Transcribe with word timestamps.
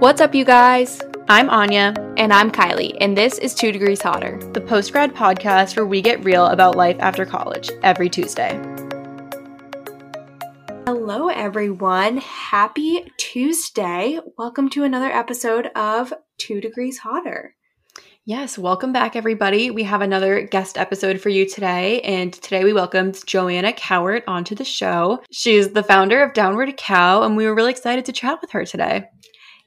What's 0.00 0.20
up, 0.20 0.32
you 0.32 0.44
guys? 0.44 1.02
I'm 1.28 1.50
Anya, 1.50 1.92
And 2.16 2.32
I'm 2.32 2.52
Kylie, 2.52 2.96
and 3.00 3.18
this 3.18 3.36
is 3.38 3.52
Two 3.52 3.72
Degrees 3.72 4.00
Hotter. 4.00 4.38
the 4.52 4.60
post 4.60 4.92
grad 4.92 5.12
podcast 5.12 5.76
where 5.76 5.84
we 5.86 6.00
get 6.00 6.22
real 6.24 6.46
about 6.46 6.76
life 6.76 6.96
after 7.00 7.26
college 7.26 7.68
every 7.82 8.08
Tuesday. 8.08 8.54
Hello, 10.86 11.28
everyone. 11.28 12.18
Happy 12.18 13.10
Tuesday. 13.16 14.20
Welcome 14.36 14.70
to 14.70 14.84
another 14.84 15.10
episode 15.10 15.66
of 15.74 16.12
Two 16.38 16.60
Degrees 16.60 16.98
Hotter. 16.98 17.56
Yes, 18.24 18.58
welcome 18.58 18.92
back, 18.92 19.16
everybody. 19.16 19.70
We 19.70 19.84
have 19.84 20.02
another 20.02 20.42
guest 20.42 20.78
episode 20.78 21.20
for 21.20 21.30
you 21.30 21.48
today, 21.48 22.02
and 22.02 22.32
today 22.32 22.62
we 22.62 22.72
welcomed 22.72 23.26
Joanna 23.26 23.72
Cowart 23.72 24.22
onto 24.28 24.54
the 24.54 24.64
show. 24.64 25.22
She's 25.32 25.70
the 25.70 25.82
founder 25.82 26.22
of 26.22 26.34
Downward 26.34 26.76
Cow, 26.76 27.22
and 27.22 27.36
we 27.36 27.46
were 27.46 27.54
really 27.54 27.70
excited 27.72 28.04
to 28.04 28.12
chat 28.12 28.40
with 28.40 28.50
her 28.50 28.64
today. 28.64 29.06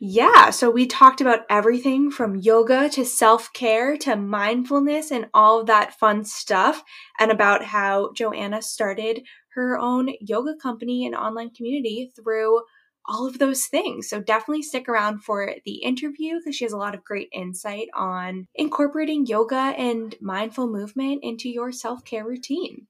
Yeah, 0.03 0.49
so 0.49 0.71
we 0.71 0.87
talked 0.87 1.21
about 1.21 1.41
everything 1.47 2.09
from 2.09 2.35
yoga 2.35 2.89
to 2.89 3.05
self 3.05 3.53
care 3.53 3.95
to 3.97 4.15
mindfulness 4.15 5.11
and 5.11 5.27
all 5.31 5.59
of 5.59 5.67
that 5.67 5.99
fun 5.99 6.25
stuff, 6.25 6.81
and 7.19 7.29
about 7.29 7.63
how 7.63 8.11
Joanna 8.13 8.63
started 8.63 9.21
her 9.53 9.77
own 9.77 10.09
yoga 10.19 10.55
company 10.55 11.05
and 11.05 11.13
online 11.13 11.51
community 11.51 12.11
through 12.15 12.63
all 13.05 13.27
of 13.27 13.37
those 13.37 13.67
things. 13.67 14.09
So 14.09 14.19
definitely 14.19 14.63
stick 14.63 14.89
around 14.89 15.23
for 15.23 15.53
the 15.65 15.83
interview 15.83 16.39
because 16.39 16.55
she 16.55 16.65
has 16.65 16.73
a 16.73 16.77
lot 16.77 16.95
of 16.95 17.03
great 17.03 17.29
insight 17.31 17.89
on 17.93 18.47
incorporating 18.55 19.27
yoga 19.27 19.75
and 19.77 20.15
mindful 20.19 20.67
movement 20.67 21.19
into 21.21 21.47
your 21.47 21.71
self 21.71 22.03
care 22.03 22.25
routine. 22.25 22.87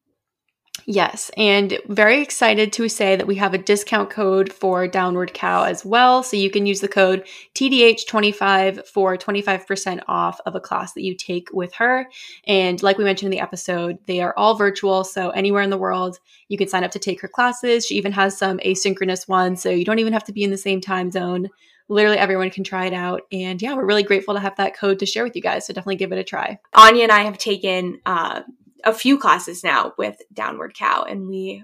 Yes, 0.85 1.29
and 1.37 1.77
very 1.89 2.21
excited 2.21 2.73
to 2.73 2.89
say 2.89 3.15
that 3.15 3.27
we 3.27 3.35
have 3.35 3.53
a 3.53 3.57
discount 3.57 4.09
code 4.09 4.51
for 4.51 4.87
Downward 4.87 5.33
Cow 5.33 5.63
as 5.63 5.85
well. 5.85 6.23
So 6.23 6.37
you 6.37 6.49
can 6.49 6.65
use 6.65 6.79
the 6.79 6.87
code 6.87 7.27
TDH25 7.55 8.87
for 8.87 9.17
25% 9.17 10.01
off 10.07 10.39
of 10.45 10.55
a 10.55 10.59
class 10.59 10.93
that 10.93 11.03
you 11.03 11.15
take 11.15 11.49
with 11.53 11.73
her. 11.75 12.09
And 12.47 12.81
like 12.81 12.97
we 12.97 13.03
mentioned 13.03 13.27
in 13.27 13.37
the 13.37 13.43
episode, 13.43 13.99
they 14.07 14.21
are 14.21 14.33
all 14.37 14.55
virtual. 14.55 15.03
So 15.03 15.29
anywhere 15.31 15.61
in 15.61 15.69
the 15.69 15.77
world, 15.77 16.17
you 16.47 16.57
can 16.57 16.67
sign 16.67 16.83
up 16.83 16.91
to 16.91 16.99
take 16.99 17.21
her 17.21 17.27
classes. 17.27 17.85
She 17.85 17.95
even 17.95 18.11
has 18.13 18.37
some 18.37 18.57
asynchronous 18.59 19.27
ones. 19.27 19.61
So 19.61 19.69
you 19.69 19.85
don't 19.85 19.99
even 19.99 20.13
have 20.13 20.25
to 20.25 20.33
be 20.33 20.43
in 20.43 20.51
the 20.51 20.57
same 20.57 20.81
time 20.81 21.11
zone. 21.11 21.49
Literally 21.89 22.17
everyone 22.17 22.49
can 22.49 22.63
try 22.63 22.85
it 22.85 22.93
out. 22.93 23.23
And 23.31 23.61
yeah, 23.61 23.75
we're 23.75 23.85
really 23.85 24.03
grateful 24.03 24.33
to 24.33 24.39
have 24.39 24.55
that 24.55 24.75
code 24.75 24.99
to 24.99 25.05
share 25.05 25.25
with 25.25 25.35
you 25.35 25.41
guys. 25.41 25.67
So 25.67 25.73
definitely 25.73 25.97
give 25.97 26.13
it 26.13 26.17
a 26.17 26.23
try. 26.23 26.57
Anya 26.73 27.03
and 27.03 27.11
I 27.11 27.23
have 27.23 27.37
taken 27.37 27.99
uh, 28.05 28.41
a 28.83 28.93
few 28.93 29.17
classes 29.17 29.63
now 29.63 29.93
with 29.97 30.17
Downward 30.33 30.73
Cow, 30.73 31.03
and 31.03 31.27
we 31.27 31.63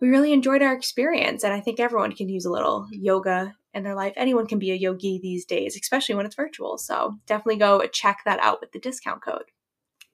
we 0.00 0.08
really 0.08 0.32
enjoyed 0.32 0.62
our 0.62 0.74
experience. 0.74 1.42
And 1.42 1.52
I 1.52 1.60
think 1.60 1.80
everyone 1.80 2.12
can 2.12 2.28
use 2.28 2.44
a 2.44 2.50
little 2.50 2.86
yoga 2.90 3.54
in 3.74 3.82
their 3.82 3.94
life. 3.94 4.12
Anyone 4.16 4.46
can 4.46 4.58
be 4.58 4.70
a 4.70 4.76
yogi 4.76 5.18
these 5.20 5.44
days, 5.44 5.76
especially 5.76 6.14
when 6.14 6.26
it's 6.26 6.36
virtual. 6.36 6.78
So 6.78 7.18
definitely 7.26 7.56
go 7.56 7.84
check 7.86 8.18
that 8.24 8.38
out 8.40 8.60
with 8.60 8.72
the 8.72 8.78
discount 8.78 9.22
code. 9.22 9.44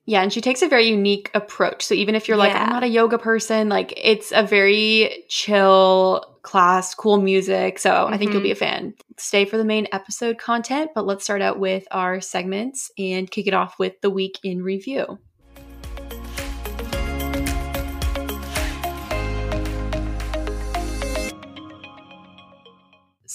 Yeah, 0.07 0.21
and 0.21 0.31
she 0.31 0.41
takes 0.41 0.61
a 0.61 0.67
very 0.67 0.87
unique 0.87 1.31
approach. 1.33 1.83
So 1.83 1.95
even 1.95 2.13
if 2.13 2.27
you're 2.27 2.37
like, 2.37 2.53
Yeah. 2.53 2.63
I'm 2.63 2.69
not 2.69 2.83
a 2.83 2.87
yoga 2.87 3.17
person, 3.17 3.69
like 3.69 3.93
it's 3.97 4.31
a 4.31 4.43
very 4.43 5.25
chill 5.29 6.37
class, 6.43 6.93
cool 6.93 7.17
music. 7.19 7.79
So 7.79 8.05
I 8.05 8.17
think 8.17 8.31
you'll 8.31 8.43
be 8.43 8.49
mm-hmm. 8.49 8.63
a 8.63 8.67
fan. 8.67 8.93
Stay 9.17 9.45
for 9.45 9.57
the 9.57 9.65
main 9.65 9.87
episode 9.91 10.37
content, 10.37 10.91
but 10.93 11.07
let's 11.07 11.23
start 11.23 11.41
out 11.41 11.59
with 11.59 11.87
our 11.89 12.21
segments 12.21 12.91
and 12.99 13.29
kick 13.29 13.47
it 13.47 13.55
off 13.55 13.79
with 13.79 13.99
the 14.01 14.11
week 14.11 14.39
in 14.43 14.61
review. 14.61 15.17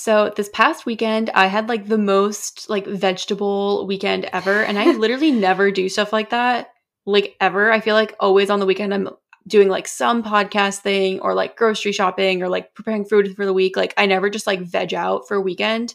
So 0.00 0.32
this 0.34 0.48
past 0.48 0.86
weekend, 0.86 1.28
I 1.34 1.46
had 1.46 1.68
like 1.68 1.86
the 1.86 1.98
most 1.98 2.70
like 2.70 2.86
vegetable 2.86 3.86
weekend 3.86 4.24
ever, 4.32 4.62
and 4.62 4.78
I 4.78 4.92
literally 4.96 5.30
never 5.30 5.70
do 5.70 5.90
stuff 5.90 6.12
like 6.12 6.30
that 6.30 6.70
like 7.04 7.36
ever. 7.40 7.70
I 7.70 7.80
feel 7.80 7.94
like 7.94 8.16
always 8.18 8.48
on 8.48 8.60
the 8.60 8.66
weekend 8.66 8.94
I'm 8.94 9.10
doing 9.46 9.68
like 9.68 9.88
some 9.88 10.22
podcast 10.22 10.78
thing 10.78 11.20
or 11.20 11.34
like 11.34 11.56
grocery 11.56 11.92
shopping 11.92 12.42
or 12.42 12.48
like 12.48 12.74
preparing 12.74 13.04
food 13.04 13.34
for 13.36 13.44
the 13.44 13.52
week. 13.52 13.76
Like 13.76 13.92
I 13.96 14.06
never 14.06 14.30
just 14.30 14.46
like 14.46 14.60
veg 14.60 14.94
out 14.94 15.28
for 15.28 15.36
a 15.36 15.40
weekend. 15.40 15.94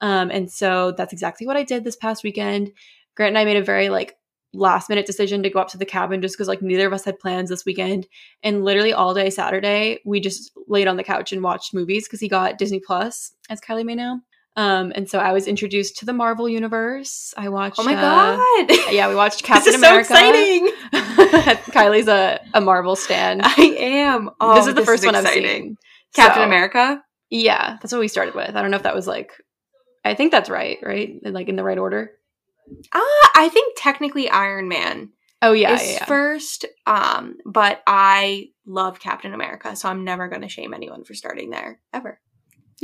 Um, 0.00 0.30
and 0.30 0.50
so 0.50 0.92
that's 0.92 1.12
exactly 1.12 1.46
what 1.46 1.56
I 1.56 1.64
did 1.64 1.84
this 1.84 1.96
past 1.96 2.24
weekend. 2.24 2.72
Grant 3.14 3.30
and 3.30 3.38
I 3.38 3.44
made 3.44 3.56
a 3.56 3.62
very 3.62 3.88
like 3.90 4.16
last 4.54 4.88
minute 4.88 5.06
decision 5.06 5.42
to 5.42 5.50
go 5.50 5.60
up 5.60 5.68
to 5.68 5.78
the 5.78 5.84
cabin 5.84 6.22
just 6.22 6.36
because 6.36 6.48
like 6.48 6.62
neither 6.62 6.86
of 6.86 6.92
us 6.92 7.04
had 7.04 7.18
plans 7.18 7.50
this 7.50 7.64
weekend. 7.64 8.06
And 8.42 8.64
literally 8.64 8.92
all 8.92 9.14
day 9.14 9.30
Saturday, 9.30 10.00
we 10.04 10.20
just 10.20 10.52
laid 10.68 10.88
on 10.88 10.96
the 10.96 11.04
couch 11.04 11.32
and 11.32 11.42
watched 11.42 11.74
movies 11.74 12.06
because 12.06 12.20
he 12.20 12.28
got 12.28 12.58
Disney 12.58 12.80
Plus, 12.80 13.32
as 13.48 13.60
Kylie 13.60 13.84
may 13.84 13.94
know. 13.94 14.20
Um, 14.56 14.92
and 14.94 15.08
so 15.08 15.18
I 15.18 15.32
was 15.32 15.48
introduced 15.48 15.98
to 15.98 16.04
the 16.04 16.12
Marvel 16.12 16.48
universe. 16.48 17.34
I 17.36 17.48
watched. 17.48 17.80
Oh 17.80 17.84
my 17.84 17.94
uh, 17.94 18.00
god! 18.00 18.76
yeah, 18.92 19.08
we 19.08 19.16
watched 19.16 19.38
this 19.42 19.46
Captain 19.46 19.74
is 19.74 19.80
America. 19.80 20.08
so 20.08 20.14
exciting. 20.14 20.68
Kylie's 21.72 22.08
a, 22.08 22.40
a 22.54 22.60
Marvel 22.60 22.94
stan. 22.94 23.40
I 23.42 23.54
am. 23.78 24.30
Oh, 24.40 24.54
this 24.54 24.68
is 24.68 24.74
the 24.74 24.84
first 24.84 25.04
one 25.04 25.16
I've 25.16 25.26
seen. 25.28 25.76
Captain 26.14 26.42
So, 26.42 26.46
America. 26.46 27.02
Yeah, 27.30 27.78
that's 27.80 27.92
what 27.92 28.00
we 28.00 28.06
started 28.06 28.34
with. 28.36 28.54
I 28.54 28.62
don't 28.62 28.70
know 28.70 28.76
if 28.76 28.84
that 28.84 28.94
was 28.94 29.08
like, 29.08 29.32
I 30.04 30.14
think 30.14 30.30
that's 30.30 30.48
right, 30.48 30.78
right? 30.82 31.18
Like 31.24 31.48
in 31.48 31.56
the 31.56 31.64
right 31.64 31.78
order. 31.78 32.12
Ah, 32.92 33.30
I 33.36 33.48
think 33.52 33.74
technically 33.76 34.28
Iron 34.30 34.68
Man 34.68 35.10
Oh 35.42 35.52
yeah, 35.52 35.74
is 35.74 35.82
yeah, 35.82 35.92
yeah. 35.92 36.04
first. 36.06 36.64
Um, 36.86 37.36
but 37.44 37.82
I 37.86 38.48
love 38.66 39.00
Captain 39.00 39.34
America, 39.34 39.76
so 39.76 39.88
I'm 39.88 40.04
never 40.04 40.28
going 40.28 40.40
to 40.42 40.48
shame 40.48 40.72
anyone 40.72 41.04
for 41.04 41.12
starting 41.14 41.50
there 41.50 41.80
ever. 41.92 42.20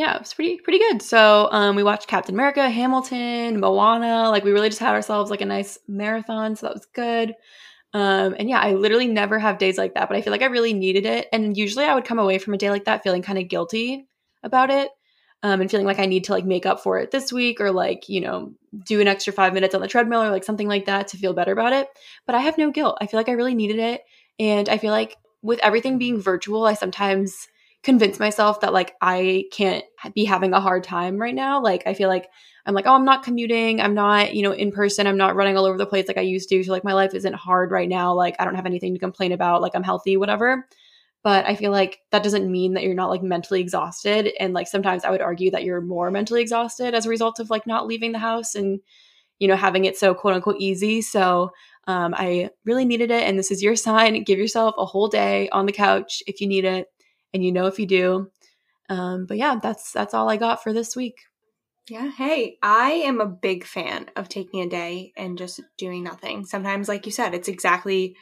Yeah, 0.01 0.15
it 0.15 0.21
was 0.21 0.33
pretty 0.33 0.57
pretty 0.57 0.79
good. 0.79 1.03
So 1.03 1.51
um, 1.53 1.77
we 1.77 1.83
watched 1.83 2.09
Captain 2.09 2.35
America, 2.35 2.71
Hamilton, 2.71 3.61
Moana. 3.61 4.31
Like 4.31 4.45
we 4.45 4.51
really 4.51 4.71
just 4.71 4.81
had 4.81 4.95
ourselves 4.95 5.31
like 5.31 5.43
a 5.43 5.47
nice 5.47 5.79
marathon, 5.87 6.57
so 6.57 6.67
that 6.67 6.75
was 6.75 6.87
good. 6.87 7.35
Um, 7.93 8.35
and 8.39 8.49
yeah, 8.49 8.61
I 8.61 8.73
literally 8.73 9.09
never 9.09 9.39
have 9.39 9.59
days 9.59 9.77
like 9.77 9.95
that, 9.95 10.09
but 10.09 10.17
I 10.17 10.23
feel 10.23 10.31
like 10.31 10.41
I 10.41 10.47
really 10.47 10.73
needed 10.73 11.05
it. 11.05 11.29
And 11.35 11.55
usually 11.55 11.85
I 11.85 11.95
would 11.95 12.07
come 12.07 12.19
away 12.19 12.39
from 12.39 12.55
a 12.55 12.57
day 12.57 12.71
like 12.71 12.87
that 12.87 13.03
feeling 13.03 13.21
kind 13.21 13.39
of 13.39 13.49
guilty 13.49 14.07
about 14.43 14.71
it. 14.71 14.89
Um, 15.43 15.61
and 15.61 15.71
feeling 15.71 15.87
like 15.87 15.99
I 15.99 16.07
need 16.07 16.25
to 16.25 16.33
like 16.33 16.45
make 16.47 16.65
up 16.65 16.81
for 16.81 16.99
it 16.99 17.11
this 17.11 17.31
week 17.31 17.61
or 17.61 17.71
like, 17.71 18.09
you 18.09 18.23
know, 18.23 18.53
do 18.87 19.01
an 19.01 19.09
extra 19.09 19.35
five 19.35 19.53
minutes 19.53 19.75
on 19.75 19.83
the 19.83 19.89
treadmill 19.89 20.23
or 20.23 20.31
like 20.31 20.45
something 20.45 20.69
like 20.69 20.87
that 20.87 21.09
to 21.09 21.19
feel 21.19 21.35
better 21.35 21.53
about 21.53 21.73
it. 21.75 21.89
But 22.27 22.37
I 22.37 22.41
have 22.41 22.57
no 22.57 22.71
guilt. 22.71 22.97
I 23.01 23.07
feel 23.07 23.19
like 23.19 23.29
I 23.29 23.33
really 23.33 23.55
needed 23.55 23.79
it. 23.79 24.03
And 24.39 24.69
I 24.69 24.79
feel 24.79 24.93
like 24.93 25.17
with 25.43 25.59
everything 25.61 25.99
being 25.99 26.21
virtual, 26.21 26.65
I 26.65 26.75
sometimes 26.75 27.49
convince 27.83 28.19
myself 28.19 28.61
that 28.61 28.73
like 28.73 28.95
I 29.01 29.45
can't 29.53 29.85
be 30.15 30.25
having 30.25 30.53
a 30.53 30.61
hard 30.61 30.85
time 30.85 31.19
right 31.19 31.35
now. 31.35 31.63
Like 31.63 31.83
I 31.87 31.95
feel 31.95 32.09
like 32.09 32.29
I'm 32.67 32.75
like, 32.75 32.87
oh, 32.87 32.95
I'm 32.95 33.07
not 33.07 33.23
commuting. 33.23 33.81
I'm 33.81 33.95
not, 33.95 34.35
you 34.35 34.43
know, 34.43 34.53
in 34.53 34.71
person. 34.71 35.07
I'm 35.07 35.17
not 35.17 35.35
running 35.35 35.57
all 35.57 35.65
over 35.65 35.79
the 35.79 35.87
place 35.87 36.07
like 36.09 36.19
I 36.19 36.23
used 36.23 36.51
to. 36.51 36.63
So 36.63 36.73
like 36.73 36.85
my 36.85 36.93
life 36.93 37.15
isn't 37.15 37.35
hard 37.35 37.71
right 37.71 37.89
now. 37.89 38.13
Like 38.13 38.37
I 38.39 38.45
don't 38.45 38.55
have 38.55 38.67
anything 38.67 38.93
to 38.93 39.01
complain 39.01 39.33
about. 39.33 39.63
Like 39.63 39.73
I'm 39.75 39.83
healthy, 39.83 40.17
whatever. 40.17 40.67
But 41.23 41.47
I 41.47 41.55
feel 41.55 41.71
like 41.71 42.01
that 42.13 42.23
doesn't 42.23 42.51
mean 42.51 42.75
that 42.75 42.83
you're 42.83 42.95
not 42.95 43.11
like 43.11 43.23
mentally 43.23 43.61
exhausted. 43.61 44.31
And 44.39 44.55
like 44.55 44.69
sometimes 44.69 45.05
I 45.05 45.11
would 45.11 45.21
argue 45.21 45.51
that 45.51 45.65
you're 45.65 45.81
more 45.81 46.11
mentally 46.11 46.41
exhausted 46.41 46.95
as 46.95 47.07
a 47.07 47.11
result 47.11 47.41
of 47.41 47.51
like 47.51 47.67
not 47.67 47.87
leaving 47.87 48.13
the 48.13 48.19
house 48.19 48.55
and, 48.55 48.81
you 49.39 49.49
know, 49.49 49.57
having 49.57 49.85
it 49.85 49.99
so 49.99 50.15
quote 50.15 50.35
unquote 50.35 50.57
easy. 50.59 51.03
So 51.03 51.51
um, 51.87 52.15
I 52.17 52.51
really 52.65 52.85
needed 52.85 53.11
it. 53.11 53.23
And 53.27 53.39
this 53.39 53.51
is 53.51 53.63
your 53.63 53.77
sign. 53.77 54.23
Give 54.25 54.39
yourself 54.39 54.75
a 54.79 54.87
whole 54.87 55.09
day 55.09 55.49
on 55.51 55.67
the 55.67 55.73
couch 55.73 56.23
if 56.27 56.41
you 56.41 56.47
need 56.47 56.65
it. 56.65 56.87
And 57.33 57.45
you 57.45 57.53
know 57.53 57.67
if 57.67 57.79
you 57.79 57.87
do. 57.87 58.31
Um, 58.89 59.27
but 59.27 59.37
yeah, 59.37 59.59
that's 59.63 59.93
that's 59.93 60.15
all 60.15 60.29
I 60.29 60.37
got 60.37 60.63
for 60.63 60.73
this 60.73 60.97
week. 60.97 61.15
Yeah, 61.89 62.11
hey, 62.11 62.57
I 62.63 62.91
am 62.91 63.21
a 63.21 63.27
big 63.27 63.65
fan 63.65 64.11
of 64.15 64.29
taking 64.29 64.61
a 64.61 64.69
day 64.69 65.13
and 65.17 65.39
just 65.39 65.61
doing 65.79 66.05
nothing. 66.05 66.45
Sometimes, 66.45 66.89
like 66.89 67.07
you 67.07 67.13
said, 67.13 67.35
it's 67.35 67.49
exactly 67.49 68.17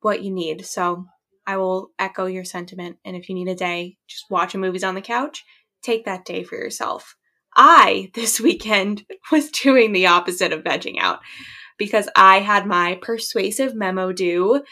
what 0.00 0.22
you 0.22 0.30
need. 0.30 0.64
So 0.64 1.06
I 1.46 1.56
will 1.56 1.90
echo 1.98 2.26
your 2.26 2.44
sentiment. 2.44 2.96
And 3.04 3.16
if 3.16 3.28
you 3.28 3.34
need 3.34 3.48
a 3.48 3.54
day, 3.54 3.96
just 4.08 4.30
watching 4.30 4.60
movies 4.60 4.84
on 4.84 4.94
the 4.94 5.00
couch, 5.00 5.44
take 5.82 6.04
that 6.04 6.24
day 6.24 6.42
for 6.42 6.56
yourself. 6.56 7.16
I, 7.56 8.10
this 8.14 8.40
weekend, 8.40 9.04
was 9.30 9.50
doing 9.50 9.92
the 9.92 10.06
opposite 10.06 10.52
of 10.52 10.64
vegging 10.64 10.98
out 10.98 11.20
because 11.78 12.08
I 12.14 12.40
had 12.40 12.66
my 12.66 12.98
persuasive 13.02 13.74
memo 13.74 14.12
due. 14.12 14.62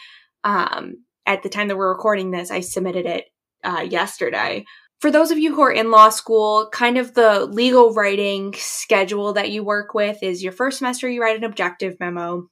Um, 0.43 1.03
at 1.25 1.43
the 1.43 1.49
time 1.49 1.67
that 1.67 1.77
we're 1.77 1.91
recording 1.91 2.31
this, 2.31 2.51
I 2.51 2.61
submitted 2.61 3.05
it 3.05 3.25
uh, 3.63 3.85
yesterday 3.87 4.65
for 5.01 5.09
those 5.09 5.31
of 5.31 5.39
you 5.39 5.53
who 5.53 5.61
are 5.63 5.71
in 5.71 5.89
law 5.89 6.09
school, 6.09 6.69
kind 6.71 6.97
of 6.99 7.15
the 7.15 7.45
legal 7.47 7.91
writing 7.91 8.53
schedule 8.55 9.33
that 9.33 9.49
you 9.49 9.63
work 9.63 9.95
with 9.95 10.21
is 10.21 10.43
your 10.43 10.53
first 10.53 10.77
semester 10.77 11.09
you 11.09 11.21
write 11.21 11.35
an 11.35 11.43
objective 11.43 11.99
memo, 11.99 12.47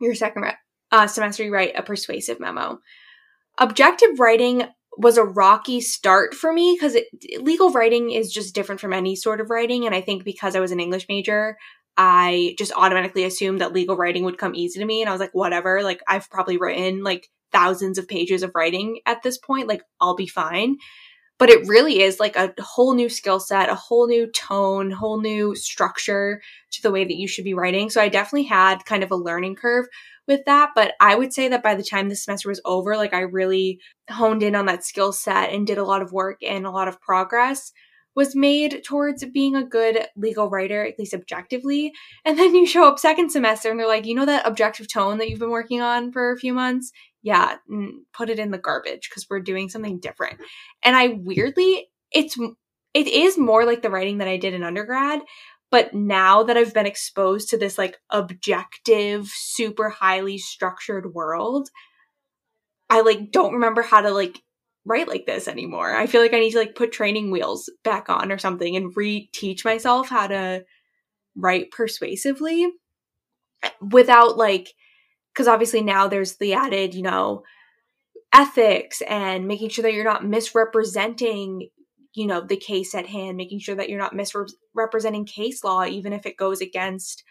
your 0.00 0.14
second 0.14 0.42
re- 0.42 0.56
uh, 0.92 1.08
semester 1.08 1.42
you 1.42 1.52
write 1.52 1.72
a 1.76 1.82
persuasive 1.82 2.38
memo. 2.38 2.78
Objective 3.58 4.20
writing 4.20 4.62
was 4.96 5.18
a 5.18 5.24
rocky 5.24 5.80
start 5.80 6.34
for 6.34 6.52
me 6.52 6.76
because 6.78 6.96
legal 7.40 7.72
writing 7.72 8.12
is 8.12 8.32
just 8.32 8.54
different 8.54 8.80
from 8.80 8.92
any 8.92 9.16
sort 9.16 9.40
of 9.40 9.50
writing, 9.50 9.84
and 9.84 9.94
I 9.94 10.02
think 10.02 10.22
because 10.22 10.54
I 10.54 10.60
was 10.60 10.70
an 10.70 10.80
English 10.80 11.06
major, 11.08 11.56
I 11.96 12.54
just 12.58 12.72
automatically 12.76 13.24
assumed 13.24 13.60
that 13.60 13.72
legal 13.72 13.96
writing 13.96 14.22
would 14.22 14.38
come 14.38 14.54
easy 14.54 14.78
to 14.78 14.86
me, 14.86 15.02
and 15.02 15.08
I 15.08 15.12
was 15.12 15.20
like, 15.20 15.34
whatever. 15.34 15.82
Like 15.82 16.00
I've 16.06 16.30
probably 16.30 16.58
written 16.58 17.02
like 17.02 17.28
thousands 17.52 17.98
of 17.98 18.08
pages 18.08 18.42
of 18.42 18.52
writing 18.54 19.00
at 19.06 19.22
this 19.22 19.38
point. 19.38 19.68
Like 19.68 19.82
I'll 20.00 20.16
be 20.16 20.26
fine 20.26 20.78
but 21.42 21.50
it 21.50 21.66
really 21.66 22.02
is 22.02 22.20
like 22.20 22.36
a 22.36 22.54
whole 22.60 22.94
new 22.94 23.08
skill 23.08 23.40
set, 23.40 23.68
a 23.68 23.74
whole 23.74 24.06
new 24.06 24.28
tone, 24.28 24.92
whole 24.92 25.20
new 25.20 25.56
structure 25.56 26.40
to 26.70 26.82
the 26.82 26.90
way 26.92 27.02
that 27.02 27.16
you 27.16 27.26
should 27.26 27.42
be 27.42 27.52
writing. 27.52 27.90
So 27.90 28.00
I 28.00 28.08
definitely 28.08 28.44
had 28.44 28.84
kind 28.84 29.02
of 29.02 29.10
a 29.10 29.16
learning 29.16 29.56
curve 29.56 29.86
with 30.28 30.44
that. 30.46 30.70
But 30.76 30.94
I 31.00 31.16
would 31.16 31.32
say 31.32 31.48
that 31.48 31.60
by 31.60 31.74
the 31.74 31.82
time 31.82 32.08
the 32.08 32.14
semester 32.14 32.48
was 32.48 32.60
over, 32.64 32.96
like 32.96 33.12
I 33.12 33.22
really 33.22 33.80
honed 34.08 34.44
in 34.44 34.54
on 34.54 34.66
that 34.66 34.84
skill 34.84 35.12
set 35.12 35.50
and 35.50 35.66
did 35.66 35.78
a 35.78 35.84
lot 35.84 36.00
of 36.00 36.12
work 36.12 36.38
and 36.46 36.64
a 36.64 36.70
lot 36.70 36.86
of 36.86 37.00
progress 37.00 37.72
was 38.14 38.36
made 38.36 38.84
towards 38.84 39.24
being 39.26 39.56
a 39.56 39.64
good 39.64 40.06
legal 40.16 40.50
writer, 40.50 40.84
at 40.84 40.98
least 40.98 41.14
objectively. 41.14 41.92
And 42.24 42.38
then 42.38 42.54
you 42.54 42.66
show 42.66 42.86
up 42.86 42.98
second 42.98 43.30
semester 43.30 43.70
and 43.70 43.78
they're 43.78 43.86
like, 43.86 44.06
you 44.06 44.14
know, 44.14 44.26
that 44.26 44.46
objective 44.46 44.92
tone 44.92 45.18
that 45.18 45.30
you've 45.30 45.38
been 45.38 45.50
working 45.50 45.80
on 45.80 46.12
for 46.12 46.32
a 46.32 46.38
few 46.38 46.52
months? 46.52 46.92
Yeah, 47.22 47.56
put 48.12 48.30
it 48.30 48.38
in 48.38 48.50
the 48.50 48.58
garbage 48.58 49.08
because 49.08 49.26
we're 49.30 49.40
doing 49.40 49.68
something 49.68 50.00
different. 50.00 50.40
And 50.82 50.96
I 50.96 51.18
weirdly, 51.20 51.88
it's, 52.10 52.36
it 52.94 53.06
is 53.06 53.38
more 53.38 53.64
like 53.64 53.82
the 53.82 53.90
writing 53.90 54.18
that 54.18 54.28
I 54.28 54.36
did 54.36 54.54
in 54.54 54.62
undergrad. 54.62 55.20
But 55.70 55.94
now 55.94 56.42
that 56.42 56.58
I've 56.58 56.74
been 56.74 56.84
exposed 56.84 57.48
to 57.48 57.56
this 57.56 57.78
like 57.78 57.96
objective, 58.10 59.28
super 59.28 59.88
highly 59.88 60.36
structured 60.36 61.14
world, 61.14 61.70
I 62.90 63.00
like 63.00 63.30
don't 63.30 63.54
remember 63.54 63.80
how 63.80 64.02
to 64.02 64.10
like 64.10 64.38
write 64.84 65.08
like 65.08 65.26
this 65.26 65.48
anymore. 65.48 65.94
I 65.94 66.06
feel 66.06 66.20
like 66.20 66.34
I 66.34 66.40
need 66.40 66.52
to 66.52 66.58
like 66.58 66.74
put 66.74 66.92
training 66.92 67.30
wheels 67.30 67.70
back 67.84 68.08
on 68.08 68.32
or 68.32 68.38
something 68.38 68.76
and 68.76 68.94
reteach 68.94 69.64
myself 69.64 70.08
how 70.08 70.26
to 70.26 70.64
write 71.36 71.70
persuasively 71.70 72.68
eh, 73.62 73.70
without 73.90 74.36
like 74.36 74.74
because 75.32 75.48
obviously 75.48 75.82
now 75.82 76.08
there's 76.08 76.36
the 76.36 76.54
added, 76.54 76.94
you 76.94 77.02
know, 77.02 77.42
ethics 78.34 79.02
and 79.02 79.46
making 79.46 79.68
sure 79.68 79.82
that 79.82 79.94
you're 79.94 80.04
not 80.04 80.26
misrepresenting, 80.26 81.68
you 82.14 82.26
know, 82.26 82.40
the 82.40 82.56
case 82.56 82.94
at 82.94 83.06
hand, 83.06 83.36
making 83.36 83.60
sure 83.60 83.74
that 83.74 83.88
you're 83.88 83.98
not 83.98 84.14
misrepresenting 84.14 85.24
case 85.24 85.62
law 85.62 85.84
even 85.84 86.12
if 86.12 86.26
it 86.26 86.36
goes 86.36 86.60
against 86.60 87.24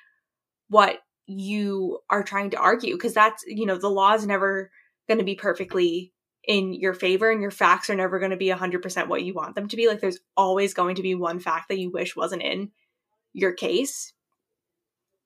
what 0.69 0.99
you 1.27 1.99
are 2.09 2.23
trying 2.23 2.49
to 2.49 2.57
argue 2.57 2.95
because 2.95 3.13
that's, 3.13 3.43
you 3.45 3.65
know, 3.65 3.77
the 3.77 3.89
law 3.89 4.13
is 4.13 4.25
never 4.25 4.71
going 5.07 5.17
to 5.17 5.23
be 5.25 5.35
perfectly 5.35 6.13
in 6.47 6.73
your 6.73 6.93
favor 6.93 7.29
and 7.29 7.41
your 7.41 7.51
facts 7.51 7.89
are 7.89 7.95
never 7.95 8.19
going 8.19 8.31
to 8.31 8.37
be 8.37 8.47
100% 8.47 9.07
what 9.07 9.23
you 9.23 9.33
want 9.33 9.55
them 9.55 9.67
to 9.67 9.75
be. 9.75 9.87
Like 9.87 10.01
there's 10.01 10.19
always 10.35 10.73
going 10.73 10.95
to 10.95 11.03
be 11.03 11.15
one 11.15 11.39
fact 11.39 11.69
that 11.69 11.79
you 11.79 11.91
wish 11.91 12.15
wasn't 12.15 12.41
in 12.41 12.71
your 13.33 13.53
case 13.53 14.13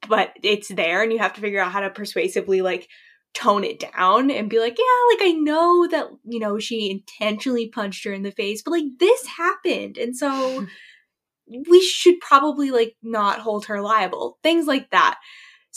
but 0.08 0.34
it's 0.44 0.68
there 0.68 1.02
and 1.02 1.12
you 1.12 1.18
have 1.18 1.34
to 1.34 1.42
figure 1.42 1.60
out 1.60 1.72
how 1.72 1.80
to 1.80 1.90
persuasively 1.90 2.62
like 2.62 2.88
tone 3.34 3.64
it 3.64 3.80
down 3.80 4.32
and 4.32 4.50
be 4.50 4.60
like 4.60 4.78
yeah 4.78 5.16
like 5.16 5.28
i 5.28 5.32
know 5.32 5.88
that 5.88 6.08
you 6.24 6.40
know 6.40 6.58
she 6.58 6.90
intentionally 6.90 7.68
punched 7.68 8.06
her 8.06 8.14
in 8.14 8.24
the 8.24 8.32
face 8.32 8.62
but 8.62 8.72
like 8.72 8.86
this 9.00 9.26
happened. 9.26 9.98
And 9.98 10.16
so 10.16 10.66
we 11.70 11.82
should 11.82 12.20
probably 12.22 12.72
like 12.72 12.96
not 13.04 13.40
hold 13.40 13.66
her 13.66 13.82
liable. 13.82 14.40
Things 14.42 14.68
like 14.68 14.90
that 14.92 15.20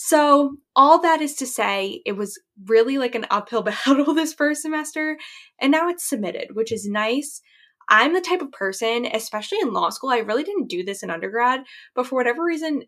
so, 0.00 0.58
all 0.76 1.00
that 1.00 1.20
is 1.20 1.34
to 1.34 1.46
say, 1.46 2.02
it 2.06 2.12
was 2.12 2.40
really 2.66 2.98
like 2.98 3.16
an 3.16 3.26
uphill 3.32 3.62
battle 3.86 4.14
this 4.14 4.32
first 4.32 4.62
semester, 4.62 5.18
and 5.60 5.72
now 5.72 5.88
it's 5.88 6.08
submitted, 6.08 6.54
which 6.54 6.70
is 6.70 6.86
nice. 6.88 7.42
I'm 7.88 8.14
the 8.14 8.20
type 8.20 8.40
of 8.40 8.52
person, 8.52 9.06
especially 9.12 9.58
in 9.60 9.72
law 9.72 9.90
school, 9.90 10.10
I 10.10 10.18
really 10.18 10.44
didn't 10.44 10.68
do 10.68 10.84
this 10.84 11.02
in 11.02 11.10
undergrad, 11.10 11.64
but 11.96 12.06
for 12.06 12.14
whatever 12.14 12.44
reason, 12.44 12.82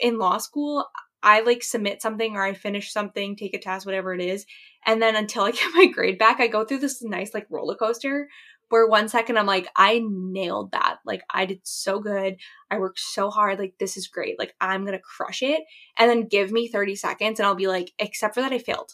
in 0.00 0.18
law 0.18 0.38
school, 0.38 0.84
I 1.22 1.42
like 1.42 1.62
submit 1.62 2.02
something 2.02 2.34
or 2.34 2.42
I 2.42 2.54
finish 2.54 2.92
something, 2.92 3.36
take 3.36 3.54
a 3.54 3.60
test, 3.60 3.86
whatever 3.86 4.12
it 4.12 4.20
is. 4.20 4.44
And 4.84 5.00
then 5.00 5.14
until 5.14 5.44
I 5.44 5.50
get 5.52 5.70
my 5.74 5.86
grade 5.86 6.18
back, 6.18 6.40
I 6.40 6.48
go 6.48 6.64
through 6.64 6.78
this 6.78 7.04
nice 7.04 7.32
like 7.34 7.46
roller 7.50 7.76
coaster 7.76 8.28
where 8.72 8.86
one 8.86 9.06
second 9.06 9.36
I'm 9.36 9.44
like, 9.44 9.68
I 9.76 10.00
nailed 10.02 10.72
that. 10.72 10.96
Like, 11.04 11.22
I 11.28 11.44
did 11.44 11.60
so 11.62 12.00
good. 12.00 12.36
I 12.70 12.78
worked 12.78 13.00
so 13.00 13.28
hard. 13.28 13.58
Like, 13.58 13.74
this 13.78 13.98
is 13.98 14.08
great. 14.08 14.38
Like, 14.38 14.54
I'm 14.62 14.86
going 14.86 14.96
to 14.96 15.04
crush 15.04 15.42
it. 15.42 15.60
And 15.98 16.08
then 16.08 16.26
give 16.26 16.50
me 16.50 16.68
30 16.68 16.96
seconds 16.96 17.38
and 17.38 17.46
I'll 17.46 17.54
be 17.54 17.68
like, 17.68 17.92
except 17.98 18.34
for 18.34 18.40
that, 18.40 18.50
I 18.50 18.56
failed. 18.58 18.92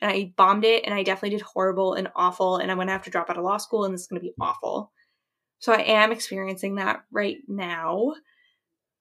And 0.00 0.10
I 0.10 0.32
bombed 0.38 0.64
it 0.64 0.86
and 0.86 0.94
I 0.94 1.02
definitely 1.02 1.36
did 1.36 1.42
horrible 1.42 1.92
and 1.92 2.08
awful. 2.16 2.56
And 2.56 2.70
I'm 2.70 2.78
going 2.78 2.86
to 2.86 2.94
have 2.94 3.02
to 3.02 3.10
drop 3.10 3.28
out 3.28 3.36
of 3.36 3.44
law 3.44 3.58
school 3.58 3.84
and 3.84 3.92
this 3.92 4.00
is 4.00 4.06
going 4.06 4.22
to 4.22 4.26
be 4.26 4.32
awful. 4.40 4.90
So 5.58 5.74
I 5.74 5.82
am 5.82 6.12
experiencing 6.12 6.76
that 6.76 7.02
right 7.12 7.36
now. 7.46 8.14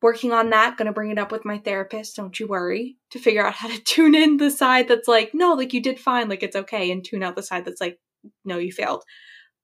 Working 0.01 0.33
on 0.33 0.50
that, 0.50 0.77
gonna 0.77 0.94
bring 0.94 1.12
it 1.12 1.18
up 1.18 1.30
with 1.30 1.44
my 1.44 1.57
therapist, 1.57 2.16
don't 2.16 2.39
you 2.39 2.48
worry, 2.48 2.95
to 3.12 3.19
figure 3.19 3.45
out 3.45 3.54
how 3.54 3.68
to 3.68 3.77
tune 3.83 4.16
in 4.16 4.38
the 4.38 4.50
side 4.50 4.88
that's 4.88 5.10
like, 5.10 5.31
no, 5.33 5.54
like 5.56 5.74
you 5.74 5.81
did 5.81 6.00
fine, 6.00 6.30
like 6.30 6.42
it's 6.42 6.56
okay, 6.56 6.89
and 6.89 7.04
tune 7.04 7.21
out 7.21 7.36
the 7.36 7.44
side 7.44 7.66
that's 7.66 7.81
like, 7.81 8.00
no, 8.45 8.57
you 8.57 8.71
failed. 8.71 9.04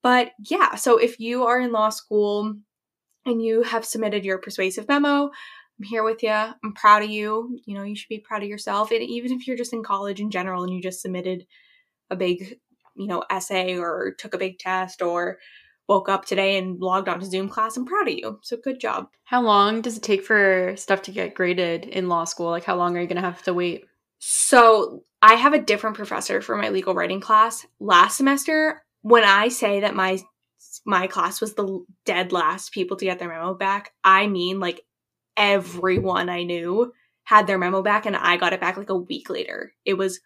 But 0.06 0.34
yeah, 0.38 0.76
so 0.76 1.00
if 1.00 1.20
you 1.20 1.46
are 1.46 1.60
in 1.60 1.72
law 1.72 1.90
school 1.90 2.54
and 3.26 3.42
you 3.42 3.64
have 3.64 3.84
submitted 3.84 4.24
your 4.24 4.38
persuasive 4.38 4.88
memo, 4.88 5.32
I'm 5.80 5.84
here 5.84 6.04
with 6.04 6.22
you. 6.22 6.30
I'm 6.30 6.74
proud 6.76 7.02
of 7.02 7.10
you. 7.10 7.60
You 7.66 7.74
know, 7.74 7.82
you 7.82 7.96
should 7.96 8.10
be 8.10 8.20
proud 8.20 8.44
of 8.44 8.48
yourself. 8.48 8.92
And 8.92 9.02
even 9.02 9.32
if 9.32 9.48
you're 9.48 9.58
just 9.58 9.74
in 9.74 9.82
college 9.82 10.20
in 10.20 10.30
general 10.30 10.62
and 10.62 10.72
you 10.72 10.80
just 10.80 11.02
submitted 11.02 11.48
a 12.12 12.16
big, 12.16 12.60
you 12.96 13.08
know, 13.08 13.24
essay 13.32 13.80
or 13.80 14.14
took 14.20 14.36
a 14.36 14.38
big 14.38 14.60
test 14.60 15.02
or 15.02 15.40
woke 15.90 16.08
up 16.08 16.26
today 16.26 16.60
and 16.60 16.80
logged 16.80 17.10
on 17.10 17.20
to 17.20 17.26
Zoom 17.26 17.50
class, 17.50 17.76
I'm 17.76 17.88
proud 17.88 18.08
of 18.08 18.14
you. 18.14 18.38
So 18.44 18.58
good 18.64 18.80
job. 18.80 19.08
How 19.24 19.42
long 19.42 19.82
does 19.82 19.98
it 19.98 20.04
take 20.04 20.24
for 20.24 20.76
stuff 20.78 21.02
to 21.02 21.12
get 21.12 21.34
graded 21.34 21.86
in 21.86 22.10
law 22.10 22.26
school? 22.26 22.52
Like, 22.52 22.66
how 22.66 22.76
long 22.76 22.96
are 22.96 23.02
you 23.02 23.08
going 23.08 23.16
to 23.16 23.28
have 23.28 23.42
to 23.46 23.56
wait? 23.56 23.86
So, 24.20 25.04
I 25.24 25.34
have 25.34 25.54
a 25.54 25.62
different 25.62 25.96
professor 25.96 26.40
for 26.40 26.56
my 26.56 26.70
legal 26.70 26.94
writing 26.94 27.20
class. 27.20 27.66
Last 27.80 28.18
semester, 28.18 28.85
when 29.06 29.24
I 29.24 29.50
say 29.50 29.82
that 29.82 29.94
my 29.94 30.18
my 30.84 31.06
class 31.06 31.40
was 31.40 31.54
the 31.54 31.86
dead 32.06 32.32
last 32.32 32.72
people 32.72 32.98
to 32.98 33.06
get 33.06 33.20
their 33.20 33.30
memo 33.30 33.54
back, 33.54 33.92
I 34.04 34.26
mean 34.26 34.60
like 34.60 34.82
everyone 35.38 36.28
I 36.28 36.42
knew 36.42 36.92
had 37.24 37.46
their 37.46 37.60
memo 37.60 37.84
back 37.84 38.08
and 38.08 38.16
I 38.16 38.38
got 38.38 38.54
it 38.54 38.60
back 38.60 38.78
like 38.78 38.90
a 38.90 38.98
week 38.98 39.30
later. 39.30 39.74
It 39.86 39.94
was 39.94 40.22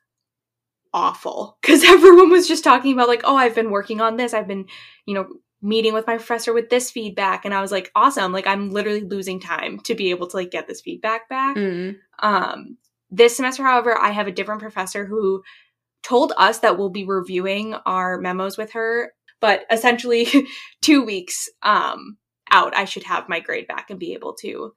awful 0.93 1.57
because 1.61 1.83
everyone 1.83 2.29
was 2.29 2.47
just 2.47 2.63
talking 2.63 2.93
about 2.93 3.09
like, 3.09 3.23
oh, 3.25 3.35
I've 3.35 3.53
been 3.53 3.69
working 3.69 3.99
on 3.99 4.15
this. 4.15 4.33
I've 4.33 4.47
been, 4.47 4.65
you 5.05 5.13
know, 5.13 5.27
meeting 5.61 5.93
with 5.93 6.07
my 6.07 6.15
professor 6.15 6.53
with 6.53 6.69
this 6.69 6.89
feedback 6.89 7.43
and 7.43 7.53
I 7.53 7.59
was 7.59 7.73
like, 7.73 7.91
awesome. 7.95 8.31
Like 8.31 8.47
I'm 8.47 8.69
literally 8.69 9.01
losing 9.01 9.41
time 9.41 9.79
to 9.81 9.93
be 9.93 10.11
able 10.11 10.27
to 10.27 10.37
like 10.37 10.51
get 10.51 10.69
this 10.69 10.79
feedback 10.79 11.27
back. 11.27 11.57
Mm. 11.57 11.97
Um 12.19 12.77
this 13.11 13.35
semester, 13.35 13.63
however, 13.63 13.97
I 13.97 14.11
have 14.11 14.27
a 14.27 14.31
different 14.31 14.61
professor 14.61 15.05
who 15.05 15.43
told 16.03 16.33
us 16.37 16.59
that 16.59 16.77
we'll 16.77 16.89
be 16.89 17.05
reviewing 17.05 17.75
our 17.85 18.17
memos 18.17 18.57
with 18.57 18.71
her, 18.71 19.13
but 19.39 19.61
essentially 19.71 20.27
two 20.81 21.03
weeks 21.03 21.49
um, 21.63 22.17
out, 22.51 22.75
I 22.75 22.85
should 22.85 23.03
have 23.03 23.29
my 23.29 23.39
grade 23.39 23.67
back 23.67 23.89
and 23.89 23.99
be 23.99 24.13
able 24.13 24.33
to 24.41 24.73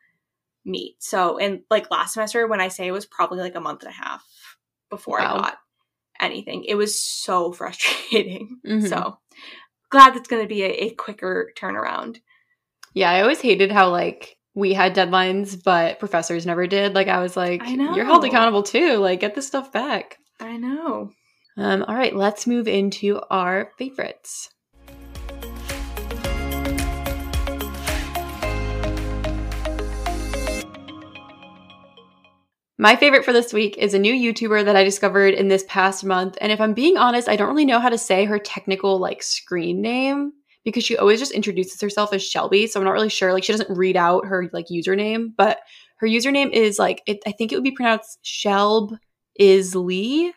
meet. 0.64 0.96
So, 1.00 1.38
and 1.38 1.62
like 1.70 1.90
last 1.90 2.14
semester, 2.14 2.46
when 2.46 2.60
I 2.60 2.68
say 2.68 2.86
it 2.86 2.92
was 2.92 3.06
probably 3.06 3.40
like 3.40 3.54
a 3.54 3.60
month 3.60 3.82
and 3.82 3.90
a 3.90 3.94
half 3.94 4.24
before 4.90 5.18
wow. 5.18 5.36
I 5.36 5.40
got 5.40 5.58
anything, 6.20 6.64
it 6.64 6.74
was 6.74 6.98
so 6.98 7.52
frustrating. 7.52 8.60
Mm-hmm. 8.66 8.86
So, 8.86 9.18
glad 9.90 10.14
that's 10.14 10.28
going 10.28 10.42
to 10.42 10.48
be 10.48 10.62
a, 10.62 10.70
a 10.84 10.90
quicker 10.90 11.52
turnaround. 11.58 12.18
Yeah, 12.94 13.10
I 13.10 13.22
always 13.22 13.40
hated 13.40 13.72
how 13.72 13.90
like 13.90 14.36
we 14.54 14.74
had 14.74 14.94
deadlines, 14.94 15.62
but 15.62 15.98
professors 15.98 16.44
never 16.46 16.66
did. 16.66 16.94
Like 16.94 17.08
I 17.08 17.20
was 17.20 17.36
like, 17.36 17.62
I 17.62 17.74
know. 17.74 17.94
you're 17.94 18.04
held 18.04 18.24
accountable 18.24 18.62
too. 18.62 18.98
Like 18.98 19.20
get 19.20 19.34
this 19.34 19.46
stuff 19.46 19.72
back. 19.72 20.18
I 20.40 20.56
know. 20.56 21.10
Um, 21.56 21.82
all 21.82 21.94
right, 21.94 22.14
let's 22.14 22.46
move 22.46 22.66
into 22.66 23.20
our 23.30 23.72
favorites. 23.76 24.48
My 32.78 32.96
favorite 32.96 33.24
for 33.24 33.32
this 33.32 33.52
week 33.52 33.76
is 33.78 33.94
a 33.94 33.98
new 33.98 34.12
YouTuber 34.12 34.64
that 34.64 34.74
I 34.74 34.82
discovered 34.82 35.34
in 35.34 35.46
this 35.46 35.64
past 35.68 36.04
month. 36.04 36.36
And 36.40 36.50
if 36.50 36.60
I'm 36.60 36.74
being 36.74 36.96
honest, 36.96 37.28
I 37.28 37.36
don't 37.36 37.48
really 37.48 37.64
know 37.64 37.78
how 37.78 37.90
to 37.90 37.98
say 37.98 38.24
her 38.24 38.40
technical 38.40 38.98
like 38.98 39.22
screen 39.22 39.80
name 39.80 40.32
because 40.64 40.82
she 40.82 40.96
always 40.96 41.20
just 41.20 41.30
introduces 41.30 41.80
herself 41.80 42.12
as 42.12 42.26
Shelby. 42.26 42.66
So 42.66 42.80
I'm 42.80 42.84
not 42.84 42.92
really 42.92 43.08
sure. 43.08 43.32
Like 43.32 43.44
she 43.44 43.52
doesn't 43.52 43.76
read 43.76 43.96
out 43.96 44.26
her 44.26 44.50
like 44.52 44.66
username, 44.66 45.28
but 45.36 45.60
her 45.98 46.08
username 46.08 46.50
is 46.50 46.78
like 46.78 47.02
it, 47.06 47.20
I 47.24 47.30
think 47.30 47.52
it 47.52 47.56
would 47.56 47.62
be 47.62 47.70
pronounced 47.70 48.18
Shelb 48.24 48.98
is 49.36 49.76
Lee. 49.76 50.32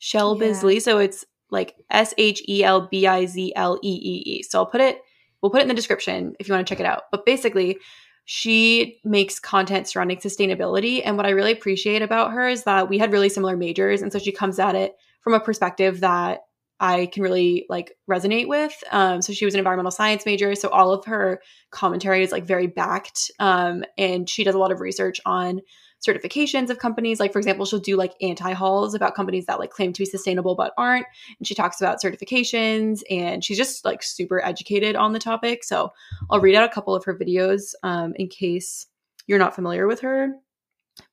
Shelbizlee. 0.00 0.74
Yeah. 0.74 0.80
So 0.80 0.98
it's 0.98 1.24
like 1.50 1.74
S 1.90 2.14
H 2.16 2.42
E 2.48 2.64
L 2.64 2.88
B 2.90 3.06
I 3.06 3.26
Z 3.26 3.52
L 3.56 3.78
E 3.82 3.88
E 3.88 4.22
E. 4.26 4.42
So 4.42 4.58
I'll 4.58 4.66
put 4.66 4.80
it, 4.80 5.00
we'll 5.42 5.50
put 5.50 5.60
it 5.60 5.62
in 5.62 5.68
the 5.68 5.74
description 5.74 6.34
if 6.38 6.48
you 6.48 6.54
want 6.54 6.66
to 6.66 6.70
check 6.70 6.80
it 6.80 6.86
out. 6.86 7.04
But 7.10 7.26
basically, 7.26 7.78
she 8.24 9.00
makes 9.04 9.40
content 9.40 9.88
surrounding 9.88 10.18
sustainability. 10.18 11.02
And 11.04 11.16
what 11.16 11.26
I 11.26 11.30
really 11.30 11.52
appreciate 11.52 12.02
about 12.02 12.32
her 12.32 12.48
is 12.48 12.64
that 12.64 12.88
we 12.88 12.98
had 12.98 13.12
really 13.12 13.28
similar 13.28 13.56
majors. 13.56 14.02
And 14.02 14.12
so 14.12 14.18
she 14.18 14.30
comes 14.30 14.58
at 14.58 14.76
it 14.76 14.94
from 15.22 15.34
a 15.34 15.40
perspective 15.40 16.00
that 16.00 16.42
I 16.78 17.06
can 17.06 17.22
really 17.22 17.66
like 17.68 17.96
resonate 18.08 18.48
with. 18.48 18.72
Um, 18.90 19.20
so 19.20 19.32
she 19.32 19.44
was 19.44 19.54
an 19.54 19.58
environmental 19.58 19.90
science 19.90 20.24
major. 20.24 20.54
So 20.54 20.68
all 20.68 20.92
of 20.92 21.04
her 21.06 21.42
commentary 21.70 22.22
is 22.22 22.32
like 22.32 22.44
very 22.44 22.66
backed. 22.66 23.30
Um, 23.38 23.84
and 23.98 24.28
she 24.28 24.44
does 24.44 24.54
a 24.54 24.58
lot 24.58 24.72
of 24.72 24.80
research 24.80 25.20
on 25.26 25.60
certifications 26.06 26.70
of 26.70 26.78
companies. 26.78 27.20
Like, 27.20 27.32
for 27.32 27.38
example, 27.38 27.66
she'll 27.66 27.78
do 27.78 27.96
like 27.96 28.14
anti 28.20 28.52
hauls 28.52 28.94
about 28.94 29.14
companies 29.14 29.46
that 29.46 29.58
like 29.58 29.70
claim 29.70 29.92
to 29.92 30.02
be 30.02 30.06
sustainable 30.06 30.54
but 30.54 30.72
aren't. 30.76 31.06
And 31.38 31.46
she 31.46 31.54
talks 31.54 31.80
about 31.80 32.02
certifications 32.02 33.02
and 33.10 33.44
she's 33.44 33.58
just 33.58 33.84
like 33.84 34.02
super 34.02 34.44
educated 34.44 34.96
on 34.96 35.12
the 35.12 35.18
topic. 35.18 35.64
So 35.64 35.92
I'll 36.30 36.40
read 36.40 36.54
out 36.54 36.68
a 36.68 36.72
couple 36.72 36.94
of 36.94 37.04
her 37.04 37.14
videos 37.14 37.74
um, 37.82 38.14
in 38.16 38.28
case 38.28 38.86
you're 39.26 39.38
not 39.38 39.54
familiar 39.54 39.86
with 39.86 40.00
her. 40.00 40.34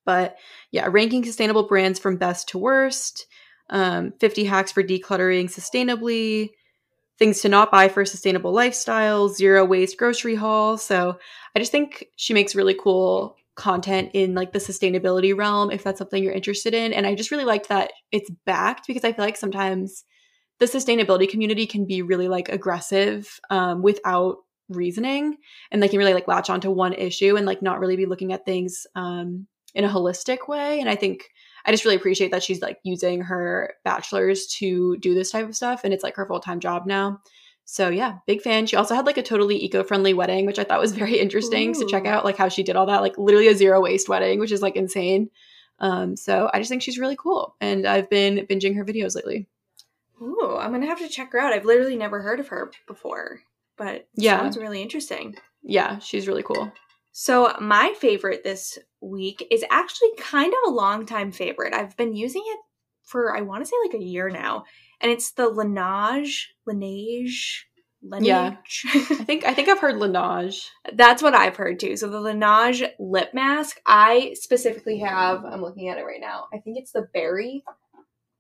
But 0.05 0.37
yeah, 0.71 0.87
ranking 0.89 1.23
sustainable 1.23 1.67
brands 1.67 1.99
from 1.99 2.17
best 2.17 2.49
to 2.49 2.57
worst, 2.57 3.27
um, 3.69 4.13
50 4.19 4.45
hacks 4.45 4.71
for 4.71 4.83
decluttering 4.83 5.45
sustainably, 5.45 6.51
things 7.19 7.41
to 7.41 7.49
not 7.49 7.71
buy 7.71 7.89
for 7.89 8.01
a 8.01 8.07
sustainable 8.07 8.51
lifestyle, 8.51 9.27
zero 9.27 9.65
waste 9.65 9.97
grocery 9.97 10.35
haul. 10.35 10.77
So 10.77 11.17
I 11.55 11.59
just 11.59 11.71
think 11.71 12.07
she 12.15 12.33
makes 12.33 12.55
really 12.55 12.75
cool 12.81 13.35
content 13.57 14.11
in 14.13 14.35
like 14.35 14.53
the 14.53 14.59
sustainability 14.59 15.35
realm 15.35 15.71
if 15.71 15.83
that's 15.83 15.97
something 15.97 16.23
you're 16.23 16.33
interested 16.33 16.73
in. 16.73 16.93
And 16.93 17.05
I 17.05 17.15
just 17.15 17.31
really 17.31 17.43
liked 17.43 17.69
that 17.69 17.91
it's 18.11 18.29
backed 18.45 18.87
because 18.87 19.03
I 19.03 19.11
feel 19.11 19.25
like 19.25 19.35
sometimes 19.35 20.05
the 20.59 20.65
sustainability 20.65 21.27
community 21.27 21.65
can 21.65 21.85
be 21.85 22.01
really 22.01 22.27
like 22.27 22.49
aggressive 22.49 23.39
um, 23.49 23.81
without 23.81 24.37
reasoning 24.69 25.37
and 25.71 25.81
they 25.81 25.87
can 25.87 25.99
really 25.99 26.13
like 26.13 26.27
latch 26.27 26.49
onto 26.49 26.69
one 26.69 26.93
issue 26.93 27.35
and 27.35 27.45
like 27.45 27.61
not 27.61 27.79
really 27.79 27.95
be 27.95 28.05
looking 28.05 28.31
at 28.31 28.45
things 28.45 28.85
um, 28.95 29.47
in 29.73 29.83
a 29.83 29.89
holistic 29.89 30.47
way. 30.47 30.79
And 30.79 30.89
I 30.89 30.95
think 30.95 31.23
I 31.65 31.71
just 31.71 31.83
really 31.83 31.97
appreciate 31.97 32.31
that 32.31 32.43
she's 32.43 32.61
like 32.61 32.77
using 32.83 33.21
her 33.21 33.73
bachelor's 33.83 34.47
to 34.59 34.97
do 34.97 35.13
this 35.15 35.31
type 35.31 35.47
of 35.47 35.55
stuff 35.55 35.81
and 35.83 35.93
it's 35.93 36.03
like 36.03 36.15
her 36.15 36.27
full-time 36.27 36.59
job 36.59 36.85
now. 36.85 37.19
So 37.69 37.89
yeah, 37.89 38.19
big 38.25 38.41
fan. 38.41 38.65
She 38.65 38.77
also 38.77 38.95
had 38.95 39.05
like 39.05 39.17
a 39.17 39.21
totally 39.21 39.61
eco-friendly 39.61 40.13
wedding, 40.13 40.45
which 40.45 40.57
I 40.57 40.63
thought 40.63 40.79
was 40.79 40.93
very 40.93 41.19
interesting. 41.19 41.71
Ooh. 41.71 41.73
So 41.73 41.85
check 41.85 42.05
out 42.05 42.23
like 42.23 42.37
how 42.37 42.47
she 42.47 42.63
did 42.63 42.77
all 42.77 42.85
that, 42.85 43.01
like 43.01 43.17
literally 43.17 43.49
a 43.49 43.55
zero 43.55 43.81
waste 43.81 44.07
wedding, 44.07 44.39
which 44.39 44.53
is 44.53 44.61
like 44.61 44.77
insane. 44.77 45.29
Um, 45.79 46.15
so 46.15 46.49
I 46.53 46.59
just 46.59 46.69
think 46.69 46.81
she's 46.81 46.97
really 46.97 47.17
cool. 47.17 47.55
And 47.59 47.85
I've 47.85 48.09
been 48.09 48.47
binging 48.49 48.77
her 48.77 48.85
videos 48.85 49.15
lately. 49.15 49.47
Ooh, 50.21 50.55
I'm 50.57 50.71
gonna 50.71 50.87
have 50.87 50.99
to 50.99 51.09
check 51.09 51.33
her 51.33 51.39
out. 51.39 51.51
I've 51.51 51.65
literally 51.65 51.97
never 51.97 52.21
heard 52.21 52.39
of 52.39 52.47
her 52.47 52.71
before, 52.87 53.41
but 53.77 54.07
yeah, 54.15 54.39
sounds 54.39 54.57
really 54.57 54.81
interesting. 54.81 55.35
Yeah, 55.61 55.99
she's 55.99 56.25
really 56.25 56.43
cool. 56.43 56.71
So 57.11 57.53
my 57.59 57.93
favorite 57.99 58.45
this 58.45 58.79
week 59.01 59.45
is 59.51 59.65
actually 59.69 60.11
kind 60.17 60.53
of 60.53 60.71
a 60.71 60.75
long 60.75 61.05
time 61.05 61.33
favorite. 61.33 61.73
I've 61.73 61.97
been 61.97 62.15
using 62.15 62.43
it 62.45 62.59
for 63.03 63.35
I 63.35 63.41
want 63.41 63.61
to 63.63 63.69
say 63.69 63.75
like 63.83 63.93
a 63.93 64.03
year 64.03 64.29
now, 64.29 64.63
and 65.01 65.11
it's 65.11 65.31
the 65.31 65.49
Laneige 65.49 66.45
Laneige. 66.67 67.63
Laneige. 68.05 68.25
Yeah, 68.25 68.55
I 68.93 69.23
think 69.23 69.45
I 69.45 69.53
think 69.53 69.69
I've 69.69 69.79
heard 69.79 69.95
Laneige. 69.95 70.67
That's 70.93 71.23
what 71.23 71.33
I've 71.33 71.55
heard 71.55 71.79
too. 71.79 71.97
So 71.97 72.09
the 72.09 72.19
Laneige 72.19 72.89
lip 72.99 73.33
mask, 73.33 73.81
I 73.85 74.33
specifically 74.35 74.99
have. 74.99 75.43
I'm 75.45 75.61
looking 75.61 75.89
at 75.89 75.97
it 75.97 76.03
right 76.03 76.21
now. 76.21 76.45
I 76.53 76.59
think 76.59 76.77
it's 76.77 76.91
the 76.91 77.07
berry 77.13 77.63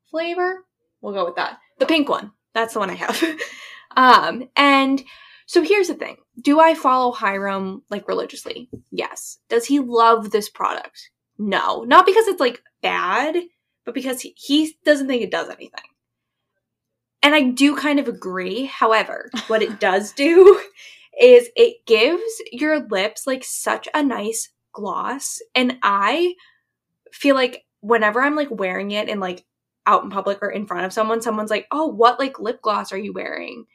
flavor. 0.09 0.65
We'll 1.01 1.13
go 1.13 1.25
with 1.25 1.35
that. 1.35 1.59
The 1.79 1.85
pink 1.85 2.09
one. 2.09 2.31
That's 2.53 2.73
the 2.73 2.79
one 2.79 2.89
I 2.89 2.95
have. 2.95 3.23
um, 3.95 4.49
and 4.55 5.03
so 5.45 5.61
here's 5.61 5.87
the 5.87 5.93
thing. 5.93 6.17
Do 6.41 6.59
I 6.59 6.73
follow 6.73 7.13
Hyram 7.13 7.81
like 7.89 8.07
religiously? 8.07 8.69
Yes. 8.91 9.39
Does 9.49 9.65
he 9.65 9.79
love 9.79 10.31
this 10.31 10.49
product? 10.49 11.09
No. 11.37 11.83
Not 11.83 12.05
because 12.05 12.27
it's 12.27 12.39
like 12.39 12.61
bad, 12.81 13.35
but 13.85 13.93
because 13.93 14.21
he, 14.21 14.33
he 14.37 14.77
doesn't 14.83 15.07
think 15.07 15.21
it 15.21 15.31
does 15.31 15.49
anything. 15.49 15.85
And 17.23 17.35
I 17.35 17.41
do 17.41 17.75
kind 17.75 17.99
of 17.99 18.07
agree. 18.07 18.65
However, 18.65 19.29
what 19.47 19.61
it 19.61 19.79
does 19.79 20.11
do 20.13 20.61
is 21.21 21.49
it 21.55 21.85
gives 21.85 22.23
your 22.51 22.79
lips 22.87 23.25
like 23.25 23.43
such 23.43 23.87
a 23.93 24.03
nice 24.03 24.49
gloss. 24.71 25.39
And 25.55 25.77
I 25.83 26.35
feel 27.11 27.35
like 27.35 27.65
whenever 27.81 28.21
I'm 28.21 28.35
like 28.35 28.49
wearing 28.51 28.91
it 28.91 29.09
and 29.09 29.19
like 29.19 29.45
out 29.85 30.03
in 30.03 30.09
public 30.09 30.39
or 30.41 30.49
in 30.49 30.67
front 30.67 30.85
of 30.85 30.93
someone, 30.93 31.21
someone's 31.21 31.49
like, 31.49 31.67
oh, 31.71 31.87
what 31.87 32.19
like 32.19 32.39
lip 32.39 32.61
gloss 32.61 32.91
are 32.91 32.97
you 32.97 33.13
wearing? 33.13 33.65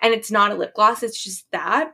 and 0.00 0.14
it's 0.14 0.30
not 0.30 0.50
a 0.50 0.54
lip 0.54 0.74
gloss, 0.74 1.02
it's 1.02 1.22
just 1.22 1.50
that. 1.52 1.92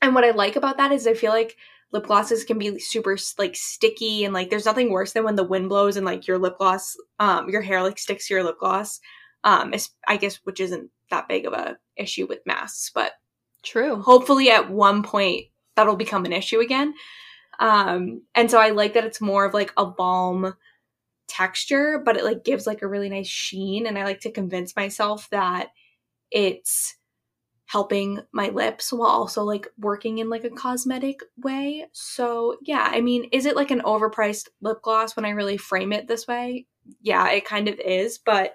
And 0.00 0.14
what 0.14 0.24
I 0.24 0.30
like 0.30 0.56
about 0.56 0.76
that 0.76 0.92
is 0.92 1.06
I 1.06 1.14
feel 1.14 1.32
like 1.32 1.56
lip 1.92 2.06
glosses 2.06 2.44
can 2.44 2.58
be 2.58 2.78
super 2.78 3.16
like 3.38 3.56
sticky 3.56 4.24
and 4.24 4.34
like 4.34 4.50
there's 4.50 4.66
nothing 4.66 4.90
worse 4.90 5.12
than 5.12 5.24
when 5.24 5.36
the 5.36 5.44
wind 5.44 5.68
blows 5.68 5.96
and 5.96 6.06
like 6.06 6.26
your 6.26 6.38
lip 6.38 6.58
gloss 6.58 6.96
um 7.18 7.48
your 7.48 7.62
hair 7.62 7.82
like 7.82 7.98
sticks 7.98 8.28
to 8.28 8.34
your 8.34 8.44
lip 8.44 8.58
gloss. 8.58 9.00
Um 9.44 9.74
I 10.06 10.16
guess 10.16 10.36
which 10.44 10.60
isn't 10.60 10.90
that 11.10 11.28
big 11.28 11.46
of 11.46 11.52
a 11.52 11.78
issue 11.96 12.26
with 12.26 12.46
masks, 12.46 12.90
but 12.94 13.12
true. 13.62 14.00
Hopefully 14.02 14.50
at 14.50 14.70
one 14.70 15.02
point 15.02 15.46
that'll 15.76 15.96
become 15.96 16.24
an 16.24 16.32
issue 16.32 16.60
again. 16.60 16.94
Um 17.60 18.22
and 18.34 18.50
so 18.50 18.58
I 18.60 18.70
like 18.70 18.94
that 18.94 19.04
it's 19.04 19.20
more 19.20 19.44
of 19.44 19.54
like 19.54 19.72
a 19.76 19.86
balm 19.86 20.54
texture, 21.28 22.02
but 22.04 22.16
it 22.16 22.24
like 22.24 22.44
gives 22.44 22.66
like 22.66 22.82
a 22.82 22.88
really 22.88 23.08
nice 23.08 23.28
sheen 23.28 23.86
and 23.86 23.98
I 23.98 24.04
like 24.04 24.20
to 24.20 24.30
convince 24.32 24.74
myself 24.76 25.28
that 25.30 25.68
it's 26.30 26.96
helping 27.66 28.20
my 28.32 28.48
lips 28.48 28.92
while 28.92 29.10
also 29.10 29.44
like 29.44 29.68
working 29.78 30.18
in 30.18 30.30
like 30.30 30.44
a 30.44 30.50
cosmetic 30.50 31.20
way. 31.36 31.86
So, 31.92 32.56
yeah, 32.62 32.88
I 32.90 33.02
mean, 33.02 33.24
is 33.32 33.44
it 33.44 33.56
like 33.56 33.70
an 33.70 33.82
overpriced 33.82 34.48
lip 34.62 34.78
gloss 34.82 35.14
when 35.16 35.26
I 35.26 35.30
really 35.30 35.58
frame 35.58 35.92
it 35.92 36.08
this 36.08 36.26
way? 36.26 36.66
Yeah, 37.02 37.28
it 37.30 37.44
kind 37.44 37.68
of 37.68 37.78
is, 37.78 38.18
but 38.18 38.54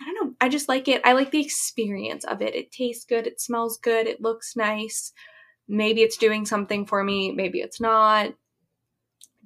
I 0.00 0.04
don't 0.04 0.14
know. 0.14 0.34
I 0.40 0.48
just 0.48 0.68
like 0.68 0.88
it. 0.88 1.02
I 1.04 1.12
like 1.12 1.30
the 1.30 1.40
experience 1.40 2.24
of 2.24 2.40
it. 2.40 2.54
It 2.54 2.72
tastes 2.72 3.04
good, 3.04 3.26
it 3.26 3.40
smells 3.40 3.76
good, 3.76 4.06
it 4.06 4.20
looks 4.20 4.56
nice. 4.56 5.12
Maybe 5.68 6.02
it's 6.02 6.16
doing 6.16 6.46
something 6.46 6.86
for 6.86 7.04
me, 7.04 7.32
maybe 7.32 7.60
it's 7.60 7.80
not. 7.80 8.34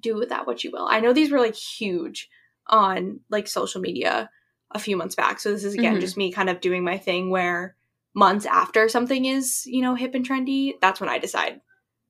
Do 0.00 0.14
with 0.14 0.28
that 0.28 0.46
what 0.46 0.62
you 0.62 0.70
will. 0.70 0.86
I 0.86 1.00
know 1.00 1.12
these 1.12 1.30
were 1.30 1.40
like 1.40 1.56
huge 1.56 2.28
on 2.66 3.20
like 3.30 3.48
social 3.48 3.80
media 3.80 4.30
a 4.70 4.78
few 4.78 4.96
months 4.96 5.14
back. 5.14 5.40
So 5.40 5.50
this 5.50 5.64
is 5.64 5.74
again 5.74 5.94
mm-hmm. 5.94 6.00
just 6.00 6.16
me 6.16 6.32
kind 6.32 6.50
of 6.50 6.60
doing 6.60 6.84
my 6.84 6.98
thing 6.98 7.30
where 7.30 7.76
months 8.14 8.46
after 8.46 8.88
something 8.88 9.24
is, 9.24 9.64
you 9.66 9.82
know, 9.82 9.94
hip 9.94 10.14
and 10.14 10.26
trendy, 10.26 10.74
that's 10.80 11.00
when 11.00 11.08
I 11.08 11.18
decide 11.18 11.60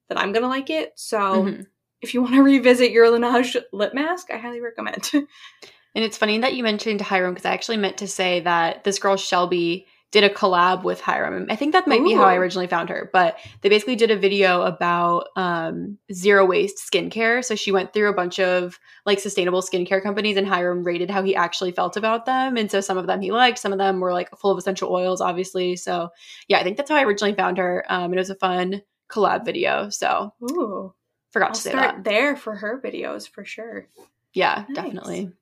that 0.09 0.19
I'm 0.19 0.33
gonna 0.33 0.49
like 0.49 0.71
it. 0.71 0.93
So 0.97 1.19
mm-hmm. 1.19 1.63
if 2.03 2.15
you 2.15 2.23
want 2.23 2.35
to 2.35 2.43
revisit 2.43 2.91
your 2.91 3.07
Laneige 3.07 3.63
lip 3.73 3.95
mask, 3.95 4.31
I 4.31 4.37
highly 4.37 4.61
recommend. 4.61 5.11
and 5.95 6.05
it's 6.05 6.19
funny 6.19 6.39
that 6.39 6.55
you 6.55 6.63
mentioned 6.63 7.01
Hyram 7.01 7.31
because 7.31 7.45
I 7.45 7.53
actually 7.53 7.77
meant 7.77 7.99
to 7.99 8.09
say 8.09 8.41
that 8.41 8.85
this 8.85 8.99
girl 8.99 9.17
Shelby 9.17 9.87
did 10.15 10.23
a 10.23 10.31
collab 10.31 10.85
with 10.85 11.01
Hyram. 11.01 11.51
I 11.51 11.57
think 11.57 11.73
that 11.73 11.89
might 11.89 12.01
Ooh. 12.01 12.05
be 12.05 12.15
how 12.15 12.23
I 12.23 12.37
originally 12.37 12.69
found 12.69 12.89
her, 12.89 13.11
but 13.13 13.37
they 13.63 13.69
basically 13.69 13.97
did 13.97 14.13
a 14.13 14.17
video 14.17 14.63
about 14.63 15.27
um, 15.35 15.99
zero 16.13 16.47
waste 16.47 16.79
skincare. 16.79 17.45
So 17.45 17.57
she 17.57 17.73
went 17.73 17.93
through 17.93 18.11
a 18.11 18.15
bunch 18.15 18.39
of 18.39 18.79
like 19.07 19.19
sustainable 19.19 19.61
skincare 19.61 20.01
companies, 20.01 20.37
and 20.37 20.47
Hyram 20.47 20.87
rated 20.87 21.11
how 21.11 21.25
he 21.25 21.35
actually 21.35 21.73
felt 21.73 21.97
about 21.97 22.27
them. 22.27 22.57
And 22.57 22.71
so 22.71 22.81
some 22.81 22.97
of 22.97 23.09
them 23.09 23.23
he 23.23 23.33
liked, 23.33 23.59
some 23.59 23.73
of 23.73 23.79
them 23.79 23.99
were 23.99 24.13
like 24.13 24.31
full 24.39 24.53
of 24.53 24.59
essential 24.59 24.93
oils, 24.93 25.21
obviously. 25.21 25.75
So 25.75 26.11
yeah, 26.47 26.59
I 26.59 26.63
think 26.63 26.77
that's 26.77 26.91
how 26.91 26.97
I 26.97 27.03
originally 27.03 27.35
found 27.35 27.59
her. 27.59 27.85
Um, 27.89 28.15
it 28.15 28.17
was 28.17 28.31
a 28.31 28.37
fun 28.37 28.83
collab 29.11 29.45
video. 29.45 29.91
So 29.91 30.33
Ooh. 30.49 30.95
forgot 31.33 31.49
I'll 31.49 31.55
to 31.55 31.61
say 31.61 31.71
start 31.71 31.97
that. 31.97 32.05
there 32.05 32.37
for 32.37 32.55
her 32.55 32.81
videos 32.81 33.29
for 33.29 33.45
sure. 33.45 33.89
Yeah, 34.33 34.65
nice. 34.69 34.77
definitely. 34.77 35.33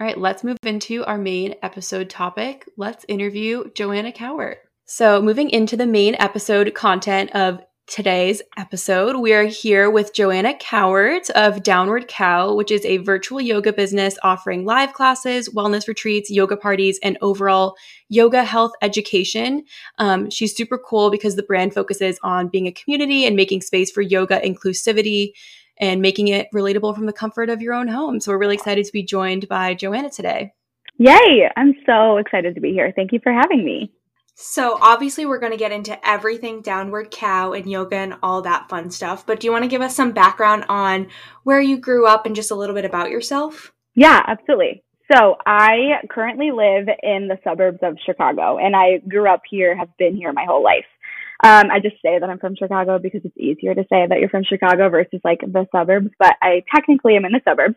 All 0.00 0.06
right, 0.06 0.16
let's 0.16 0.42
move 0.42 0.56
into 0.62 1.04
our 1.04 1.18
main 1.18 1.56
episode 1.62 2.08
topic. 2.08 2.66
Let's 2.78 3.04
interview 3.06 3.70
Joanna 3.74 4.12
Cowart. 4.12 4.56
So, 4.86 5.20
moving 5.20 5.50
into 5.50 5.76
the 5.76 5.86
main 5.86 6.16
episode 6.18 6.72
content 6.74 7.30
of 7.34 7.60
today's 7.86 8.40
episode, 8.56 9.16
we 9.16 9.34
are 9.34 9.44
here 9.44 9.90
with 9.90 10.14
Joanna 10.14 10.54
Cowart 10.54 11.28
of 11.32 11.62
Downward 11.62 12.08
Cow, 12.08 12.54
which 12.54 12.70
is 12.70 12.82
a 12.86 12.96
virtual 12.96 13.42
yoga 13.42 13.74
business 13.74 14.16
offering 14.22 14.64
live 14.64 14.94
classes, 14.94 15.50
wellness 15.50 15.86
retreats, 15.86 16.30
yoga 16.30 16.56
parties, 16.56 16.98
and 17.02 17.18
overall 17.20 17.76
yoga 18.08 18.42
health 18.42 18.72
education. 18.80 19.64
Um, 19.98 20.30
she's 20.30 20.56
super 20.56 20.78
cool 20.78 21.10
because 21.10 21.36
the 21.36 21.42
brand 21.42 21.74
focuses 21.74 22.18
on 22.22 22.48
being 22.48 22.66
a 22.66 22.72
community 22.72 23.26
and 23.26 23.36
making 23.36 23.60
space 23.60 23.90
for 23.90 24.00
yoga 24.00 24.40
inclusivity 24.40 25.32
and 25.80 26.00
making 26.00 26.28
it 26.28 26.46
relatable 26.54 26.94
from 26.94 27.06
the 27.06 27.12
comfort 27.12 27.50
of 27.50 27.60
your 27.60 27.74
own 27.74 27.88
home. 27.88 28.20
So 28.20 28.30
we're 28.30 28.38
really 28.38 28.54
excited 28.54 28.84
to 28.84 28.92
be 28.92 29.02
joined 29.02 29.48
by 29.48 29.74
Joanna 29.74 30.10
today. 30.10 30.52
Yay! 30.98 31.48
I'm 31.56 31.74
so 31.86 32.18
excited 32.18 32.54
to 32.54 32.60
be 32.60 32.72
here. 32.72 32.92
Thank 32.94 33.12
you 33.12 33.20
for 33.22 33.32
having 33.32 33.64
me. 33.64 33.90
So, 34.34 34.78
obviously, 34.80 35.26
we're 35.26 35.38
going 35.38 35.52
to 35.52 35.58
get 35.58 35.72
into 35.72 35.98
everything 36.08 36.62
downward 36.62 37.10
cow 37.10 37.52
and 37.52 37.70
yoga 37.70 37.96
and 37.96 38.14
all 38.22 38.40
that 38.42 38.68
fun 38.70 38.90
stuff. 38.90 39.26
But 39.26 39.40
do 39.40 39.46
you 39.46 39.52
want 39.52 39.64
to 39.64 39.68
give 39.68 39.82
us 39.82 39.94
some 39.94 40.12
background 40.12 40.64
on 40.68 41.08
where 41.44 41.60
you 41.60 41.76
grew 41.76 42.06
up 42.06 42.24
and 42.24 42.34
just 42.34 42.50
a 42.50 42.54
little 42.54 42.74
bit 42.74 42.86
about 42.86 43.10
yourself? 43.10 43.72
Yeah, 43.94 44.22
absolutely. 44.26 44.82
So, 45.12 45.36
I 45.44 46.00
currently 46.08 46.52
live 46.52 46.86
in 47.02 47.28
the 47.28 47.38
suburbs 47.44 47.80
of 47.82 47.98
Chicago, 48.06 48.56
and 48.56 48.74
I 48.74 48.98
grew 49.08 49.28
up 49.28 49.42
here, 49.48 49.76
have 49.76 49.94
been 49.98 50.16
here 50.16 50.32
my 50.32 50.44
whole 50.44 50.62
life. 50.62 50.86
Um, 51.42 51.70
I 51.70 51.80
just 51.80 51.96
say 52.02 52.18
that 52.18 52.28
I'm 52.28 52.38
from 52.38 52.56
Chicago 52.56 52.98
because 52.98 53.22
it's 53.24 53.36
easier 53.36 53.74
to 53.74 53.82
say 53.90 54.06
that 54.06 54.20
you're 54.20 54.28
from 54.28 54.44
Chicago 54.44 54.90
versus 54.90 55.20
like 55.24 55.40
the 55.40 55.66
suburbs, 55.72 56.10
but 56.18 56.36
I 56.42 56.62
technically 56.74 57.16
am 57.16 57.24
in 57.24 57.32
the 57.32 57.40
suburbs. 57.46 57.76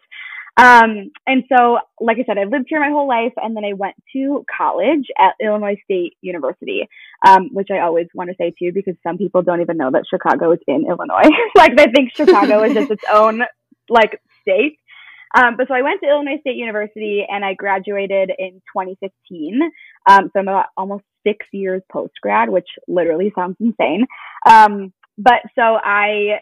Um, 0.56 1.12
and 1.26 1.44
so, 1.50 1.80
like 2.00 2.18
I 2.20 2.26
said, 2.26 2.38
I've 2.38 2.52
lived 2.52 2.68
here 2.70 2.80
my 2.80 2.90
whole 2.90 3.08
life, 3.08 3.34
and 3.38 3.56
then 3.56 3.66
I 3.66 3.74
went 3.74 3.96
to 4.14 4.46
college 4.56 5.08
at 5.18 5.34
Illinois 5.44 5.78
State 5.84 6.16
University, 6.22 6.88
um, 7.26 7.50
which 7.54 7.70
I 7.72 7.80
always 7.80 8.08
want 8.14 8.30
to 8.30 8.36
say 8.38 8.54
too, 8.60 8.72
because 8.72 8.96
some 9.02 9.18
people 9.18 9.42
don't 9.42 9.62
even 9.62 9.78
know 9.78 9.90
that 9.92 10.06
Chicago 10.08 10.52
is 10.52 10.60
in 10.68 10.86
Illinois. 10.88 11.30
like 11.56 11.76
they 11.76 11.88
think 11.96 12.12
Chicago 12.14 12.64
is 12.64 12.74
just 12.74 12.92
its 12.92 13.04
own 13.12 13.42
like 13.90 14.22
State. 14.42 14.78
Um, 15.36 15.56
but 15.58 15.68
so 15.68 15.74
I 15.74 15.82
went 15.82 16.02
to 16.02 16.10
Illinois 16.10 16.38
State 16.42 16.58
University 16.58 17.26
and 17.28 17.44
I 17.44 17.56
graduated 17.56 18.32
in 18.38 18.62
2015. 18.72 19.60
Um, 20.10 20.30
so 20.34 20.40
I'm 20.40 20.48
about 20.48 20.68
almost 20.78 21.04
six 21.26 21.46
years 21.52 21.82
post 21.92 22.14
grad, 22.22 22.50
which 22.50 22.68
literally 22.88 23.32
sounds 23.36 23.58
insane. 23.60 24.06
Um, 24.46 24.94
but 25.18 25.42
so 25.56 25.62
I 25.62 26.40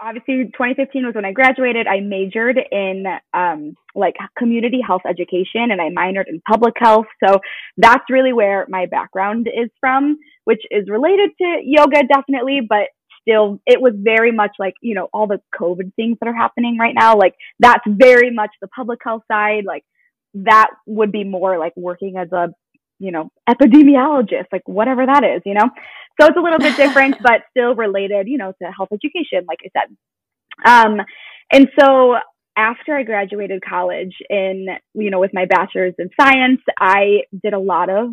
obviously 0.00 0.44
2015 0.46 1.06
was 1.06 1.14
when 1.14 1.24
I 1.24 1.32
graduated. 1.32 1.86
I 1.86 2.00
majored 2.00 2.58
in 2.72 3.04
um, 3.32 3.74
like 3.94 4.14
community 4.36 4.80
health 4.84 5.02
education 5.08 5.70
and 5.70 5.80
I 5.80 5.90
minored 5.90 6.28
in 6.28 6.40
public 6.48 6.74
health. 6.76 7.06
So 7.24 7.40
that's 7.76 8.04
really 8.10 8.32
where 8.32 8.66
my 8.68 8.86
background 8.86 9.48
is 9.48 9.70
from, 9.80 10.18
which 10.44 10.62
is 10.70 10.88
related 10.88 11.30
to 11.38 11.60
yoga 11.62 12.02
definitely, 12.06 12.60
but 12.68 12.88
still 13.22 13.60
it 13.66 13.80
was 13.80 13.94
very 13.96 14.32
much 14.32 14.52
like, 14.58 14.74
you 14.82 14.94
know, 14.94 15.08
all 15.12 15.26
the 15.26 15.40
COVID 15.58 15.94
things 15.94 16.18
that 16.20 16.28
are 16.28 16.34
happening 16.34 16.76
right 16.78 16.94
now. 16.94 17.16
Like 17.16 17.34
that's 17.58 17.84
very 17.86 18.30
much 18.30 18.50
the 18.60 18.68
public 18.68 19.00
health 19.02 19.22
side. 19.30 19.64
Like 19.64 19.84
that 20.34 20.70
would 20.86 21.12
be 21.12 21.24
more 21.24 21.58
like 21.58 21.72
working 21.76 22.16
as 22.16 22.30
a 22.32 22.48
you 22.98 23.10
know, 23.10 23.30
epidemiologist, 23.48 24.46
like 24.52 24.66
whatever 24.66 25.06
that 25.06 25.24
is, 25.24 25.42
you 25.44 25.54
know? 25.54 25.68
So 26.20 26.28
it's 26.28 26.36
a 26.36 26.40
little 26.40 26.58
bit 26.58 26.76
different, 26.76 27.16
but 27.22 27.42
still 27.50 27.74
related, 27.74 28.28
you 28.28 28.38
know, 28.38 28.52
to 28.62 28.70
health 28.70 28.90
education, 28.92 29.44
like 29.48 29.60
I 29.64 29.80
said. 29.80 29.96
Um, 30.64 31.00
and 31.50 31.68
so 31.78 32.16
after 32.56 32.96
I 32.96 33.02
graduated 33.02 33.62
college 33.68 34.14
in, 34.30 34.66
you 34.94 35.10
know, 35.10 35.20
with 35.20 35.34
my 35.34 35.44
bachelor's 35.46 35.94
in 35.98 36.10
science, 36.18 36.60
I 36.78 37.22
did 37.42 37.52
a 37.52 37.58
lot 37.58 37.90
of 37.90 38.10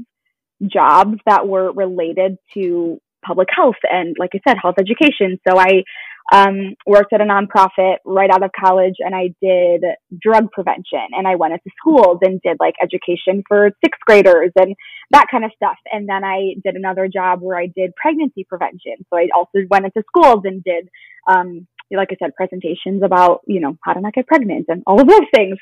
jobs 0.68 1.20
that 1.26 1.48
were 1.48 1.72
related 1.72 2.38
to 2.56 3.00
public 3.26 3.50
health 3.56 3.76
and, 3.84 4.16
like 4.20 4.32
I 4.34 4.40
said, 4.48 4.58
health 4.62 4.76
education. 4.80 5.40
So 5.48 5.58
I 5.58 5.84
um, 6.32 6.76
worked 6.88 7.12
at 7.12 7.20
a 7.22 7.26
nonprofit 7.26 7.98
right 8.06 8.30
out 8.30 8.44
of 8.44 8.52
college 8.58 8.96
and 9.00 9.14
I 9.14 9.34
did 9.42 9.84
drug 10.20 10.50
prevention 10.52 11.06
and 11.12 11.28
I 11.28 11.36
went 11.36 11.54
into 11.54 11.70
schools 11.78 12.20
and 12.22 12.42
did 12.42 12.58
like 12.60 12.76
education 12.82 13.44
for 13.48 13.72
sixth 13.84 14.00
graders 14.06 14.52
and 14.56 14.76
that 15.12 15.26
kind 15.30 15.44
of 15.44 15.52
stuff. 15.56 15.76
And 15.92 16.08
then 16.08 16.24
I 16.24 16.54
did 16.64 16.76
another 16.76 17.10
job 17.14 17.42
where 17.42 17.58
I 17.58 17.68
did 17.68 17.94
pregnancy 17.96 18.46
prevention. 18.48 18.96
So 19.10 19.18
I 19.18 19.28
also 19.36 19.60
went 19.70 19.86
into 19.86 20.04
schools 20.08 20.42
and 20.46 20.64
did, 20.64 20.88
um, 21.30 21.68
like 21.92 22.10
I 22.12 22.16
said, 22.24 22.34
presentations 22.36 23.04
about, 23.04 23.42
you 23.46 23.60
know, 23.60 23.78
how 23.84 23.92
to 23.92 24.00
not 24.00 24.14
get 24.14 24.28
pregnant 24.28 24.68
and 24.70 24.84
all 24.88 25.02
of 25.02 25.08
those 25.08 25.28
things. 25.36 25.58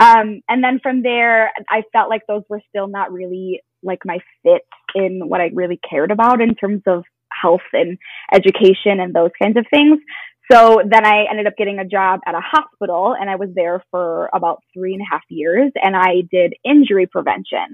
Um, 0.00 0.40
and 0.48 0.64
then 0.64 0.80
from 0.82 1.02
there, 1.02 1.52
I 1.68 1.82
felt 1.92 2.08
like 2.08 2.22
those 2.26 2.42
were 2.48 2.62
still 2.70 2.88
not 2.88 3.12
really 3.12 3.60
like 3.82 4.00
my 4.06 4.18
fit 4.42 4.62
in 4.94 5.28
what 5.28 5.42
I 5.42 5.50
really 5.52 5.78
cared 5.88 6.10
about 6.10 6.40
in 6.40 6.54
terms 6.54 6.82
of 6.86 7.04
health 7.40 7.66
and 7.72 7.98
education 8.32 9.00
and 9.00 9.14
those 9.14 9.30
kinds 9.40 9.56
of 9.56 9.66
things. 9.70 9.98
So 10.50 10.82
then 10.86 11.06
I 11.06 11.24
ended 11.30 11.46
up 11.46 11.56
getting 11.56 11.78
a 11.78 11.86
job 11.86 12.20
at 12.26 12.34
a 12.34 12.40
hospital 12.40 13.16
and 13.18 13.30
I 13.30 13.36
was 13.36 13.48
there 13.54 13.82
for 13.90 14.28
about 14.34 14.62
three 14.74 14.92
and 14.92 15.02
a 15.02 15.06
half 15.10 15.22
years 15.30 15.72
and 15.82 15.96
I 15.96 16.22
did 16.30 16.54
injury 16.64 17.06
prevention. 17.06 17.66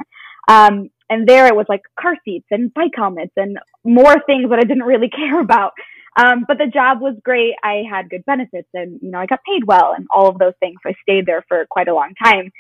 Um, 0.49 0.91
and 1.09 1.29
there 1.29 1.47
it 1.49 1.57
was 1.57 1.67
like 1.69 1.83
car 1.99 2.17
seats 2.25 2.47
and 2.51 2.73
bike 2.73 2.93
helmets 2.95 3.33
and 3.37 3.59
more 3.85 4.15
things 4.27 4.51
that 4.51 4.61
I 4.61 4.65
didn't 4.65 4.85
really 4.85 5.09
care 5.15 5.41
about. 5.41 5.73
Um, 6.17 6.45
but 6.47 6.59
the 6.59 6.67
job 6.67 7.01
was 7.01 7.17
great. 7.25 7.55
I 7.63 7.83
had 7.91 8.11
good 8.11 8.25
benefits 8.25 8.69
and, 8.75 9.01
you 9.03 9.11
know, 9.11 9.19
I 9.19 9.27
got 9.27 9.41
paid 9.45 9.65
well 9.65 9.95
and 9.97 10.07
all 10.15 10.29
of 10.29 10.39
those 10.39 10.55
things. 10.61 10.79
I 10.85 10.95
stayed 11.03 11.27
there 11.27 11.45
for 11.49 11.67
quite 11.71 11.89
a 11.89 11.95
long 11.95 12.15
time. 12.23 12.51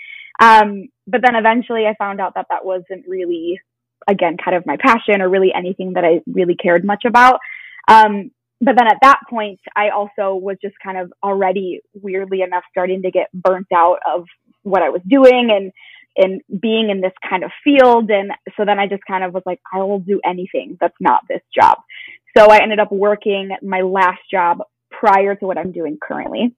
Um, 0.40 0.88
but 1.06 1.20
then 1.22 1.34
eventually 1.34 1.86
I 1.86 1.94
found 1.98 2.20
out 2.20 2.34
that 2.34 2.46
that 2.50 2.64
wasn't 2.64 3.06
really 3.06 3.60
again, 4.08 4.36
kind 4.42 4.56
of 4.56 4.66
my 4.66 4.76
passion 4.76 5.20
or 5.20 5.28
really 5.28 5.52
anything 5.54 5.94
that 5.94 6.04
I 6.04 6.20
really 6.26 6.56
cared 6.56 6.84
much 6.84 7.04
about. 7.06 7.40
Um, 7.88 8.30
but 8.60 8.76
then 8.76 8.86
at 8.86 8.98
that 9.02 9.20
point, 9.28 9.60
I 9.74 9.88
also 9.88 10.34
was 10.34 10.56
just 10.62 10.74
kind 10.82 10.98
of 10.98 11.12
already 11.22 11.80
weirdly 11.94 12.42
enough 12.42 12.64
starting 12.70 13.02
to 13.02 13.10
get 13.10 13.28
burnt 13.32 13.68
out 13.74 13.98
of 14.06 14.26
what 14.62 14.82
I 14.82 14.90
was 14.90 15.00
doing 15.08 15.50
and 15.50 15.72
and 16.16 16.42
being 16.60 16.90
in 16.90 17.00
this 17.00 17.12
kind 17.28 17.44
of 17.44 17.50
field. 17.62 18.10
And 18.10 18.32
so 18.56 18.64
then 18.64 18.78
I 18.78 18.86
just 18.88 19.02
kind 19.06 19.22
of 19.24 19.32
was 19.32 19.44
like, 19.46 19.60
I 19.72 19.78
will 19.78 20.00
do 20.00 20.20
anything 20.24 20.76
that's 20.80 20.96
not 21.00 21.22
this 21.28 21.40
job. 21.54 21.78
So 22.36 22.46
I 22.50 22.62
ended 22.62 22.80
up 22.80 22.90
working 22.90 23.50
my 23.62 23.80
last 23.80 24.20
job 24.30 24.58
prior 24.90 25.34
to 25.36 25.46
what 25.46 25.56
I'm 25.56 25.72
doing 25.72 25.98
currently. 26.02 26.54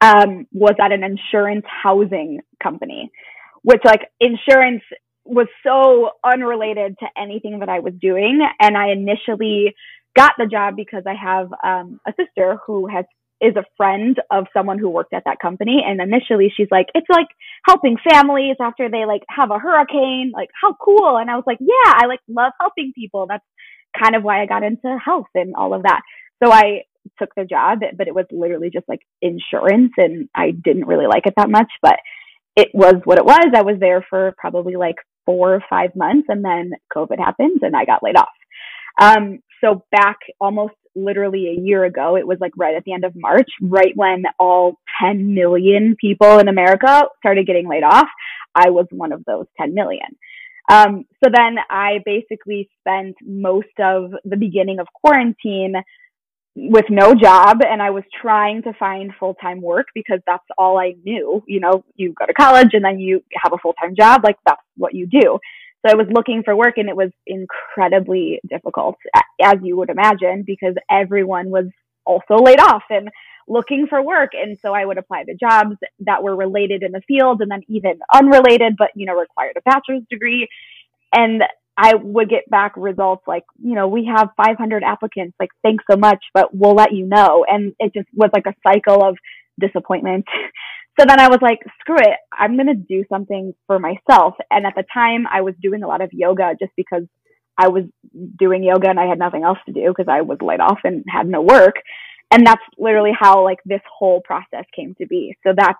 Um, 0.00 0.46
was 0.52 0.76
at 0.80 0.92
an 0.92 1.02
insurance 1.02 1.66
housing 1.66 2.40
company, 2.62 3.10
which 3.62 3.80
like 3.84 4.02
insurance 4.20 4.82
was 5.28 5.46
so 5.64 6.10
unrelated 6.24 6.96
to 7.00 7.06
anything 7.16 7.58
that 7.60 7.68
I 7.68 7.80
was 7.80 7.92
doing. 8.00 8.40
And 8.60 8.76
I 8.76 8.90
initially 8.90 9.74
got 10.16 10.32
the 10.38 10.46
job 10.46 10.74
because 10.74 11.04
I 11.06 11.14
have 11.14 11.52
um, 11.62 12.00
a 12.06 12.12
sister 12.18 12.58
who 12.66 12.88
has 12.88 13.04
is 13.40 13.54
a 13.54 13.64
friend 13.76 14.20
of 14.32 14.46
someone 14.52 14.78
who 14.80 14.88
worked 14.88 15.12
at 15.12 15.22
that 15.24 15.38
company. 15.38 15.80
And 15.86 16.00
initially 16.00 16.52
she's 16.56 16.66
like, 16.72 16.86
it's 16.94 17.06
like 17.08 17.28
helping 17.64 17.96
families 18.10 18.56
after 18.60 18.88
they 18.90 19.04
like 19.04 19.22
have 19.28 19.52
a 19.52 19.60
hurricane. 19.60 20.32
Like, 20.34 20.48
how 20.60 20.74
cool. 20.74 21.18
And 21.18 21.30
I 21.30 21.36
was 21.36 21.44
like, 21.46 21.58
yeah, 21.60 21.92
I 21.94 22.06
like 22.06 22.18
love 22.26 22.52
helping 22.60 22.92
people. 22.94 23.26
That's 23.28 23.44
kind 23.96 24.16
of 24.16 24.24
why 24.24 24.42
I 24.42 24.46
got 24.46 24.64
into 24.64 24.98
health 24.98 25.28
and 25.36 25.54
all 25.54 25.72
of 25.72 25.84
that. 25.84 26.00
So 26.42 26.50
I 26.50 26.82
took 27.18 27.30
the 27.36 27.44
job, 27.44 27.78
but 27.96 28.08
it 28.08 28.14
was 28.14 28.26
literally 28.32 28.70
just 28.70 28.88
like 28.88 29.00
insurance 29.22 29.92
and 29.96 30.28
I 30.34 30.50
didn't 30.50 30.86
really 30.86 31.06
like 31.06 31.26
it 31.26 31.34
that 31.36 31.48
much, 31.48 31.70
but 31.80 31.98
it 32.56 32.68
was 32.74 32.96
what 33.04 33.18
it 33.18 33.24
was. 33.24 33.52
I 33.54 33.62
was 33.62 33.76
there 33.78 34.04
for 34.10 34.34
probably 34.36 34.74
like 34.74 34.96
four 35.28 35.54
or 35.54 35.62
five 35.68 35.94
months 35.94 36.26
and 36.30 36.42
then 36.42 36.72
COVID 36.96 37.18
happened 37.18 37.60
and 37.60 37.76
I 37.76 37.84
got 37.84 38.02
laid 38.02 38.16
off. 38.16 38.28
Um, 38.98 39.40
so 39.62 39.84
back 39.92 40.16
almost 40.40 40.72
literally 40.96 41.48
a 41.48 41.60
year 41.60 41.84
ago, 41.84 42.16
it 42.16 42.26
was 42.26 42.38
like 42.40 42.52
right 42.56 42.74
at 42.74 42.84
the 42.84 42.94
end 42.94 43.04
of 43.04 43.12
March, 43.14 43.50
right 43.60 43.92
when 43.94 44.22
all 44.40 44.78
10 45.02 45.34
million 45.34 45.96
people 46.00 46.38
in 46.38 46.48
America 46.48 47.02
started 47.18 47.46
getting 47.46 47.68
laid 47.68 47.82
off. 47.82 48.08
I 48.54 48.70
was 48.70 48.86
one 48.90 49.12
of 49.12 49.22
those 49.26 49.44
10 49.58 49.74
million. 49.74 50.16
Um, 50.70 51.04
so 51.22 51.30
then 51.30 51.56
I 51.68 51.98
basically 52.06 52.70
spent 52.80 53.16
most 53.22 53.68
of 53.78 54.12
the 54.24 54.36
beginning 54.38 54.78
of 54.80 54.86
quarantine 55.04 55.74
with 56.60 56.86
no 56.90 57.14
job 57.14 57.58
and 57.62 57.80
I 57.80 57.90
was 57.90 58.02
trying 58.20 58.62
to 58.62 58.72
find 58.74 59.12
full 59.18 59.34
time 59.34 59.60
work 59.60 59.86
because 59.94 60.18
that's 60.26 60.44
all 60.56 60.78
I 60.78 60.94
knew. 61.04 61.42
You 61.46 61.60
know, 61.60 61.84
you 61.94 62.12
go 62.12 62.26
to 62.26 62.34
college 62.34 62.70
and 62.72 62.84
then 62.84 62.98
you 62.98 63.22
have 63.42 63.52
a 63.52 63.58
full 63.58 63.74
time 63.74 63.94
job, 63.94 64.22
like 64.24 64.36
that's 64.44 64.62
what 64.76 64.94
you 64.94 65.06
do. 65.06 65.38
So 65.86 65.92
I 65.92 65.94
was 65.94 66.08
looking 66.10 66.42
for 66.44 66.56
work 66.56 66.74
and 66.76 66.88
it 66.88 66.96
was 66.96 67.10
incredibly 67.26 68.40
difficult, 68.48 68.96
as 69.40 69.56
you 69.62 69.76
would 69.76 69.90
imagine, 69.90 70.42
because 70.44 70.74
everyone 70.90 71.50
was 71.50 71.66
also 72.04 72.42
laid 72.42 72.58
off 72.58 72.82
and 72.90 73.08
looking 73.46 73.86
for 73.88 74.02
work. 74.02 74.30
And 74.34 74.58
so 74.58 74.74
I 74.74 74.84
would 74.84 74.98
apply 74.98 75.24
to 75.24 75.34
jobs 75.34 75.76
that 76.00 76.22
were 76.24 76.34
related 76.34 76.82
in 76.82 76.90
the 76.90 77.02
field 77.06 77.40
and 77.40 77.50
then 77.50 77.62
even 77.68 78.00
unrelated, 78.12 78.74
but, 78.76 78.90
you 78.96 79.06
know, 79.06 79.14
required 79.14 79.56
a 79.56 79.60
bachelor's 79.60 80.02
degree. 80.10 80.48
And 81.14 81.42
I 81.80 81.94
would 81.94 82.28
get 82.28 82.50
back 82.50 82.72
results 82.76 83.22
like, 83.28 83.44
you 83.62 83.76
know, 83.76 83.86
we 83.86 84.10
have 84.12 84.30
500 84.36 84.82
applicants, 84.82 85.36
like, 85.38 85.50
thanks 85.62 85.84
so 85.88 85.96
much, 85.96 86.18
but 86.34 86.52
we'll 86.52 86.74
let 86.74 86.92
you 86.92 87.06
know. 87.06 87.46
And 87.48 87.72
it 87.78 87.94
just 87.94 88.08
was 88.12 88.30
like 88.34 88.46
a 88.46 88.54
cycle 88.66 89.04
of 89.04 89.16
disappointment. 89.60 90.24
so 90.98 91.06
then 91.06 91.20
I 91.20 91.28
was 91.28 91.38
like, 91.40 91.60
screw 91.78 91.98
it, 91.98 92.18
I'm 92.36 92.56
going 92.56 92.66
to 92.66 92.74
do 92.74 93.04
something 93.08 93.54
for 93.68 93.78
myself. 93.78 94.34
And 94.50 94.66
at 94.66 94.74
the 94.74 94.82
time, 94.92 95.28
I 95.32 95.42
was 95.42 95.54
doing 95.62 95.84
a 95.84 95.86
lot 95.86 96.02
of 96.02 96.10
yoga 96.12 96.56
just 96.60 96.72
because 96.76 97.04
I 97.56 97.68
was 97.68 97.84
doing 98.36 98.64
yoga 98.64 98.88
and 98.90 98.98
I 98.98 99.06
had 99.06 99.20
nothing 99.20 99.44
else 99.44 99.58
to 99.66 99.72
do 99.72 99.94
because 99.96 100.10
I 100.10 100.22
was 100.22 100.38
laid 100.40 100.60
off 100.60 100.80
and 100.82 101.04
had 101.08 101.28
no 101.28 101.42
work. 101.42 101.76
And 102.32 102.44
that's 102.44 102.62
literally 102.76 103.12
how 103.16 103.44
like 103.44 103.58
this 103.64 103.82
whole 103.88 104.20
process 104.20 104.64
came 104.74 104.96
to 105.00 105.06
be. 105.06 105.36
So 105.46 105.54
that's 105.56 105.78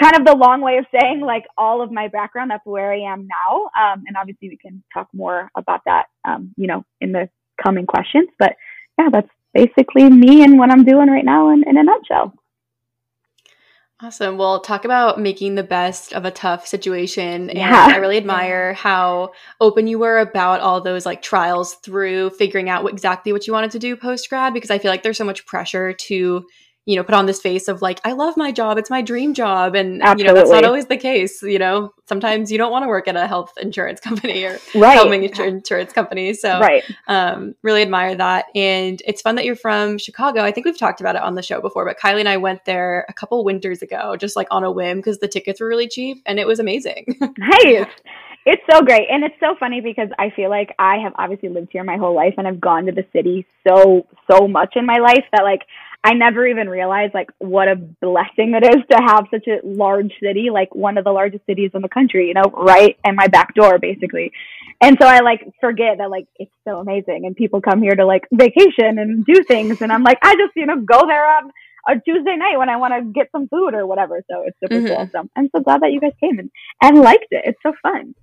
kind 0.00 0.16
of 0.16 0.24
the 0.24 0.34
long 0.34 0.60
way 0.60 0.78
of 0.78 0.86
saying 0.98 1.20
like 1.20 1.44
all 1.58 1.82
of 1.82 1.92
my 1.92 2.08
background. 2.08 2.50
That's 2.50 2.64
where 2.64 2.92
I 2.92 3.00
am 3.00 3.28
now. 3.28 3.64
Um, 3.78 4.04
and 4.06 4.16
obviously 4.18 4.48
we 4.48 4.56
can 4.56 4.82
talk 4.92 5.08
more 5.12 5.50
about 5.56 5.82
that, 5.86 6.06
um, 6.26 6.52
you 6.56 6.66
know, 6.66 6.84
in 7.00 7.12
the 7.12 7.28
coming 7.62 7.86
questions. 7.86 8.28
But 8.38 8.54
yeah, 8.98 9.08
that's 9.12 9.30
basically 9.52 10.08
me 10.08 10.42
and 10.42 10.58
what 10.58 10.70
I'm 10.70 10.84
doing 10.84 11.08
right 11.08 11.24
now 11.24 11.50
in, 11.50 11.64
in 11.68 11.76
a 11.76 11.82
nutshell. 11.82 12.34
Awesome. 14.02 14.38
Well, 14.38 14.60
talk 14.60 14.86
about 14.86 15.20
making 15.20 15.56
the 15.56 15.62
best 15.62 16.14
of 16.14 16.24
a 16.24 16.30
tough 16.30 16.66
situation. 16.66 17.50
And 17.50 17.58
yeah. 17.58 17.88
I 17.90 17.96
really 17.96 18.16
admire 18.16 18.72
how 18.72 19.32
open 19.60 19.86
you 19.86 19.98
were 19.98 20.20
about 20.20 20.60
all 20.60 20.80
those 20.80 21.04
like 21.04 21.20
trials 21.20 21.74
through 21.74 22.30
figuring 22.30 22.70
out 22.70 22.88
exactly 22.88 23.30
what 23.30 23.46
you 23.46 23.52
wanted 23.52 23.72
to 23.72 23.78
do 23.78 23.96
post 23.96 24.30
grad 24.30 24.54
because 24.54 24.70
I 24.70 24.78
feel 24.78 24.90
like 24.90 25.02
there's 25.02 25.18
so 25.18 25.24
much 25.24 25.44
pressure 25.44 25.92
to 25.92 26.46
you 26.90 26.96
know, 26.96 27.04
put 27.04 27.14
on 27.14 27.26
this 27.26 27.40
face 27.40 27.68
of 27.68 27.82
like, 27.82 28.00
I 28.04 28.12
love 28.12 28.36
my 28.36 28.50
job. 28.50 28.76
It's 28.76 28.90
my 28.90 29.00
dream 29.00 29.32
job. 29.32 29.76
And, 29.76 30.02
Absolutely. 30.02 30.24
you 30.24 30.26
know, 30.26 30.34
that's 30.34 30.50
not 30.50 30.64
always 30.64 30.86
the 30.86 30.96
case. 30.96 31.40
You 31.40 31.60
know, 31.60 31.94
sometimes 32.08 32.50
you 32.50 32.58
don't 32.58 32.72
want 32.72 32.82
to 32.82 32.88
work 32.88 33.06
at 33.06 33.14
a 33.14 33.28
health 33.28 33.52
insurance 33.62 34.00
company 34.08 34.42
or 34.42 34.58
right. 34.74 34.94
helping 34.94 35.22
insurance 35.22 35.92
company. 35.92 36.34
So, 36.34 36.58
right. 36.58 36.82
um, 37.06 37.54
really 37.62 37.82
admire 37.82 38.16
that. 38.16 38.46
And 38.56 39.00
it's 39.06 39.22
fun 39.22 39.36
that 39.36 39.44
you're 39.44 39.54
from 39.54 39.98
Chicago. 39.98 40.42
I 40.42 40.50
think 40.50 40.64
we've 40.64 40.76
talked 40.76 41.00
about 41.00 41.14
it 41.14 41.22
on 41.22 41.36
the 41.36 41.42
show 41.42 41.60
before, 41.60 41.84
but 41.84 41.96
Kylie 41.96 42.18
and 42.18 42.28
I 42.28 42.38
went 42.38 42.64
there 42.64 43.06
a 43.08 43.12
couple 43.12 43.44
winters 43.44 43.82
ago, 43.82 44.16
just 44.16 44.34
like 44.34 44.48
on 44.50 44.64
a 44.64 44.70
whim 44.72 44.96
because 44.98 45.18
the 45.18 45.28
tickets 45.28 45.60
were 45.60 45.68
really 45.68 45.86
cheap 45.86 46.20
and 46.26 46.40
it 46.40 46.46
was 46.48 46.58
amazing. 46.58 47.06
nice. 47.38 47.86
It's 48.46 48.62
so 48.68 48.80
great. 48.82 49.06
And 49.10 49.22
it's 49.22 49.38
so 49.38 49.54
funny 49.60 49.80
because 49.80 50.08
I 50.18 50.30
feel 50.30 50.48
like 50.48 50.74
I 50.78 50.96
have 50.96 51.12
obviously 51.16 51.50
lived 51.50 51.68
here 51.70 51.84
my 51.84 51.98
whole 51.98 52.14
life 52.14 52.34
and 52.38 52.48
I've 52.48 52.60
gone 52.60 52.86
to 52.86 52.92
the 52.92 53.04
city 53.12 53.46
so, 53.64 54.06
so 54.30 54.48
much 54.48 54.76
in 54.76 54.86
my 54.86 54.98
life 54.98 55.24
that 55.32 55.42
like 55.42 55.62
I 56.02 56.14
never 56.14 56.46
even 56.46 56.68
realized 56.68 57.12
like 57.12 57.28
what 57.38 57.68
a 57.68 57.76
blessing 57.76 58.54
it 58.54 58.64
is 58.64 58.82
to 58.90 58.96
have 58.96 59.26
such 59.30 59.46
a 59.46 59.60
large 59.62 60.12
city, 60.22 60.48
like 60.50 60.74
one 60.74 60.96
of 60.96 61.04
the 61.04 61.12
largest 61.12 61.44
cities 61.44 61.72
in 61.74 61.82
the 61.82 61.90
country, 61.90 62.28
you 62.28 62.34
know, 62.34 62.50
right 62.54 62.96
in 63.04 63.16
my 63.16 63.26
back 63.26 63.54
door, 63.54 63.78
basically. 63.78 64.32
And 64.80 64.96
so 64.98 65.06
I 65.06 65.20
like 65.20 65.46
forget 65.60 65.98
that 65.98 66.10
like 66.10 66.26
it's 66.36 66.50
so 66.66 66.78
amazing 66.78 67.26
and 67.26 67.36
people 67.36 67.60
come 67.60 67.82
here 67.82 67.94
to 67.94 68.06
like 68.06 68.26
vacation 68.32 68.98
and 68.98 69.26
do 69.26 69.42
things. 69.46 69.82
And 69.82 69.92
I'm 69.92 70.02
like, 70.02 70.18
I 70.22 70.34
just, 70.36 70.56
you 70.56 70.64
know, 70.64 70.80
go 70.80 71.06
there 71.06 71.36
on 71.36 71.50
a 71.86 72.00
Tuesday 72.00 72.36
night 72.36 72.56
when 72.56 72.70
I 72.70 72.76
want 72.76 72.94
to 72.94 73.12
get 73.12 73.28
some 73.30 73.48
food 73.48 73.74
or 73.74 73.86
whatever. 73.86 74.24
So 74.30 74.44
it's 74.46 74.56
super 74.58 74.76
mm-hmm. 74.76 74.86
cool. 74.86 75.08
So 75.12 75.28
I'm 75.36 75.50
so 75.54 75.62
glad 75.62 75.82
that 75.82 75.92
you 75.92 76.00
guys 76.00 76.12
came 76.18 76.38
and, 76.38 76.50
and 76.82 76.98
liked 76.98 77.26
it. 77.30 77.42
It's 77.44 77.60
so 77.62 77.74
fun. 77.82 78.14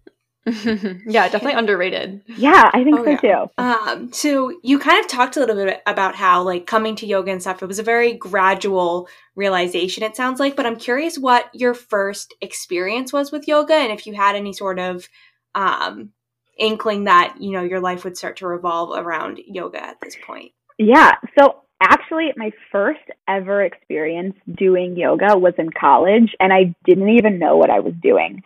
yeah, 1.06 1.28
definitely 1.28 1.54
underrated. 1.54 2.22
Yeah, 2.28 2.70
I 2.74 2.84
think 2.84 3.00
oh, 3.00 3.04
so 3.04 3.10
yeah. 3.10 3.18
too. 3.18 3.50
Um, 3.58 4.14
so 4.14 4.58
you 4.64 4.80
kind 4.80 5.00
of 5.00 5.10
talked 5.10 5.36
a 5.36 5.40
little 5.40 5.56
bit 5.56 5.82
about 5.86 6.16
how 6.16 6.42
like 6.44 6.66
coming 6.66 6.96
to 6.98 7.06
yoga 7.06 7.32
and 7.32 7.42
stuff, 7.42 7.62
it 7.62 7.68
was 7.68 7.80
a 7.80 7.84
very 7.84 8.14
gradual 8.14 9.10
realization, 9.36 10.04
it 10.04 10.16
sounds 10.16 10.40
like, 10.40 10.56
but 10.56 10.66
I'm 10.66 10.78
curious 10.78 11.18
what 11.18 11.50
your 11.54 11.74
first 11.74 12.34
experience 12.42 13.12
was 13.12 13.32
with 13.32 13.48
yoga 13.48 13.74
and 13.74 13.92
if 13.92 14.08
you 14.08 14.14
had 14.14 14.36
any 14.36 14.54
sort 14.54 14.80
of 14.80 15.10
um 15.54 16.12
inkling 16.58 17.04
that, 17.04 17.36
you 17.40 17.52
know, 17.52 17.64
your 17.64 17.80
life 17.80 18.04
would 18.04 18.18
start 18.18 18.38
to 18.38 18.48
revolve 18.48 18.98
around 18.98 19.40
yoga 19.46 19.84
at 19.84 20.00
this 20.02 20.16
point. 20.26 20.54
Yeah. 20.78 21.16
So 21.38 21.62
actually 21.82 22.32
my 22.36 22.52
first 22.72 23.02
ever 23.28 23.64
experience 23.64 24.36
doing 24.58 24.98
yoga 24.98 25.38
was 25.38 25.54
in 25.58 25.70
college 25.70 26.36
and 26.40 26.52
I 26.52 26.76
didn't 26.86 27.10
even 27.10 27.40
know 27.40 27.58
what 27.58 27.70
I 27.70 27.80
was 27.80 27.94
doing. 28.02 28.42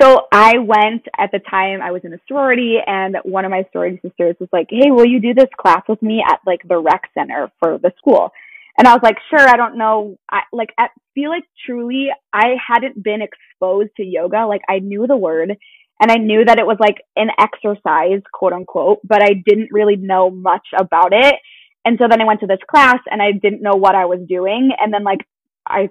So 0.00 0.26
I 0.32 0.58
went 0.58 1.06
at 1.18 1.30
the 1.30 1.38
time 1.38 1.80
I 1.80 1.92
was 1.92 2.02
in 2.04 2.12
a 2.12 2.18
sorority 2.26 2.78
and 2.84 3.16
one 3.24 3.44
of 3.44 3.50
my 3.50 3.64
sorority 3.72 4.00
sisters 4.02 4.36
was 4.40 4.48
like, 4.52 4.66
Hey, 4.70 4.90
will 4.90 5.06
you 5.06 5.20
do 5.20 5.34
this 5.34 5.48
class 5.58 5.82
with 5.88 6.02
me 6.02 6.22
at 6.26 6.40
like 6.46 6.60
the 6.68 6.78
rec 6.78 7.02
center 7.14 7.50
for 7.60 7.78
the 7.78 7.92
school? 7.98 8.32
And 8.76 8.88
I 8.88 8.92
was 8.92 9.02
like, 9.02 9.16
sure, 9.30 9.48
I 9.48 9.56
don't 9.56 9.78
know. 9.78 10.18
I 10.28 10.40
like, 10.52 10.70
I 10.76 10.88
feel 11.14 11.30
like 11.30 11.44
truly 11.64 12.08
I 12.32 12.56
hadn't 12.66 13.02
been 13.02 13.20
exposed 13.22 13.90
to 13.98 14.04
yoga. 14.04 14.46
Like 14.46 14.62
I 14.68 14.80
knew 14.80 15.06
the 15.06 15.16
word 15.16 15.56
and 16.00 16.10
I 16.10 16.16
knew 16.16 16.44
that 16.44 16.58
it 16.58 16.66
was 16.66 16.78
like 16.80 16.96
an 17.16 17.28
exercise, 17.38 18.20
quote 18.32 18.52
unquote, 18.52 18.98
but 19.04 19.22
I 19.22 19.34
didn't 19.46 19.68
really 19.70 19.96
know 19.96 20.28
much 20.28 20.66
about 20.76 21.12
it. 21.12 21.36
And 21.84 21.98
so 22.00 22.06
then 22.08 22.20
I 22.20 22.24
went 22.24 22.40
to 22.40 22.46
this 22.46 22.58
class 22.70 22.98
and 23.10 23.20
I 23.20 23.32
didn't 23.32 23.62
know 23.62 23.76
what 23.76 23.94
I 23.94 24.06
was 24.06 24.20
doing. 24.28 24.70
And 24.78 24.92
then 24.92 25.04
like 25.04 25.20
I, 25.66 25.88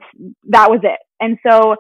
that 0.50 0.70
was 0.70 0.80
it. 0.84 1.00
And 1.20 1.38
so 1.48 1.76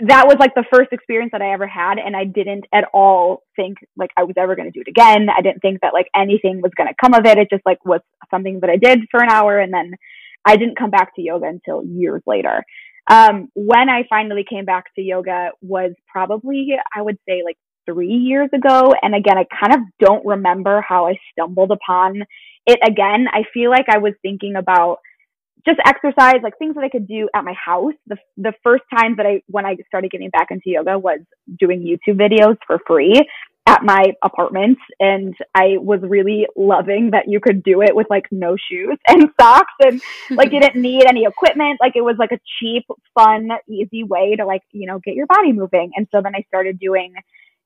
that 0.00 0.26
was 0.26 0.36
like 0.40 0.54
the 0.54 0.64
first 0.72 0.92
experience 0.92 1.30
that 1.32 1.42
I 1.42 1.52
ever 1.52 1.66
had. 1.66 1.98
And 1.98 2.16
I 2.16 2.24
didn't 2.24 2.64
at 2.72 2.84
all 2.92 3.42
think 3.54 3.78
like 3.96 4.10
I 4.16 4.24
was 4.24 4.34
ever 4.36 4.56
going 4.56 4.70
to 4.70 4.72
do 4.72 4.82
it 4.84 4.88
again. 4.90 5.28
I 5.34 5.40
didn't 5.40 5.60
think 5.60 5.80
that 5.82 5.92
like 5.92 6.08
anything 6.14 6.60
was 6.62 6.72
going 6.76 6.88
to 6.88 6.94
come 7.00 7.14
of 7.14 7.26
it. 7.26 7.38
It 7.38 7.48
just 7.50 7.64
like 7.64 7.84
was 7.84 8.00
something 8.30 8.60
that 8.60 8.70
I 8.70 8.76
did 8.76 9.00
for 9.10 9.22
an 9.22 9.30
hour. 9.30 9.58
And 9.58 9.72
then 9.72 9.92
I 10.44 10.56
didn't 10.56 10.78
come 10.78 10.90
back 10.90 11.14
to 11.16 11.22
yoga 11.22 11.46
until 11.46 11.84
years 11.84 12.22
later. 12.26 12.64
Um, 13.10 13.50
when 13.54 13.88
I 13.88 14.04
finally 14.08 14.44
came 14.48 14.64
back 14.64 14.92
to 14.94 15.02
yoga 15.02 15.50
was 15.60 15.92
probably, 16.08 16.70
I 16.94 17.02
would 17.02 17.18
say 17.28 17.42
like 17.44 17.58
three 17.86 18.14
years 18.14 18.48
ago. 18.52 18.94
And 19.00 19.14
again, 19.14 19.38
I 19.38 19.44
kind 19.60 19.74
of 19.74 19.80
don't 20.00 20.24
remember 20.24 20.80
how 20.86 21.06
I 21.06 21.18
stumbled 21.32 21.70
upon 21.70 22.22
it 22.66 22.78
again. 22.86 23.26
I 23.30 23.44
feel 23.52 23.70
like 23.70 23.86
I 23.88 23.98
was 23.98 24.14
thinking 24.22 24.56
about 24.56 24.98
just 25.66 25.80
exercise, 25.86 26.40
like 26.42 26.58
things 26.58 26.74
that 26.74 26.84
I 26.84 26.88
could 26.88 27.08
do 27.08 27.28
at 27.34 27.44
my 27.44 27.54
house. 27.54 27.94
The 28.06 28.16
the 28.36 28.52
first 28.62 28.84
time 28.94 29.16
that 29.16 29.26
I 29.26 29.42
when 29.46 29.64
I 29.64 29.76
started 29.86 30.10
getting 30.10 30.30
back 30.30 30.48
into 30.50 30.70
yoga 30.70 30.98
was 30.98 31.20
doing 31.58 31.80
YouTube 31.80 32.18
videos 32.18 32.56
for 32.66 32.80
free 32.86 33.22
at 33.66 33.82
my 33.82 34.12
apartment 34.22 34.76
and 35.00 35.34
I 35.54 35.78
was 35.78 36.00
really 36.02 36.46
loving 36.54 37.12
that 37.12 37.28
you 37.28 37.40
could 37.40 37.62
do 37.62 37.80
it 37.80 37.96
with 37.96 38.06
like 38.10 38.26
no 38.30 38.56
shoes 38.56 38.98
and 39.08 39.30
socks 39.40 39.72
and 39.80 40.02
like 40.30 40.52
you 40.52 40.60
didn't 40.60 40.82
need 40.82 41.06
any 41.06 41.24
equipment. 41.24 41.78
Like 41.80 41.96
it 41.96 42.02
was 42.02 42.16
like 42.18 42.32
a 42.32 42.40
cheap, 42.60 42.84
fun, 43.14 43.48
easy 43.66 44.04
way 44.04 44.36
to 44.36 44.44
like, 44.44 44.62
you 44.72 44.86
know, 44.86 44.98
get 44.98 45.14
your 45.14 45.26
body 45.26 45.52
moving. 45.52 45.92
And 45.96 46.06
so 46.12 46.20
then 46.20 46.34
I 46.34 46.44
started 46.46 46.78
doing 46.78 47.14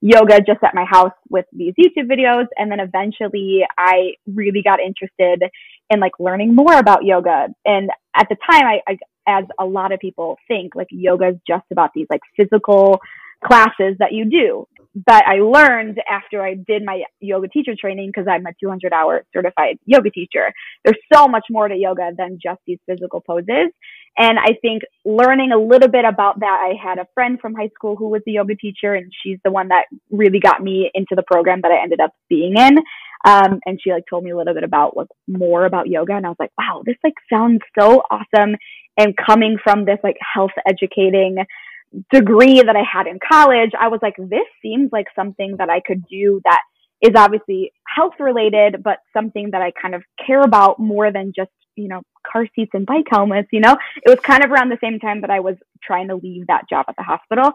yoga 0.00 0.38
just 0.40 0.62
at 0.62 0.74
my 0.74 0.84
house 0.84 1.12
with 1.28 1.44
these 1.52 1.74
YouTube 1.78 2.10
videos. 2.10 2.46
And 2.56 2.70
then 2.70 2.80
eventually 2.80 3.64
I 3.76 4.12
really 4.26 4.62
got 4.62 4.80
interested 4.80 5.42
in 5.90 6.00
like 6.00 6.12
learning 6.18 6.54
more 6.54 6.78
about 6.78 7.04
yoga. 7.04 7.48
And 7.64 7.90
at 8.14 8.28
the 8.28 8.36
time, 8.50 8.64
I, 8.64 8.80
I 8.86 8.98
as 9.26 9.44
a 9.58 9.64
lot 9.64 9.92
of 9.92 10.00
people 10.00 10.38
think, 10.48 10.74
like 10.74 10.88
yoga 10.90 11.28
is 11.28 11.36
just 11.46 11.64
about 11.70 11.90
these 11.94 12.06
like 12.10 12.20
physical 12.36 13.00
classes 13.44 13.96
that 13.98 14.12
you 14.12 14.24
do. 14.24 14.66
But 15.06 15.24
I 15.26 15.36
learned 15.36 16.00
after 16.10 16.42
I 16.42 16.54
did 16.54 16.84
my 16.84 17.02
yoga 17.20 17.48
teacher 17.48 17.74
training, 17.78 18.08
because 18.08 18.26
I'm 18.28 18.46
a 18.46 18.52
200 18.60 18.92
hour 18.92 19.24
certified 19.32 19.78
yoga 19.84 20.10
teacher, 20.10 20.52
there's 20.84 20.98
so 21.12 21.28
much 21.28 21.44
more 21.50 21.68
to 21.68 21.76
yoga 21.76 22.10
than 22.16 22.38
just 22.42 22.60
these 22.66 22.78
physical 22.86 23.20
poses. 23.20 23.70
And 24.16 24.38
I 24.38 24.54
think 24.60 24.82
learning 25.04 25.52
a 25.52 25.58
little 25.58 25.88
bit 25.88 26.04
about 26.04 26.40
that, 26.40 26.60
I 26.60 26.74
had 26.82 26.98
a 26.98 27.06
friend 27.14 27.38
from 27.40 27.54
high 27.54 27.70
school 27.74 27.94
who 27.94 28.08
was 28.08 28.22
a 28.26 28.32
yoga 28.32 28.56
teacher, 28.56 28.94
and 28.94 29.12
she's 29.22 29.38
the 29.44 29.50
one 29.50 29.68
that 29.68 29.84
really 30.10 30.40
got 30.40 30.62
me 30.62 30.90
into 30.94 31.14
the 31.14 31.22
program 31.22 31.60
that 31.62 31.70
I 31.70 31.82
ended 31.82 32.00
up 32.00 32.12
being 32.28 32.56
in. 32.56 32.78
Um, 33.24 33.60
and 33.66 33.80
she 33.82 33.92
like 33.92 34.04
told 34.08 34.24
me 34.24 34.30
a 34.30 34.36
little 34.36 34.54
bit 34.54 34.64
about 34.64 34.96
like 34.96 35.08
more 35.26 35.66
about 35.66 35.88
yoga, 35.88 36.14
and 36.14 36.26
I 36.26 36.30
was 36.30 36.38
like, 36.38 36.52
wow, 36.58 36.82
this 36.84 36.96
like 37.04 37.14
sounds 37.32 37.60
so 37.78 38.02
awesome. 38.10 38.56
And 38.96 39.16
coming 39.16 39.58
from 39.62 39.84
this 39.84 39.98
like 40.02 40.16
health 40.34 40.50
educating 40.66 41.38
degree 42.12 42.62
that 42.62 42.76
I 42.76 42.82
had 42.82 43.06
in 43.06 43.18
college, 43.26 43.70
I 43.78 43.88
was 43.88 44.00
like, 44.02 44.16
this 44.18 44.46
seems 44.60 44.90
like 44.92 45.06
something 45.14 45.56
that 45.58 45.70
I 45.70 45.80
could 45.80 46.06
do 46.06 46.40
that 46.44 46.60
is 47.02 47.12
obviously 47.16 47.72
health 47.86 48.14
related, 48.18 48.82
but 48.82 48.98
something 49.12 49.50
that 49.52 49.62
I 49.62 49.72
kind 49.80 49.94
of 49.94 50.02
care 50.24 50.42
about 50.42 50.78
more 50.78 51.12
than 51.12 51.32
just, 51.34 51.50
you 51.76 51.88
know, 51.88 52.02
car 52.30 52.46
seats 52.54 52.72
and 52.74 52.86
bike 52.86 53.06
helmets, 53.10 53.48
you 53.52 53.60
know? 53.60 53.76
It 54.04 54.10
was 54.10 54.20
kind 54.20 54.44
of 54.44 54.50
around 54.50 54.70
the 54.70 54.78
same 54.82 54.98
time 54.98 55.20
that 55.20 55.30
I 55.30 55.40
was 55.40 55.54
trying 55.82 56.08
to 56.08 56.16
leave 56.16 56.46
that 56.48 56.68
job 56.68 56.86
at 56.88 56.96
the 56.96 57.04
hospital. 57.04 57.52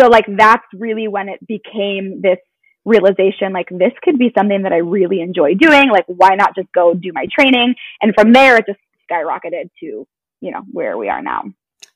So 0.00 0.08
like 0.08 0.26
that's 0.36 0.64
really 0.74 1.08
when 1.08 1.28
it 1.28 1.46
became 1.46 2.20
this 2.22 2.38
realization 2.84 3.52
like 3.52 3.68
this 3.70 3.92
could 4.02 4.18
be 4.18 4.32
something 4.36 4.62
that 4.62 4.72
I 4.72 4.78
really 4.78 5.20
enjoy 5.20 5.54
doing. 5.54 5.90
Like 5.90 6.04
why 6.06 6.34
not 6.34 6.54
just 6.54 6.68
go 6.72 6.94
do 6.94 7.12
my 7.12 7.26
training? 7.32 7.74
And 8.00 8.14
from 8.14 8.32
there 8.32 8.56
it 8.56 8.66
just 8.66 8.80
skyrocketed 9.10 9.70
to, 9.80 10.06
you 10.40 10.50
know, 10.50 10.62
where 10.70 10.98
we 10.98 11.08
are 11.08 11.22
now. 11.22 11.44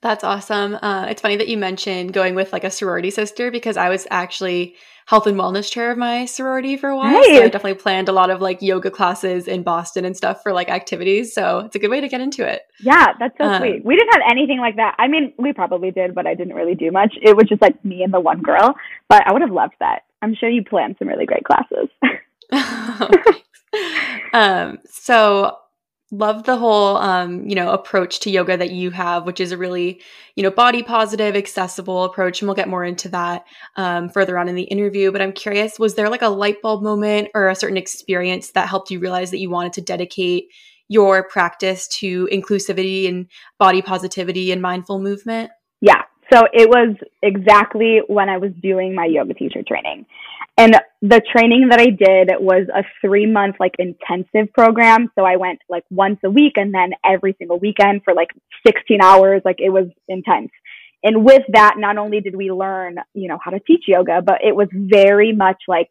That's 0.02 0.24
awesome. 0.24 0.78
Uh, 0.80 1.06
it's 1.08 1.22
funny 1.22 1.36
that 1.36 1.48
you 1.48 1.56
mentioned 1.56 2.12
going 2.12 2.34
with 2.34 2.52
like 2.52 2.64
a 2.64 2.70
sorority 2.70 3.10
sister 3.10 3.50
because 3.50 3.76
I 3.76 3.88
was 3.88 4.06
actually 4.10 4.76
health 5.06 5.26
and 5.26 5.38
wellness 5.38 5.70
chair 5.70 5.90
of 5.92 5.98
my 5.98 6.24
sorority 6.24 6.76
for 6.76 6.90
a 6.90 6.96
while. 6.96 7.12
Nice. 7.12 7.26
So 7.26 7.44
I 7.44 7.48
definitely 7.48 7.74
planned 7.74 8.08
a 8.08 8.12
lot 8.12 8.28
of 8.28 8.40
like 8.40 8.60
yoga 8.60 8.90
classes 8.90 9.46
in 9.46 9.62
Boston 9.62 10.04
and 10.04 10.16
stuff 10.16 10.42
for 10.42 10.52
like 10.52 10.68
activities. 10.68 11.32
So 11.32 11.60
it's 11.60 11.76
a 11.76 11.78
good 11.78 11.90
way 11.90 12.00
to 12.00 12.08
get 12.08 12.20
into 12.20 12.46
it. 12.46 12.62
Yeah, 12.80 13.12
that's 13.18 13.36
so 13.38 13.44
um, 13.44 13.60
sweet. 13.60 13.84
We 13.84 13.96
didn't 13.96 14.12
have 14.12 14.22
anything 14.28 14.58
like 14.58 14.76
that. 14.76 14.96
I 14.98 15.06
mean, 15.06 15.32
we 15.38 15.52
probably 15.52 15.92
did, 15.92 16.14
but 16.14 16.26
I 16.26 16.34
didn't 16.34 16.54
really 16.54 16.74
do 16.74 16.90
much. 16.90 17.14
It 17.22 17.36
was 17.36 17.48
just 17.48 17.62
like 17.62 17.82
me 17.84 18.02
and 18.02 18.12
the 18.12 18.20
one 18.20 18.42
girl. 18.42 18.74
But 19.08 19.26
I 19.26 19.32
would 19.32 19.42
have 19.42 19.52
loved 19.52 19.74
that. 19.80 20.02
I'm 20.22 20.34
sure 20.34 20.50
you 20.50 20.64
planned 20.64 20.96
some 20.98 21.08
really 21.08 21.26
great 21.26 21.44
classes. 21.44 21.88
um, 24.32 24.78
so 24.86 25.56
love 26.12 26.44
the 26.44 26.56
whole 26.56 26.96
um, 26.98 27.48
you 27.48 27.54
know 27.54 27.70
approach 27.70 28.20
to 28.20 28.30
yoga 28.30 28.56
that 28.56 28.70
you 28.70 28.90
have 28.90 29.26
which 29.26 29.40
is 29.40 29.50
a 29.50 29.56
really 29.56 30.00
you 30.36 30.42
know 30.42 30.50
body 30.50 30.82
positive 30.82 31.34
accessible 31.34 32.04
approach 32.04 32.40
and 32.40 32.48
we'll 32.48 32.54
get 32.54 32.68
more 32.68 32.84
into 32.84 33.08
that 33.08 33.44
um, 33.76 34.08
further 34.08 34.38
on 34.38 34.48
in 34.48 34.54
the 34.54 34.62
interview. 34.64 35.10
But 35.10 35.20
i'm 35.20 35.32
curious 35.32 35.78
was 35.78 35.94
there 35.94 36.08
like 36.08 36.22
a 36.22 36.28
light 36.28 36.62
bulb 36.62 36.82
moment 36.82 37.28
or 37.34 37.48
a 37.48 37.54
certain 37.54 37.76
experience 37.76 38.50
that 38.52 38.68
helped 38.68 38.90
you 38.90 39.00
realize 39.00 39.30
that 39.32 39.40
you 39.40 39.50
wanted 39.50 39.72
to 39.74 39.80
dedicate 39.80 40.48
your 40.88 41.24
practice 41.24 41.88
to 41.88 42.28
inclusivity 42.32 43.08
and 43.08 43.26
body 43.58 43.82
positivity 43.82 44.52
and 44.52 44.62
mindful 44.62 45.00
movement? 45.00 45.50
Yeah. 45.80 46.02
So 46.32 46.42
it 46.52 46.68
was 46.68 46.96
exactly 47.22 48.00
when 48.06 48.28
i 48.28 48.36
was 48.36 48.52
doing 48.62 48.94
my 48.94 49.06
yoga 49.06 49.34
teacher 49.34 49.62
training 49.66 50.06
and 50.58 50.74
the 51.02 51.20
training 51.32 51.68
that 51.68 51.80
I 51.80 51.90
did 51.90 52.30
was 52.40 52.66
a 52.74 52.82
three 53.02 53.26
month 53.26 53.56
like 53.60 53.74
intensive 53.78 54.52
program. 54.54 55.10
So 55.14 55.24
I 55.24 55.36
went 55.36 55.60
like 55.68 55.84
once 55.90 56.18
a 56.24 56.30
week 56.30 56.54
and 56.56 56.72
then 56.72 56.92
every 57.04 57.36
single 57.38 57.58
weekend 57.58 58.02
for 58.04 58.14
like 58.14 58.30
16 58.66 59.00
hours. 59.02 59.42
Like 59.44 59.60
it 59.60 59.68
was 59.68 59.86
intense. 60.08 60.50
And 61.02 61.24
with 61.24 61.42
that, 61.52 61.74
not 61.76 61.98
only 61.98 62.20
did 62.20 62.34
we 62.34 62.50
learn, 62.50 62.96
you 63.12 63.28
know, 63.28 63.38
how 63.42 63.50
to 63.50 63.60
teach 63.60 63.84
yoga, 63.86 64.22
but 64.22 64.42
it 64.42 64.56
was 64.56 64.68
very 64.72 65.32
much 65.32 65.62
like, 65.68 65.90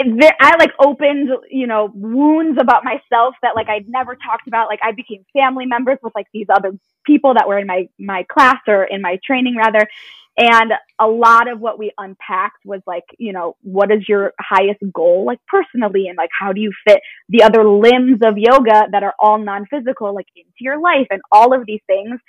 I 0.00 0.56
like 0.58 0.72
opened, 0.80 1.30
you 1.50 1.66
know, 1.66 1.90
wounds 1.94 2.58
about 2.60 2.84
myself 2.84 3.34
that 3.42 3.54
like 3.54 3.68
I'd 3.68 3.88
never 3.88 4.16
talked 4.16 4.48
about. 4.48 4.68
Like 4.68 4.80
I 4.82 4.92
became 4.92 5.24
family 5.32 5.66
members 5.66 5.98
with 6.02 6.14
like 6.14 6.26
these 6.32 6.46
other 6.50 6.72
people 7.04 7.34
that 7.34 7.48
were 7.48 7.58
in 7.58 7.66
my 7.66 7.88
my 7.98 8.24
class 8.24 8.58
or 8.66 8.84
in 8.84 9.02
my 9.02 9.18
training 9.24 9.56
rather, 9.56 9.88
and 10.38 10.72
a 11.00 11.06
lot 11.08 11.50
of 11.50 11.58
what 11.58 11.80
we 11.80 11.92
unpacked 11.98 12.64
was 12.64 12.80
like, 12.86 13.02
you 13.18 13.32
know, 13.32 13.56
what 13.62 13.90
is 13.90 14.08
your 14.08 14.32
highest 14.38 14.78
goal, 14.94 15.24
like 15.26 15.40
personally, 15.48 16.06
and 16.06 16.16
like 16.16 16.30
how 16.38 16.52
do 16.52 16.60
you 16.60 16.70
fit 16.86 17.00
the 17.28 17.42
other 17.42 17.68
limbs 17.68 18.20
of 18.24 18.38
yoga 18.38 18.86
that 18.92 19.02
are 19.02 19.14
all 19.18 19.38
non 19.38 19.66
physical, 19.66 20.14
like 20.14 20.28
into 20.36 20.48
your 20.60 20.80
life? 20.80 21.08
And 21.10 21.20
all 21.32 21.52
of 21.52 21.66
these 21.66 21.80
things 21.88 22.20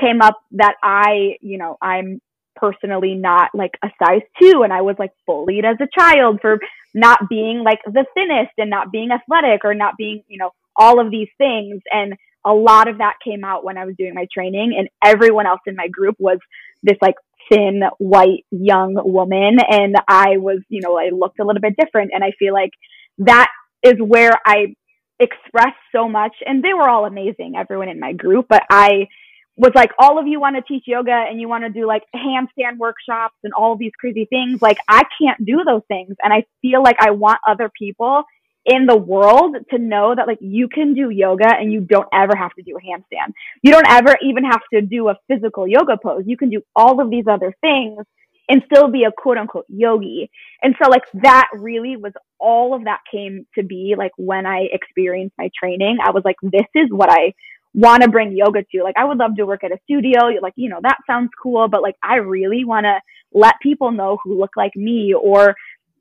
came 0.00 0.22
up 0.22 0.40
that 0.52 0.76
I, 0.82 1.36
you 1.42 1.58
know, 1.58 1.76
I'm 1.82 2.22
personally 2.56 3.14
not 3.14 3.50
like 3.52 3.72
a 3.84 3.88
size 4.02 4.22
two. 4.40 4.62
And 4.62 4.72
I 4.72 4.80
was 4.80 4.96
like 4.98 5.12
bullied 5.26 5.66
as 5.66 5.76
a 5.80 6.00
child 6.00 6.38
for 6.40 6.58
not 6.94 7.28
being 7.28 7.62
like 7.62 7.80
the 7.84 8.06
thinnest 8.14 8.52
and 8.56 8.70
not 8.70 8.90
being 8.90 9.10
athletic 9.10 9.60
or 9.64 9.74
not 9.74 9.94
being, 9.98 10.22
you 10.26 10.38
know, 10.38 10.52
all 10.74 11.04
of 11.04 11.10
these 11.10 11.28
things. 11.36 11.82
And 11.90 12.14
a 12.46 12.52
lot 12.52 12.88
of 12.88 12.98
that 12.98 13.16
came 13.22 13.44
out 13.44 13.62
when 13.62 13.76
I 13.76 13.84
was 13.84 13.94
doing 13.98 14.14
my 14.14 14.26
training 14.32 14.74
and 14.78 14.88
everyone 15.04 15.46
else 15.46 15.60
in 15.66 15.76
my 15.76 15.88
group 15.88 16.16
was 16.18 16.38
this 16.82 16.96
like 17.02 17.16
thin, 17.50 17.82
white, 17.98 18.44
young 18.50 18.94
woman. 18.96 19.58
And 19.68 19.96
I 20.06 20.38
was, 20.38 20.60
you 20.68 20.80
know, 20.82 20.98
I 20.98 21.10
looked 21.12 21.40
a 21.40 21.44
little 21.44 21.62
bit 21.62 21.74
different. 21.78 22.10
And 22.14 22.22
I 22.24 22.32
feel 22.38 22.52
like 22.52 22.70
that 23.18 23.48
is 23.82 23.94
where 23.98 24.32
I 24.44 24.74
expressed 25.18 25.78
so 25.94 26.08
much. 26.08 26.34
And 26.46 26.62
they 26.62 26.74
were 26.74 26.88
all 26.88 27.06
amazing, 27.06 27.54
everyone 27.56 27.88
in 27.88 28.00
my 28.00 28.12
group. 28.12 28.46
But 28.48 28.62
I 28.70 29.08
was 29.56 29.72
like, 29.74 29.90
all 29.98 30.18
of 30.18 30.26
you 30.26 30.40
want 30.40 30.56
to 30.56 30.62
teach 30.62 30.84
yoga 30.86 31.24
and 31.28 31.40
you 31.40 31.48
want 31.48 31.64
to 31.64 31.70
do 31.70 31.86
like 31.86 32.04
handstand 32.14 32.78
workshops 32.78 33.34
and 33.42 33.52
all 33.52 33.76
these 33.76 33.92
crazy 33.98 34.26
things. 34.30 34.62
Like, 34.62 34.78
I 34.88 35.02
can't 35.20 35.44
do 35.44 35.64
those 35.66 35.82
things. 35.88 36.14
And 36.22 36.32
I 36.32 36.44
feel 36.62 36.82
like 36.82 36.96
I 37.00 37.10
want 37.10 37.40
other 37.46 37.70
people 37.76 38.22
in 38.68 38.86
the 38.86 38.96
world 38.96 39.56
to 39.70 39.78
know 39.78 40.14
that 40.14 40.26
like 40.26 40.38
you 40.40 40.68
can 40.68 40.94
do 40.94 41.10
yoga 41.10 41.48
and 41.48 41.72
you 41.72 41.80
don't 41.80 42.08
ever 42.12 42.36
have 42.36 42.52
to 42.54 42.62
do 42.62 42.76
a 42.76 42.80
handstand. 42.80 43.32
You 43.62 43.72
don't 43.72 43.88
ever 43.88 44.16
even 44.22 44.44
have 44.44 44.60
to 44.74 44.82
do 44.82 45.08
a 45.08 45.16
physical 45.26 45.66
yoga 45.66 45.96
pose. 45.96 46.24
You 46.26 46.36
can 46.36 46.50
do 46.50 46.62
all 46.76 47.00
of 47.00 47.10
these 47.10 47.24
other 47.26 47.54
things 47.60 48.04
and 48.48 48.62
still 48.70 48.88
be 48.88 49.04
a 49.04 49.12
quote 49.12 49.38
unquote 49.38 49.66
yogi. 49.68 50.30
And 50.62 50.74
so 50.82 50.90
like 50.90 51.04
that 51.22 51.48
really 51.54 51.96
was 51.96 52.12
all 52.38 52.74
of 52.74 52.84
that 52.84 53.00
came 53.10 53.46
to 53.56 53.62
be 53.62 53.94
like 53.96 54.12
when 54.16 54.46
I 54.46 54.68
experienced 54.72 55.34
my 55.38 55.50
training. 55.58 55.98
I 56.02 56.10
was 56.10 56.22
like, 56.24 56.36
this 56.42 56.66
is 56.74 56.88
what 56.90 57.10
I 57.10 57.34
want 57.74 58.02
to 58.02 58.08
bring 58.08 58.36
yoga 58.36 58.64
to. 58.72 58.82
Like 58.82 58.96
I 58.96 59.04
would 59.04 59.18
love 59.18 59.36
to 59.36 59.46
work 59.46 59.64
at 59.64 59.72
a 59.72 59.78
studio. 59.84 60.26
Like, 60.42 60.54
you 60.56 60.68
know, 60.68 60.80
that 60.82 60.98
sounds 61.06 61.30
cool, 61.42 61.68
but 61.68 61.82
like 61.82 61.96
I 62.02 62.16
really 62.16 62.64
want 62.64 62.84
to 62.84 63.00
let 63.32 63.54
people 63.62 63.92
know 63.92 64.18
who 64.22 64.38
look 64.38 64.56
like 64.56 64.74
me 64.74 65.14
or 65.14 65.54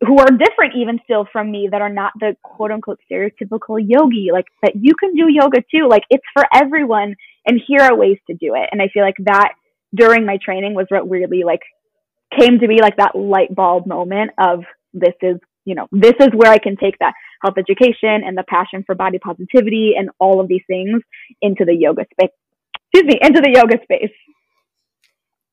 who 0.06 0.20
are 0.20 0.28
different 0.28 0.76
even 0.76 1.00
still 1.04 1.28
from 1.32 1.52
me 1.52 1.68
that 1.72 1.82
are 1.82 1.90
not 1.90 2.14
the 2.20 2.36
quote 2.44 2.72
unquote 2.72 3.00
stereotypical 3.10 3.80
yogi 3.80 4.30
like 4.32 4.46
that 4.62 4.74
you 4.76 4.94
can 5.00 5.14
do 5.16 5.28
yoga 5.30 5.64
too. 5.74 5.88
Like 5.90 6.04
it's 6.10 6.26
for 6.34 6.46
everyone 6.54 7.16
and 7.46 7.62
here 7.66 7.82
are 7.82 7.96
ways 7.96 8.18
to 8.28 8.36
do 8.36 8.54
it. 8.56 8.70
And 8.72 8.82
i 8.82 8.90
feel 8.94 9.04
like 9.04 9.18
that 9.26 9.54
during 9.96 10.26
my 10.26 10.38
training 10.44 10.74
was 10.74 10.86
what 10.90 11.10
really 11.10 11.44
like 11.44 11.62
came 12.38 12.60
to 12.60 12.68
be 12.68 12.82
like 12.82 12.98
that 12.98 13.16
light 13.16 13.56
bulb 13.56 13.88
moment 13.88 14.32
of 14.38 14.64
this 14.94 15.14
is 15.22 15.38
you 15.66 15.76
know 15.76 15.88
this 15.92 16.14
is 16.20 16.28
where 16.34 16.52
i 16.52 16.58
can 16.58 16.76
take 16.76 16.98
that 17.00 17.14
health 17.42 17.58
education 17.58 18.22
and 18.26 18.38
the 18.38 18.44
passion 18.50 18.84
for 18.86 18.96
body 18.96 19.18
positivity 19.18 19.94
and 19.98 20.10
all 20.20 20.42
of 20.42 20.48
these 20.48 20.64
things 20.68 21.02
into 21.42 21.64
the 21.64 21.74
yoga 21.74 22.04
space 22.12 22.32
excuse 22.92 23.14
me 23.14 23.20
into 23.22 23.42
the 23.42 23.52
yoga 23.54 23.82
space. 23.84 24.14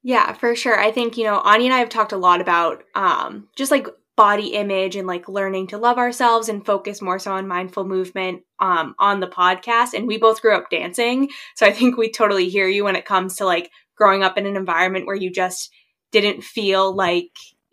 Yeah, 0.03 0.35
for 0.35 0.55
sure. 0.55 0.79
I 0.79 0.91
think, 0.91 1.17
you 1.17 1.25
know, 1.25 1.39
Anya 1.39 1.67
and 1.67 1.75
I 1.75 1.79
have 1.79 1.89
talked 1.89 2.13
a 2.13 2.19
lot 2.19 2.41
about 2.41 2.85
um, 2.95 3.49
just 3.57 3.71
like 3.71 3.87
body 4.17 4.55
image 4.55 4.95
and 4.95 5.09
like 5.09 5.29
learning 5.29 5.67
to 5.69 5.79
love 5.79 5.99
ourselves 5.99 6.49
and 6.49 6.65
focus 6.65 7.03
more 7.03 7.19
so 7.19 7.33
on 7.33 7.49
mindful 7.49 7.85
movement 7.85 8.43
um, 8.61 8.95
on 8.99 9.21
the 9.21 9.27
podcast. 9.27 9.93
And 9.95 10.07
we 10.07 10.19
both 10.19 10.41
grew 10.41 10.55
up 10.55 10.71
dancing. 10.71 11.31
So 11.57 11.67
I 11.67 11.73
think 11.73 11.97
we 11.97 12.11
totally 12.11 12.49
hear 12.49 12.69
you 12.69 12.85
when 12.85 12.97
it 12.97 13.05
comes 13.05 13.37
to 13.37 13.45
like 13.45 13.71
growing 13.97 14.23
up 14.23 14.39
in 14.39 14.47
an 14.47 14.57
environment 14.57 15.07
where 15.07 15.17
you 15.17 15.31
just 15.31 15.73
didn't 16.13 16.45
feel 16.45 16.95
like 16.95 17.31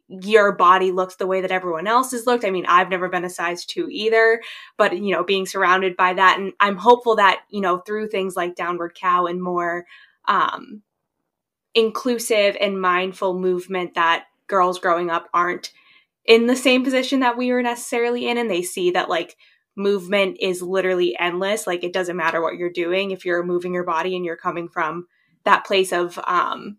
your 0.08 0.52
body 0.52 0.92
looks 0.92 1.16
the 1.16 1.28
way 1.28 1.42
that 1.42 1.52
everyone 1.52 1.88
else 1.88 2.12
has 2.12 2.26
looked. 2.26 2.44
I 2.44 2.50
mean, 2.50 2.66
I've 2.68 2.90
never 2.90 3.08
been 3.08 3.24
a 3.24 3.30
size 3.30 3.64
two 3.64 3.88
either, 3.90 4.42
but 4.78 4.98
you 4.98 5.14
know, 5.14 5.24
being 5.24 5.46
surrounded 5.46 5.96
by 5.96 6.14
that. 6.14 6.38
And 6.38 6.54
I'm 6.60 6.76
hopeful 6.76 7.16
that, 7.16 7.44
you 7.50 7.62
know, 7.62 7.78
through 7.78 8.10
things 8.10 8.36
like 8.36 8.56
Downward 8.56 8.96
Cow 9.00 9.28
and 9.28 9.42
more 9.42 9.86
um, 10.28 10.82
inclusive 11.74 12.58
and 12.60 12.82
mindful 12.82 13.40
movement 13.40 13.94
that 13.94 14.26
girls 14.48 14.80
growing 14.80 15.10
up 15.10 15.30
aren't 15.34 15.72
in 16.32 16.48
the 16.48 16.56
same 16.56 16.82
position 16.82 17.20
that 17.20 17.38
we 17.38 17.52
were 17.52 17.62
necessarily 17.62 18.30
in 18.30 18.38
and 18.38 18.50
they 18.50 18.62
see 18.62 18.92
that 18.92 19.10
like 19.10 19.36
movement 19.76 20.38
is 20.40 20.62
literally 20.62 21.14
endless 21.20 21.68
like 21.68 21.84
it 21.84 21.92
doesn't 21.92 22.16
matter 22.16 22.42
what 22.42 22.56
you're 22.56 22.72
doing 22.72 23.12
if 23.12 23.26
you're 23.26 23.44
moving 23.44 23.74
your 23.74 23.84
body 23.84 24.16
and 24.16 24.24
you're 24.24 24.38
coming 24.38 24.70
from 24.70 25.08
that 25.44 25.66
place 25.66 25.92
of 25.92 26.18
um 26.28 26.78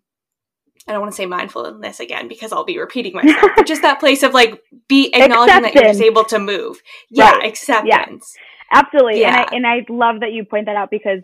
I 0.87 0.91
don't 0.91 1.01
want 1.01 1.13
to 1.13 1.15
say 1.15 1.27
mindfulness 1.27 1.99
again 1.99 2.27
because 2.27 2.51
I'll 2.51 2.65
be 2.65 2.77
repeating 2.79 3.13
myself, 3.13 3.51
but 3.55 3.65
just 3.65 3.83
that 3.83 3.99
place 4.01 4.21
of 4.23 4.33
like 4.33 4.61
be 4.89 5.13
acknowledging 5.13 5.61
that 5.61 5.75
you're 5.75 5.83
just 5.83 6.01
able 6.01 6.25
to 6.25 6.39
move. 6.39 6.81
Yeah, 7.09 7.31
right. 7.31 7.45
acceptance. 7.45 8.33
Yeah. 8.35 8.79
Absolutely. 8.79 9.21
Yeah. 9.21 9.45
And 9.53 9.65
I 9.65 9.75
and 9.75 9.87
I 9.89 9.93
love 9.93 10.19
that 10.21 10.33
you 10.33 10.43
point 10.43 10.65
that 10.65 10.75
out 10.75 10.89
because 10.89 11.21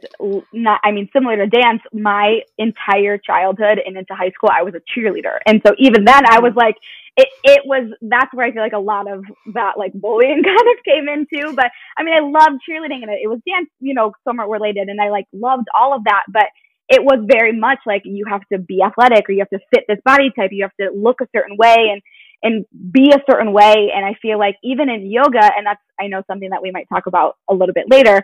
not 0.54 0.80
I 0.84 0.92
mean 0.92 1.10
similar 1.12 1.36
to 1.36 1.48
dance, 1.48 1.82
my 1.92 2.40
entire 2.58 3.18
childhood 3.18 3.80
and 3.86 3.98
into 3.98 4.14
high 4.14 4.32
school 4.32 4.50
I 4.54 4.62
was 4.62 4.76
a 4.76 5.00
cheerleader. 5.00 5.40
And 5.46 5.62
so 5.66 5.74
even 5.78 6.06
then 6.06 6.24
I 6.26 6.40
was 6.40 6.54
like 6.56 6.76
it, 7.18 7.28
it 7.44 7.62
was 7.66 7.92
that's 8.02 8.34
where 8.34 8.46
I 8.46 8.52
feel 8.52 8.62
like 8.62 8.74
a 8.74 8.80
lot 8.80 9.12
of 9.12 9.24
that 9.54 9.74
like 9.78 9.94
bullying 9.94 10.44
kind 10.46 10.58
of 10.58 10.84
came 10.86 11.08
into. 11.08 11.54
But 11.56 11.72
I 11.98 12.04
mean, 12.04 12.16
I 12.16 12.22
loved 12.22 12.62
cheerleading 12.68 13.04
and 13.04 13.12
it, 13.12 13.20
it 13.24 13.28
was 13.28 13.40
dance, 13.48 13.70
you 13.80 13.94
know, 13.94 14.14
somewhat 14.24 14.50
related, 14.50 14.90
and 14.90 15.02
I 15.02 15.10
like 15.10 15.26
loved 15.34 15.68
all 15.78 15.96
of 15.96 16.04
that. 16.06 16.24
But 16.30 16.48
it 16.90 17.04
was 17.04 17.24
very 17.30 17.58
much 17.58 17.80
like 17.86 18.02
you 18.06 18.26
have 18.28 18.42
to 18.52 18.58
be 18.58 18.82
athletic 18.82 19.30
or 19.30 19.34
you 19.34 19.40
have 19.40 19.60
to 19.60 19.66
fit 19.74 19.86
this 19.88 20.00
body 20.04 20.32
type, 20.36 20.50
you 20.52 20.64
have 20.64 20.76
to 20.82 20.96
look 20.96 21.22
a 21.22 21.28
certain 21.36 21.56
way 21.58 21.90
and 21.92 22.02
and 22.42 22.66
be 22.92 23.12
a 23.12 23.20
certain 23.30 23.52
way. 23.52 23.92
And 23.94 24.06
I 24.06 24.16
feel 24.22 24.40
like 24.40 24.56
even 24.64 24.90
in 24.90 25.12
yoga, 25.12 25.52
and 25.56 25.66
that's 25.66 25.82
I 26.00 26.08
know 26.08 26.24
something 26.28 26.50
that 26.50 26.62
we 26.62 26.72
might 26.72 26.88
talk 26.90 27.06
about 27.06 27.38
a 27.50 27.54
little 27.54 27.74
bit 27.74 27.86
later, 27.90 28.24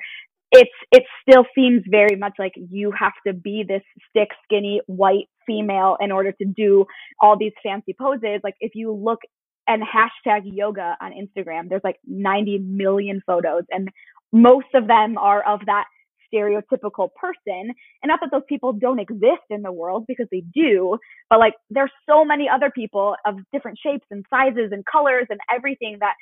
it's 0.52 0.72
it 0.92 1.04
still 1.22 1.46
seems 1.54 1.84
very 1.88 2.16
much 2.16 2.34
like 2.40 2.54
you 2.56 2.92
have 2.92 3.14
to 3.28 3.34
be 3.34 3.64
this 3.68 3.84
stick 4.10 4.30
skinny 4.46 4.82
white 4.88 5.30
female 5.46 5.98
in 6.00 6.12
order 6.12 6.32
to 6.32 6.46
do 6.46 6.86
all 7.20 7.38
these 7.38 7.54
fancy 7.64 7.96
poses 8.00 8.40
like 8.44 8.56
if 8.60 8.74
you 8.76 8.92
look 8.92 9.20
and 9.68 9.84
hashtag 9.84 10.42
yoga 10.44 10.96
on 11.02 11.12
instagram 11.12 11.70
there's 11.70 11.84
like 11.84 11.98
90 12.06 12.60
million 12.60 13.22
photos 13.26 13.64
and 13.72 13.90
most 14.32 14.68
of 14.74 14.88
them 14.88 15.18
are 15.18 15.44
of 15.48 15.62
that 15.66 15.86
stereotypical 16.34 17.10
person 17.16 17.72
and 18.02 18.08
not 18.08 18.20
that 18.20 18.30
those 18.32 18.42
people 18.50 18.74
don't 18.74 19.00
exist 19.00 19.46
in 19.50 19.62
the 19.62 19.72
world 19.72 20.06
because 20.08 20.28
they 20.32 20.44
do 20.54 20.98
but 21.30 21.40
like 21.40 21.54
there's 21.70 21.92
so 22.10 22.26
many 22.26 22.50
other 22.54 22.72
people 22.72 23.16
of 23.26 23.36
different 23.54 23.78
shapes 23.82 24.06
and 24.12 24.26
sizes 24.30 24.72
and 24.72 24.84
colors 24.92 25.28
and 25.30 25.40
everything 25.56 25.98
that 26.00 26.16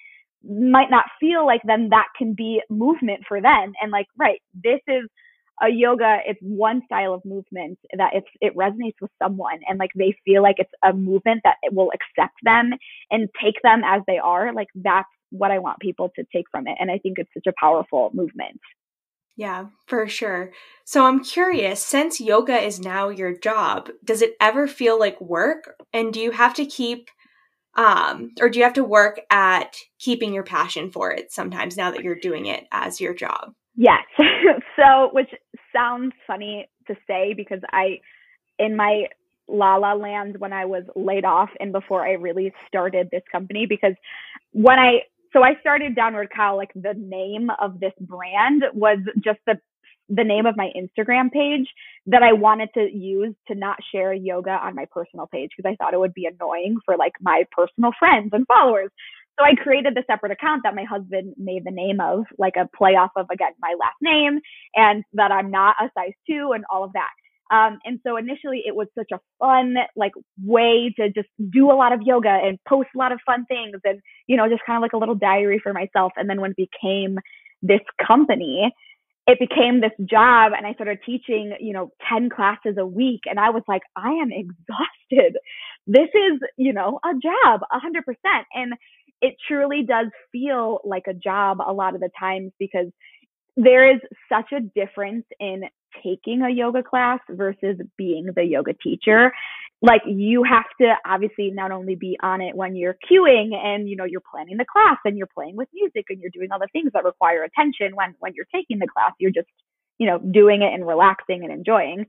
might 0.43 0.91
not 0.91 1.05
feel 1.19 1.45
like 1.45 1.61
then 1.65 1.89
that 1.89 2.07
can 2.17 2.33
be 2.33 2.61
movement 2.69 3.21
for 3.27 3.41
them. 3.41 3.73
And 3.81 3.91
like, 3.91 4.07
right, 4.17 4.41
this 4.53 4.79
is 4.87 5.09
a 5.61 5.69
yoga, 5.69 6.17
it's 6.25 6.39
one 6.41 6.81
style 6.85 7.13
of 7.13 7.23
movement 7.25 7.79
that 7.97 8.11
it's 8.13 8.27
it 8.41 8.55
resonates 8.55 8.95
with 9.01 9.11
someone 9.21 9.59
and 9.67 9.77
like 9.77 9.91
they 9.95 10.15
feel 10.25 10.41
like 10.41 10.55
it's 10.57 10.71
a 10.83 10.93
movement 10.93 11.41
that 11.43 11.57
it 11.61 11.73
will 11.73 11.91
accept 11.93 12.35
them 12.43 12.71
and 13.11 13.29
take 13.41 13.55
them 13.63 13.81
as 13.85 14.01
they 14.07 14.17
are. 14.17 14.53
Like 14.53 14.69
that's 14.75 15.07
what 15.29 15.51
I 15.51 15.59
want 15.59 15.79
people 15.79 16.11
to 16.15 16.25
take 16.33 16.45
from 16.51 16.67
it. 16.67 16.77
And 16.79 16.89
I 16.91 16.97
think 16.97 17.17
it's 17.19 17.33
such 17.33 17.47
a 17.47 17.53
powerful 17.59 18.11
movement. 18.13 18.59
Yeah, 19.35 19.67
for 19.87 20.07
sure. 20.07 20.51
So 20.85 21.05
I'm 21.05 21.23
curious, 21.23 21.83
since 21.83 22.21
yoga 22.21 22.55
is 22.59 22.79
now 22.79 23.09
your 23.09 23.35
job, 23.35 23.89
does 24.03 24.21
it 24.21 24.35
ever 24.39 24.67
feel 24.67 24.99
like 24.99 25.19
work? 25.19 25.75
And 25.91 26.13
do 26.13 26.19
you 26.19 26.31
have 26.31 26.53
to 26.55 26.65
keep 26.65 27.09
um, 27.75 28.31
or 28.39 28.49
do 28.49 28.59
you 28.59 28.65
have 28.65 28.73
to 28.73 28.83
work 28.83 29.19
at 29.31 29.75
keeping 29.97 30.33
your 30.33 30.43
passion 30.43 30.91
for 30.91 31.11
it 31.11 31.31
sometimes 31.31 31.75
now 31.75 31.89
that 31.89 32.03
you're 32.03 32.15
doing 32.15 32.45
it 32.45 32.65
as 32.71 33.01
your 33.01 33.15
job? 33.15 33.53
Yes. 33.75 34.03
so, 34.75 35.09
which 35.13 35.29
sounds 35.75 36.13
funny 36.27 36.67
to 36.87 36.95
say 37.07 37.33
because 37.35 37.59
I, 37.71 37.99
in 38.59 38.75
my 38.75 39.05
la 39.47 39.75
la 39.75 39.93
land 39.93 40.37
when 40.39 40.53
I 40.53 40.65
was 40.65 40.83
laid 40.95 41.25
off 41.25 41.49
and 41.59 41.71
before 41.71 42.05
I 42.05 42.13
really 42.13 42.53
started 42.67 43.09
this 43.11 43.23
company, 43.31 43.65
because 43.67 43.93
when 44.51 44.79
I, 44.79 44.99
so 45.33 45.43
I 45.43 45.53
started 45.61 45.95
Downward 45.95 46.29
Cow, 46.35 46.55
like 46.55 46.71
the 46.75 46.93
name 46.97 47.49
of 47.61 47.79
this 47.79 47.93
brand 47.99 48.63
was 48.73 48.99
just 49.23 49.39
the 49.47 49.55
the 50.09 50.23
name 50.23 50.45
of 50.45 50.57
my 50.57 50.69
Instagram 50.77 51.31
page 51.31 51.67
that 52.07 52.21
I 52.23 52.33
wanted 52.33 52.69
to 52.75 52.81
use 52.91 53.33
to 53.47 53.55
not 53.55 53.77
share 53.91 54.13
yoga 54.13 54.51
on 54.51 54.75
my 54.75 54.85
personal 54.91 55.27
page 55.27 55.51
because 55.57 55.71
I 55.71 55.75
thought 55.77 55.93
it 55.93 55.99
would 55.99 56.13
be 56.13 56.25
annoying 56.27 56.77
for 56.85 56.97
like 56.97 57.13
my 57.21 57.45
personal 57.51 57.91
friends 57.97 58.29
and 58.33 58.45
followers. 58.47 58.91
So 59.39 59.45
I 59.45 59.55
created 59.55 59.95
the 59.95 60.03
separate 60.07 60.31
account 60.31 60.61
that 60.63 60.75
my 60.75 60.83
husband 60.83 61.33
made 61.37 61.63
the 61.65 61.71
name 61.71 61.99
of, 61.99 62.25
like 62.37 62.53
a 62.55 62.69
play 62.75 62.91
off 62.91 63.11
of 63.15 63.25
again 63.31 63.51
my 63.59 63.75
last 63.79 63.95
name 64.01 64.39
and 64.75 65.03
that 65.13 65.31
I'm 65.31 65.49
not 65.49 65.75
a 65.81 65.89
size 65.97 66.13
two 66.29 66.51
and 66.53 66.63
all 66.71 66.83
of 66.83 66.93
that. 66.93 67.09
Um, 67.51 67.79
and 67.85 67.99
so 68.05 68.17
initially 68.17 68.63
it 68.65 68.75
was 68.75 68.87
such 68.97 69.11
a 69.13 69.19
fun 69.39 69.75
like 69.95 70.13
way 70.41 70.93
to 70.97 71.09
just 71.09 71.27
do 71.51 71.71
a 71.71 71.75
lot 71.75 71.93
of 71.93 72.01
yoga 72.01 72.29
and 72.29 72.57
post 72.67 72.89
a 72.95 72.97
lot 72.97 73.11
of 73.11 73.19
fun 73.25 73.45
things 73.45 73.75
and 73.83 73.99
you 74.27 74.37
know 74.37 74.47
just 74.49 74.63
kind 74.65 74.77
of 74.77 74.81
like 74.81 74.93
a 74.93 74.97
little 74.97 75.15
diary 75.15 75.59
for 75.61 75.73
myself. 75.73 76.13
And 76.15 76.29
then 76.29 76.39
when 76.41 76.51
it 76.51 76.69
became 76.71 77.17
this 77.61 77.81
company, 78.05 78.71
it 79.25 79.39
became 79.39 79.79
this 79.79 79.93
job 80.05 80.51
and 80.55 80.67
I 80.67 80.73
started 80.73 80.99
teaching, 81.05 81.55
you 81.59 81.73
know, 81.73 81.91
10 82.09 82.29
classes 82.29 82.75
a 82.77 82.85
week. 82.85 83.21
And 83.25 83.39
I 83.39 83.51
was 83.51 83.63
like, 83.67 83.83
I 83.95 84.09
am 84.09 84.31
exhausted. 84.31 85.37
This 85.87 86.09
is, 86.13 86.39
you 86.57 86.73
know, 86.73 86.99
a 87.05 87.13
job, 87.13 87.61
100%. 87.71 88.15
And 88.53 88.73
it 89.23 89.35
truly 89.47 89.83
does 89.83 90.07
feel 90.31 90.79
like 90.83 91.03
a 91.07 91.13
job 91.13 91.57
a 91.65 91.73
lot 91.73 91.95
of 91.95 92.01
the 92.01 92.09
times 92.19 92.51
because 92.59 92.87
there 93.57 93.91
is 93.91 93.99
such 94.31 94.51
a 94.51 94.61
difference 94.61 95.25
in 95.39 95.63
taking 96.03 96.41
a 96.41 96.49
yoga 96.49 96.83
class 96.83 97.19
versus 97.29 97.77
being 97.97 98.27
the 98.35 98.43
yoga 98.43 98.73
teacher 98.73 99.31
like 99.81 100.01
you 100.07 100.43
have 100.43 100.65
to 100.79 100.93
obviously 101.05 101.51
not 101.51 101.69
only 101.71 101.93
be 101.95 102.17
on 102.23 102.41
it 102.41 102.55
when 102.55 102.75
you're 102.75 102.97
cueing 103.11 103.53
and 103.53 103.89
you 103.89 103.95
know 103.95 104.05
you're 104.05 104.23
planning 104.31 104.57
the 104.57 104.65
class 104.71 104.97
and 105.05 105.17
you're 105.17 105.27
playing 105.35 105.55
with 105.55 105.67
music 105.73 106.05
and 106.09 106.19
you're 106.19 106.31
doing 106.33 106.47
all 106.51 106.59
the 106.59 106.67
things 106.73 106.91
that 106.93 107.03
require 107.03 107.43
attention 107.43 107.95
when 107.95 108.15
when 108.19 108.33
you're 108.33 108.47
taking 108.53 108.79
the 108.79 108.87
class 108.87 109.11
you're 109.19 109.31
just 109.31 109.47
you 109.97 110.07
know, 110.07 110.19
doing 110.19 110.61
it 110.61 110.73
and 110.73 110.85
relaxing 110.85 111.43
and 111.43 111.51
enjoying. 111.51 112.05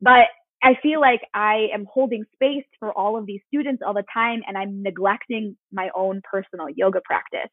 But 0.00 0.26
I 0.66 0.76
feel 0.82 1.00
like 1.00 1.20
I 1.32 1.68
am 1.72 1.86
holding 1.88 2.24
space 2.34 2.64
for 2.80 2.92
all 2.92 3.16
of 3.16 3.24
these 3.24 3.40
students 3.46 3.84
all 3.86 3.94
the 3.94 4.02
time 4.12 4.40
and 4.48 4.58
I'm 4.58 4.82
neglecting 4.82 5.56
my 5.72 5.90
own 5.94 6.20
personal 6.28 6.66
yoga 6.74 7.00
practice. 7.04 7.52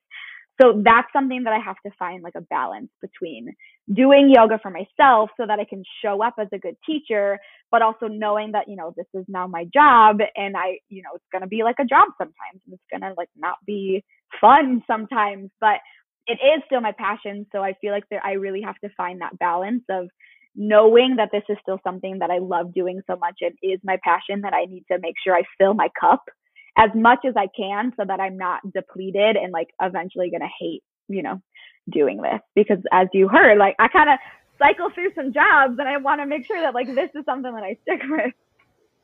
So 0.60 0.82
that's 0.84 1.08
something 1.14 1.44
that 1.44 1.54
I 1.54 1.60
have 1.60 1.76
to 1.86 1.92
find 2.00 2.24
like 2.24 2.34
a 2.36 2.42
balance 2.42 2.90
between 3.02 3.54
doing 3.94 4.34
yoga 4.34 4.58
for 4.64 4.72
myself 4.72 5.30
so 5.38 5.46
that 5.46 5.60
I 5.60 5.66
can 5.66 5.84
show 6.04 6.24
up 6.24 6.36
as 6.40 6.48
a 6.54 6.58
good 6.58 6.76
teacher, 6.88 7.38
but 7.70 7.84
also 7.84 8.08
knowing 8.08 8.54
that, 8.54 8.68
you 8.68 8.76
know, 8.76 8.96
this 8.98 9.06
is 9.14 9.26
now 9.28 9.46
my 9.46 9.66
job 9.72 10.18
and 10.36 10.58
I, 10.58 10.80
you 10.90 11.04
know, 11.04 11.12
it's 11.14 11.26
going 11.32 11.44
to 11.44 11.48
be 11.48 11.62
like 11.62 11.78
a 11.80 11.86
job 11.86 12.08
sometimes 12.18 12.62
and 12.66 12.74
it's 12.74 12.84
going 12.90 13.02
to 13.02 13.14
like 13.16 13.30
not 13.38 13.58
be 13.68 14.04
fun 14.42 14.82
sometimes, 14.88 15.52
but 15.62 15.78
it 16.26 16.40
is 16.42 16.64
still 16.66 16.82
my 16.82 16.94
passion. 16.98 17.46
So 17.52 17.60
I 17.64 17.74
feel 17.80 17.92
like 17.92 18.10
there, 18.10 18.26
I 18.26 18.34
really 18.34 18.62
have 18.62 18.80
to 18.80 18.90
find 18.98 19.22
that 19.22 19.38
balance 19.38 19.84
of 19.92 20.10
knowing 20.56 21.16
that 21.18 21.30
this 21.32 21.44
is 21.50 21.58
still 21.62 21.80
something 21.84 22.20
that 22.20 22.30
I 22.30 22.38
love 22.38 22.74
doing 22.74 23.02
so 23.08 23.16
much 23.16 23.38
and 23.42 23.54
is 23.64 23.80
my 23.84 23.98
passion 24.04 24.42
that 24.42 24.54
I 24.54 24.66
need 24.66 24.86
to 24.92 25.00
make 25.00 25.16
sure 25.24 25.36
I 25.36 25.44
fill 25.58 25.74
my 25.74 25.90
cup 26.00 26.24
as 26.78 26.90
much 26.96 27.20
as 27.28 27.36
I 27.38 27.48
can 27.56 27.94
so 27.98 28.04
that 28.06 28.20
I'm 28.20 28.38
not 28.38 28.62
depleted 28.74 29.36
and 29.36 29.52
like 29.52 29.70
eventually 29.82 30.30
going 30.30 30.42
to 30.42 30.48
hate, 30.60 30.84
you 31.08 31.24
know, 31.24 31.42
doing 31.90 32.22
this 32.22 32.40
because 32.56 32.80
as 32.92 33.08
you 33.14 33.28
heard, 33.28 33.58
like 33.58 33.76
I 33.80 33.88
kind 33.88 34.10
of 34.10 34.20
cycle 34.58 34.90
through 34.94 35.14
some 35.16 35.34
jobs 35.34 35.78
and 35.80 35.88
I 35.88 35.98
want 35.98 36.22
to 36.22 36.26
make 36.26 36.46
sure 36.46 36.62
that 36.62 36.74
like 36.74 36.88
this 36.88 37.10
is 37.16 37.26
something 37.26 37.54
that 37.54 37.64
I 37.64 37.78
stick 37.84 38.02
with. 38.10 38.34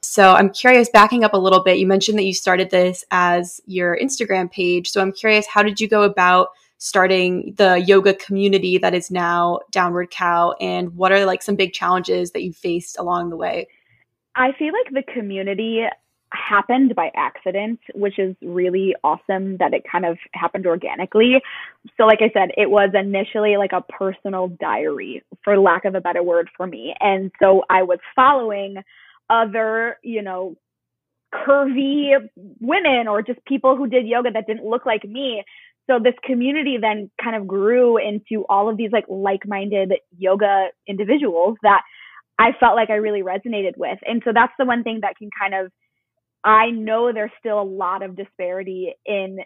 So 0.02 0.32
I'm 0.32 0.50
curious, 0.50 0.90
backing 0.90 1.24
up 1.24 1.34
a 1.34 1.38
little 1.38 1.62
bit, 1.62 1.78
you 1.78 1.86
mentioned 1.86 2.18
that 2.20 2.24
you 2.24 2.34
started 2.34 2.70
this 2.70 3.04
as 3.12 3.60
your 3.66 3.98
Instagram 3.98 4.50
page. 4.50 4.90
So 4.90 5.02
I'm 5.02 5.12
curious, 5.12 5.46
how 5.46 5.62
did 5.62 5.82
you 5.82 5.88
go 5.88 6.04
about 6.04 6.50
starting 6.80 7.54
the 7.58 7.76
yoga 7.76 8.14
community 8.14 8.78
that 8.80 8.96
is 8.96 9.12
now 9.12 9.60
Downward 9.72 10.10
Cow? 10.10 10.56
And 10.60 10.96
what 10.96 11.12
are 11.12 11.26
like 11.26 11.44
some 11.44 11.56
big 11.56 11.74
challenges 11.74 12.32
that 12.32 12.44
you 12.44 12.52
faced 12.52 12.98
along 12.98 13.30
the 13.30 13.38
way? 13.38 13.68
I 14.36 14.54
feel 14.54 14.74
like 14.74 14.94
the 14.94 15.12
community 15.14 15.86
happened 16.32 16.96
by 16.96 17.12
accident, 17.16 17.80
which 17.96 18.20
is 18.20 18.36
really 18.42 18.96
awesome 19.04 19.58
that 19.58 19.74
it 19.74 19.84
kind 19.90 20.06
of 20.06 20.18
happened 20.34 20.66
organically. 20.68 21.42
So, 21.98 22.06
like 22.06 22.20
I 22.22 22.32
said, 22.34 22.52
it 22.56 22.70
was 22.70 22.92
initially 22.94 23.58
like 23.58 23.72
a 23.74 23.82
personal 23.82 24.48
diary, 24.48 25.24
for 25.44 25.60
lack 25.60 25.86
of 25.86 25.96
a 25.96 26.02
better 26.02 26.24
word, 26.24 26.50
for 26.56 26.68
me. 26.68 26.96
And 27.00 27.32
so 27.40 27.64
I 27.70 27.84
was 27.84 28.00
following 28.16 28.78
other, 29.30 29.98
you 30.04 30.22
know, 30.22 30.56
curvy 31.34 32.14
women 32.60 33.08
or 33.08 33.22
just 33.22 33.44
people 33.46 33.76
who 33.76 33.88
did 33.88 34.08
yoga 34.08 34.32
that 34.32 34.48
didn't 34.48 34.66
look 34.66 34.86
like 34.86 35.04
me. 35.04 35.44
So 35.90 36.00
this 36.00 36.14
community 36.24 36.78
then 36.80 37.10
kind 37.22 37.36
of 37.36 37.48
grew 37.48 37.98
into 37.98 38.46
all 38.48 38.70
of 38.70 38.78
these 38.78 38.92
like 38.92 39.06
like-minded 39.08 39.94
yoga 40.18 40.68
individuals 40.88 41.58
that 41.64 41.82
I 42.38 42.52
felt 42.60 42.76
like 42.76 42.90
I 42.90 42.96
really 42.96 43.24
resonated 43.24 43.76
with. 43.76 43.98
And 44.06 44.22
so 44.24 44.32
that's 44.34 44.54
the 44.60 44.66
one 44.66 44.84
thing 44.84 45.00
that 45.02 45.16
can 45.18 45.30
kind 45.40 45.54
of 45.56 45.72
I 46.44 46.70
know 46.70 47.12
there's 47.12 47.32
still 47.40 47.62
a 47.62 47.64
lot 47.64 48.02
of 48.02 48.16
disparity 48.16 48.94
in 49.06 49.40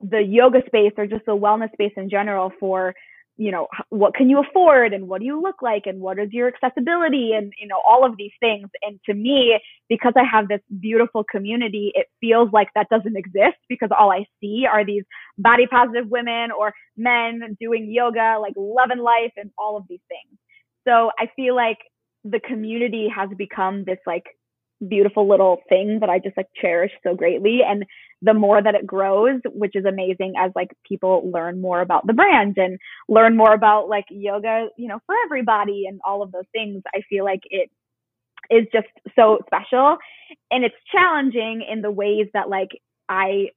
the 0.00 0.20
yoga 0.20 0.60
space 0.66 0.92
or 0.98 1.06
just 1.06 1.24
the 1.24 1.36
wellness 1.36 1.72
space 1.72 1.92
in 1.96 2.10
general 2.10 2.52
for 2.60 2.94
you 3.36 3.50
know 3.50 3.66
what 3.90 4.14
can 4.14 4.30
you 4.30 4.40
afford 4.40 4.92
and 4.92 5.08
what 5.08 5.20
do 5.20 5.26
you 5.26 5.40
look 5.40 5.60
like 5.60 5.82
and 5.86 6.00
what 6.00 6.18
is 6.18 6.28
your 6.32 6.48
accessibility 6.48 7.32
and 7.32 7.52
you 7.58 7.66
know 7.66 7.80
all 7.88 8.04
of 8.04 8.16
these 8.16 8.32
things. 8.40 8.68
And 8.82 8.98
to 9.06 9.14
me 9.14 9.58
because 9.88 10.14
i 10.16 10.24
have 10.24 10.48
this 10.48 10.60
beautiful 10.80 11.24
community 11.24 11.92
it 11.94 12.06
feels 12.20 12.48
like 12.52 12.68
that 12.74 12.88
doesn't 12.88 13.16
exist 13.16 13.58
because 13.68 13.90
all 13.96 14.10
i 14.10 14.24
see 14.40 14.66
are 14.70 14.84
these 14.84 15.04
body 15.38 15.66
positive 15.66 16.08
women 16.08 16.50
or 16.50 16.72
men 16.96 17.56
doing 17.60 17.90
yoga 17.90 18.38
like 18.40 18.54
loving 18.56 18.98
life 18.98 19.32
and 19.36 19.50
all 19.58 19.76
of 19.76 19.84
these 19.88 20.00
things. 20.08 20.38
So 20.86 21.10
i 21.18 21.30
feel 21.36 21.54
like 21.54 21.78
the 22.24 22.40
community 22.40 23.08
has 23.14 23.28
become 23.36 23.84
this 23.84 23.98
like 24.06 24.24
beautiful 24.88 25.28
little 25.28 25.60
thing 25.68 25.98
that 26.00 26.10
I 26.10 26.18
just 26.18 26.36
like 26.36 26.48
cherish 26.60 26.92
so 27.02 27.14
greatly. 27.14 27.60
And 27.66 27.84
the 28.22 28.34
more 28.34 28.62
that 28.62 28.74
it 28.74 28.86
grows, 28.86 29.40
which 29.46 29.74
is 29.74 29.84
amazing 29.84 30.34
as 30.38 30.52
like 30.54 30.68
people 30.86 31.30
learn 31.32 31.60
more 31.60 31.80
about 31.80 32.06
the 32.06 32.12
brand 32.12 32.56
and 32.58 32.78
learn 33.08 33.36
more 33.36 33.52
about 33.52 33.88
like 33.88 34.06
yoga, 34.10 34.68
you 34.76 34.88
know, 34.88 35.00
for 35.06 35.14
everybody 35.24 35.84
and 35.86 36.00
all 36.04 36.22
of 36.22 36.32
those 36.32 36.48
things, 36.52 36.82
I 36.94 37.00
feel 37.08 37.24
like 37.24 37.42
it 37.50 37.70
is 38.50 38.66
just 38.72 38.88
so 39.14 39.38
special. 39.46 39.96
And 40.50 40.64
it's 40.64 40.74
challenging 40.92 41.64
in 41.68 41.82
the 41.82 41.90
ways 41.90 42.26
that 42.34 42.48
like 42.48 42.70
I 43.08 43.48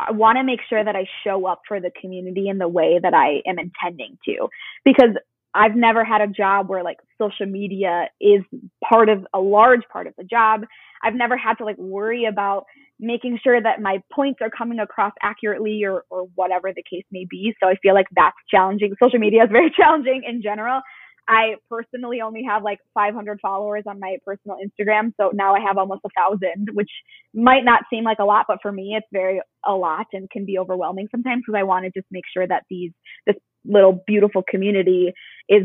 I 0.00 0.12
want 0.12 0.38
to 0.38 0.44
make 0.44 0.60
sure 0.68 0.84
that 0.84 0.94
I 0.94 1.06
show 1.24 1.46
up 1.46 1.62
for 1.66 1.80
the 1.80 1.90
community 2.00 2.48
in 2.48 2.58
the 2.58 2.68
way 2.68 3.00
that 3.02 3.14
I 3.14 3.42
am 3.46 3.58
intending 3.58 4.16
to 4.26 4.48
because 4.84 5.10
I've 5.54 5.74
never 5.74 6.04
had 6.04 6.20
a 6.20 6.26
job 6.26 6.68
where 6.68 6.82
like 6.82 6.98
social 7.16 7.46
media 7.46 8.08
is 8.20 8.42
part 8.88 9.08
of 9.08 9.26
a 9.34 9.40
large 9.40 9.82
part 9.90 10.06
of 10.06 10.14
the 10.16 10.24
job. 10.24 10.62
I've 11.02 11.14
never 11.14 11.36
had 11.36 11.54
to 11.54 11.64
like 11.64 11.78
worry 11.78 12.26
about 12.26 12.64
making 13.00 13.38
sure 13.42 13.60
that 13.60 13.80
my 13.80 14.02
points 14.12 14.40
are 14.42 14.50
coming 14.50 14.80
across 14.80 15.12
accurately 15.22 15.84
or 15.84 16.04
or 16.10 16.24
whatever 16.34 16.72
the 16.72 16.82
case 16.88 17.04
may 17.10 17.26
be. 17.30 17.54
So 17.62 17.68
I 17.68 17.76
feel 17.76 17.94
like 17.94 18.06
that's 18.14 18.36
challenging. 18.50 18.94
Social 19.02 19.18
media 19.18 19.44
is 19.44 19.50
very 19.52 19.72
challenging 19.76 20.22
in 20.26 20.42
general. 20.42 20.80
I 21.28 21.56
personally 21.68 22.22
only 22.22 22.42
have 22.48 22.62
like 22.62 22.78
500 22.94 23.38
followers 23.42 23.84
on 23.86 24.00
my 24.00 24.16
personal 24.24 24.56
Instagram, 24.56 25.12
so 25.20 25.30
now 25.34 25.54
I 25.54 25.60
have 25.60 25.76
almost 25.76 26.00
a 26.06 26.08
thousand, 26.16 26.70
which 26.72 26.90
might 27.34 27.66
not 27.66 27.82
seem 27.90 28.02
like 28.02 28.18
a 28.18 28.24
lot, 28.24 28.46
but 28.48 28.60
for 28.62 28.72
me, 28.72 28.94
it's 28.96 29.06
very 29.12 29.42
a 29.66 29.72
lot 29.72 30.06
and 30.14 30.30
can 30.30 30.46
be 30.46 30.58
overwhelming 30.58 31.08
sometimes 31.10 31.42
because 31.46 31.58
I 31.58 31.64
want 31.64 31.84
to 31.84 31.90
just 31.90 32.06
make 32.10 32.24
sure 32.32 32.46
that 32.46 32.62
these 32.70 32.92
this 33.26 33.36
little 33.66 34.02
beautiful 34.06 34.42
community 34.48 35.12
is 35.48 35.62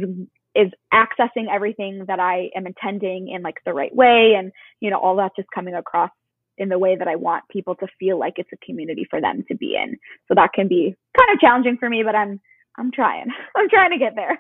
is 0.56 0.72
accessing 0.94 1.46
everything 1.52 2.06
that 2.08 2.20
I 2.20 2.50
am 2.56 2.68
intending 2.68 3.30
in 3.30 3.42
like 3.42 3.56
the 3.66 3.74
right 3.74 3.94
way 3.96 4.36
and 4.38 4.52
you 4.80 4.90
know 4.90 5.00
all 5.00 5.16
that 5.18 5.32
just 5.36 5.50
coming 5.54 5.74
across 5.74 6.12
in 6.58 6.70
the 6.70 6.78
way 6.78 6.96
that 6.96 7.08
I 7.08 7.16
want 7.16 7.44
people 7.50 7.76
to 7.76 7.88
feel 8.00 8.20
like 8.20 8.34
it's 8.38 8.50
a 8.54 8.66
community 8.66 9.06
for 9.10 9.20
them 9.20 9.44
to 9.48 9.56
be 9.56 9.76
in. 9.76 9.98
So 10.28 10.36
that 10.36 10.54
can 10.54 10.68
be 10.68 10.96
kind 11.18 11.34
of 11.34 11.40
challenging 11.40 11.78
for 11.78 11.90
me, 11.90 12.04
but 12.04 12.16
I'm 12.16 12.40
I'm 12.78 12.92
trying. 12.92 13.28
I'm 13.56 13.70
trying 13.70 13.92
to 13.92 13.98
get 13.98 14.14
there. 14.16 14.40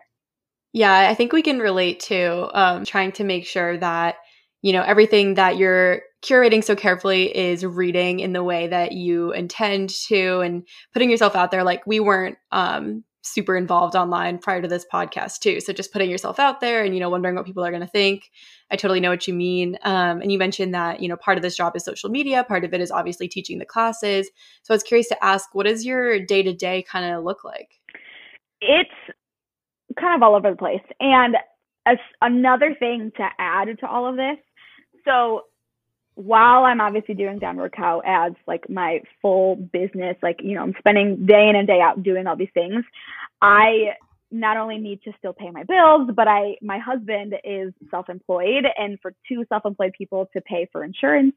Yeah, 0.74 1.08
I 1.10 1.14
think 1.14 1.34
we 1.34 1.44
can 1.44 1.60
relate 1.60 2.00
to 2.02 2.50
um, 2.60 2.86
trying 2.86 3.12
to 3.14 3.24
make 3.24 3.46
sure 3.46 3.78
that 3.78 4.16
you 4.62 4.74
know 4.74 4.84
everything 4.84 5.36
that 5.36 5.58
you're 5.58 6.02
curating 6.24 6.64
so 6.64 6.76
carefully 6.76 7.36
is 7.36 7.66
reading 7.66 8.20
in 8.22 8.34
the 8.34 8.44
way 8.44 8.68
that 8.68 8.94
you 8.94 9.32
intend 9.34 9.90
to 9.90 10.40
and 10.40 10.66
putting 10.94 11.12
yourself 11.12 11.36
out 11.36 11.52
there 11.52 11.64
like 11.64 11.86
we 11.86 12.00
weren't 12.00 12.38
um, 12.52 13.04
super 13.24 13.56
involved 13.56 13.96
online 13.96 14.38
prior 14.38 14.62
to 14.62 14.68
this 14.68 14.86
podcast 14.92 15.40
too. 15.40 15.60
So 15.62 15.74
just 15.74 15.92
putting 15.92 16.10
yourself 16.10 16.40
out 16.40 16.60
there 16.60 16.84
and 16.84 16.94
you 16.94 17.00
know 17.00 17.10
wondering 17.10 17.36
what 17.36 17.46
people 17.46 17.66
are 17.66 17.72
going 17.72 17.82
to 17.82 17.88
think. 17.88 18.30
I 18.70 18.76
totally 18.76 19.00
know 19.00 19.10
what 19.10 19.28
you 19.28 19.34
mean. 19.34 19.78
Um, 19.84 20.22
and 20.22 20.32
you 20.32 20.38
mentioned 20.38 20.74
that 20.74 21.02
you 21.02 21.08
know 21.08 21.16
part 21.16 21.38
of 21.38 21.42
this 21.42 21.56
job 21.56 21.76
is 21.76 21.86
social 21.86 22.10
media. 22.10 22.44
Part 22.44 22.66
of 22.66 22.74
it 22.74 22.82
is 22.82 22.92
obviously 22.92 23.28
teaching 23.28 23.60
the 23.60 23.66
classes. 23.66 24.30
So 24.64 24.74
I 24.74 24.76
was 24.76 24.84
curious 24.84 25.08
to 25.08 25.24
ask, 25.24 25.50
what 25.54 25.66
does 25.66 25.86
your 25.86 26.20
day 26.24 26.44
to 26.44 26.54
day 26.54 26.84
kind 26.84 27.14
of 27.14 27.24
look 27.24 27.44
like? 27.44 27.70
It's 28.62 28.90
kind 30.00 30.16
of 30.16 30.24
all 30.24 30.36
over 30.36 30.52
the 30.52 30.58
place. 30.58 30.84
And 31.00 31.38
as 31.86 31.98
another 32.22 32.76
thing 32.78 33.12
to 33.18 33.28
add 33.40 33.68
to 33.80 33.88
all 33.88 34.08
of 34.08 34.16
this, 34.16 34.38
so 35.06 35.42
while 36.16 36.64
I'm 36.66 36.82
obviously 36.82 37.16
doing 37.16 37.40
Downward 37.40 37.74
Cow 37.74 38.02
as 38.06 38.34
like 38.48 38.70
my 38.70 39.02
full 39.22 39.56
business, 39.56 40.16
like, 40.22 40.40
you 40.42 40.56
know, 40.56 40.62
I'm 40.62 40.76
spending 40.78 41.26
day 41.26 41.50
in 41.50 41.56
and 41.56 41.68
day 41.68 41.80
out 41.82 42.04
doing 42.04 42.28
all 42.28 42.36
these 42.36 42.54
things, 42.54 42.84
I 43.42 43.96
not 44.32 44.58
only 44.58 44.78
need 44.78 45.02
to 45.04 45.12
still 45.20 45.34
pay 45.34 45.50
my 45.52 45.64
bills, 45.64 46.10
but 46.16 46.28
I, 46.28 46.56
my 46.62 46.80
husband 46.80 47.36
is 47.44 47.72
self-employed 47.92 48.66
and 48.78 49.00
for 49.00 49.14
two 49.28 49.46
self-employed 49.48 49.94
people 49.96 50.28
to 50.34 50.42
pay 50.42 50.68
for 50.72 50.84
insurance 50.84 51.36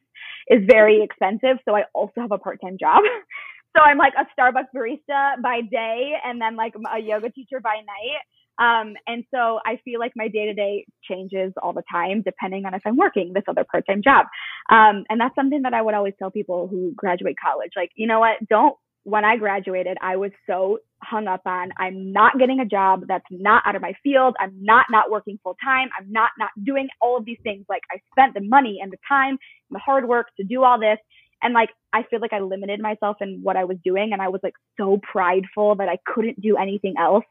is 0.48 0.62
very 0.66 1.02
expensive. 1.02 1.58
So 1.64 1.76
I 1.76 1.84
also 1.92 2.22
have 2.22 2.32
a 2.32 2.38
part-time 2.38 2.78
job. 2.78 3.02
so 3.76 3.82
I'm 3.82 3.98
like 3.98 4.14
a 4.18 4.26
Starbucks 4.38 4.68
barista 4.74 5.40
by 5.42 5.60
day 5.60 6.14
and 6.24 6.40
then 6.40 6.56
like 6.56 6.74
a 6.94 6.98
yoga 6.98 7.30
teacher 7.30 7.60
by 7.60 7.76
night. 7.76 8.22
Um, 8.58 8.94
and 9.06 9.24
so 9.30 9.60
I 9.66 9.78
feel 9.84 10.00
like 10.00 10.12
my 10.16 10.28
day 10.28 10.46
to 10.46 10.54
day 10.54 10.86
changes 11.08 11.52
all 11.62 11.72
the 11.72 11.82
time, 11.90 12.22
depending 12.22 12.64
on 12.64 12.74
if 12.74 12.82
I'm 12.86 12.96
working 12.96 13.32
this 13.32 13.44
other 13.48 13.64
part 13.70 13.84
time 13.86 14.02
job. 14.02 14.26
Um, 14.70 15.04
and 15.08 15.20
that's 15.20 15.34
something 15.34 15.62
that 15.62 15.74
I 15.74 15.82
would 15.82 15.94
always 15.94 16.14
tell 16.18 16.30
people 16.30 16.66
who 16.68 16.92
graduate 16.96 17.36
college. 17.42 17.72
Like, 17.76 17.90
you 17.96 18.06
know 18.06 18.20
what? 18.20 18.36
Don't, 18.48 18.76
when 19.04 19.24
I 19.24 19.36
graduated, 19.36 19.98
I 20.02 20.16
was 20.16 20.32
so 20.48 20.78
hung 21.02 21.28
up 21.28 21.42
on 21.46 21.70
I'm 21.78 22.12
not 22.12 22.38
getting 22.38 22.60
a 22.60 22.64
job 22.64 23.04
that's 23.06 23.24
not 23.30 23.62
out 23.64 23.76
of 23.76 23.82
my 23.82 23.92
field. 24.02 24.34
I'm 24.40 24.52
not 24.60 24.86
not 24.90 25.10
working 25.10 25.38
full 25.42 25.56
time. 25.62 25.88
I'm 25.98 26.10
not 26.10 26.30
not 26.38 26.50
doing 26.64 26.88
all 27.00 27.16
of 27.16 27.24
these 27.24 27.38
things. 27.44 27.64
Like 27.68 27.82
I 27.92 28.00
spent 28.10 28.34
the 28.34 28.40
money 28.40 28.80
and 28.82 28.90
the 28.92 28.98
time 29.08 29.30
and 29.30 29.38
the 29.70 29.78
hard 29.78 30.08
work 30.08 30.26
to 30.38 30.44
do 30.44 30.64
all 30.64 30.80
this. 30.80 30.98
And 31.42 31.54
like 31.54 31.68
I 31.92 32.02
feel 32.10 32.20
like 32.20 32.32
I 32.32 32.40
limited 32.40 32.80
myself 32.80 33.18
in 33.20 33.40
what 33.42 33.56
I 33.56 33.64
was 33.64 33.76
doing 33.84 34.10
and 34.12 34.20
I 34.20 34.28
was 34.28 34.40
like 34.42 34.54
so 34.76 34.98
prideful 35.12 35.76
that 35.76 35.88
I 35.88 35.98
couldn't 36.06 36.40
do 36.40 36.56
anything 36.56 36.94
else 36.98 37.24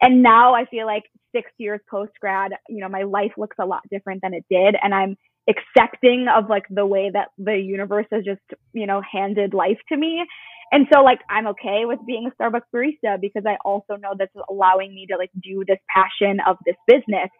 and 0.00 0.22
now 0.22 0.54
I 0.54 0.66
feel 0.66 0.86
like 0.86 1.04
six 1.34 1.50
years 1.58 1.80
post 1.90 2.12
grad, 2.20 2.52
you 2.68 2.80
know, 2.80 2.88
my 2.88 3.02
life 3.02 3.32
looks 3.36 3.56
a 3.58 3.66
lot 3.66 3.82
different 3.90 4.22
than 4.22 4.34
it 4.34 4.44
did. 4.50 4.76
And 4.82 4.94
I'm 4.94 5.16
accepting 5.48 6.26
of 6.34 6.48
like 6.48 6.64
the 6.70 6.86
way 6.86 7.10
that 7.12 7.28
the 7.38 7.56
universe 7.56 8.06
has 8.12 8.24
just, 8.24 8.40
you 8.72 8.86
know, 8.86 9.00
handed 9.10 9.54
life 9.54 9.78
to 9.88 9.96
me. 9.96 10.24
And 10.72 10.86
so 10.92 11.02
like 11.02 11.20
I'm 11.30 11.46
okay 11.48 11.84
with 11.84 12.00
being 12.06 12.28
a 12.28 12.42
Starbucks 12.42 12.62
barista 12.74 13.20
because 13.20 13.44
I 13.46 13.56
also 13.64 13.96
know 13.96 14.14
this 14.18 14.28
is 14.34 14.42
allowing 14.50 14.94
me 14.94 15.06
to 15.10 15.16
like 15.16 15.30
do 15.42 15.64
this 15.66 15.78
passion 15.94 16.38
of 16.46 16.56
this 16.66 16.76
business. 16.86 17.30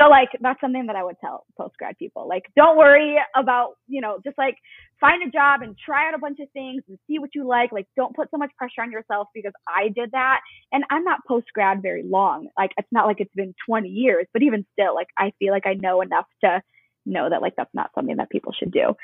So 0.00 0.08
like 0.08 0.30
that's 0.40 0.60
something 0.60 0.86
that 0.86 0.96
I 0.96 1.04
would 1.04 1.18
tell 1.20 1.44
post 1.56 1.76
grad 1.78 1.96
people. 1.98 2.28
Like 2.28 2.44
don't 2.56 2.76
worry 2.76 3.16
about, 3.36 3.74
you 3.86 4.00
know, 4.00 4.18
just 4.24 4.36
like 4.36 4.56
find 5.00 5.22
a 5.22 5.30
job 5.30 5.62
and 5.62 5.76
try 5.78 6.08
out 6.08 6.14
a 6.14 6.18
bunch 6.18 6.38
of 6.40 6.50
things 6.52 6.82
and 6.88 6.98
see 7.06 7.18
what 7.18 7.30
you 7.34 7.46
like. 7.46 7.70
Like 7.70 7.86
don't 7.96 8.14
put 8.14 8.30
so 8.30 8.36
much 8.36 8.50
pressure 8.58 8.82
on 8.82 8.90
yourself 8.90 9.28
because 9.34 9.52
I 9.68 9.88
did 9.88 10.10
that 10.12 10.40
and 10.72 10.84
I'm 10.90 11.04
not 11.04 11.20
post 11.28 11.46
grad 11.54 11.80
very 11.80 12.02
long. 12.02 12.48
Like 12.58 12.72
it's 12.76 12.88
not 12.90 13.06
like 13.06 13.20
it's 13.20 13.34
been 13.34 13.54
20 13.66 13.88
years, 13.88 14.26
but 14.32 14.42
even 14.42 14.66
still 14.72 14.94
like 14.94 15.08
I 15.16 15.32
feel 15.38 15.52
like 15.52 15.66
I 15.66 15.74
know 15.74 16.00
enough 16.00 16.26
to 16.42 16.60
know 17.06 17.30
that 17.30 17.42
like 17.42 17.54
that's 17.56 17.74
not 17.74 17.90
something 17.94 18.16
that 18.16 18.30
people 18.30 18.52
should 18.52 18.72
do. 18.72 18.94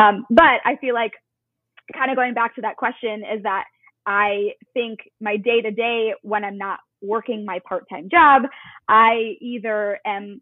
Um, 0.00 0.24
but 0.30 0.60
I 0.64 0.76
feel 0.80 0.94
like 0.94 1.12
kind 1.94 2.10
of 2.10 2.16
going 2.16 2.34
back 2.34 2.54
to 2.54 2.62
that 2.62 2.76
question 2.76 3.22
is 3.34 3.42
that 3.42 3.64
I 4.06 4.52
think 4.72 5.00
my 5.20 5.36
day 5.36 5.60
to 5.60 5.70
day 5.70 6.14
when 6.22 6.44
I'm 6.44 6.56
not 6.56 6.80
working 7.02 7.44
my 7.44 7.60
part 7.68 7.84
time 7.88 8.08
job, 8.10 8.42
I 8.88 9.36
either 9.40 9.98
am 10.06 10.40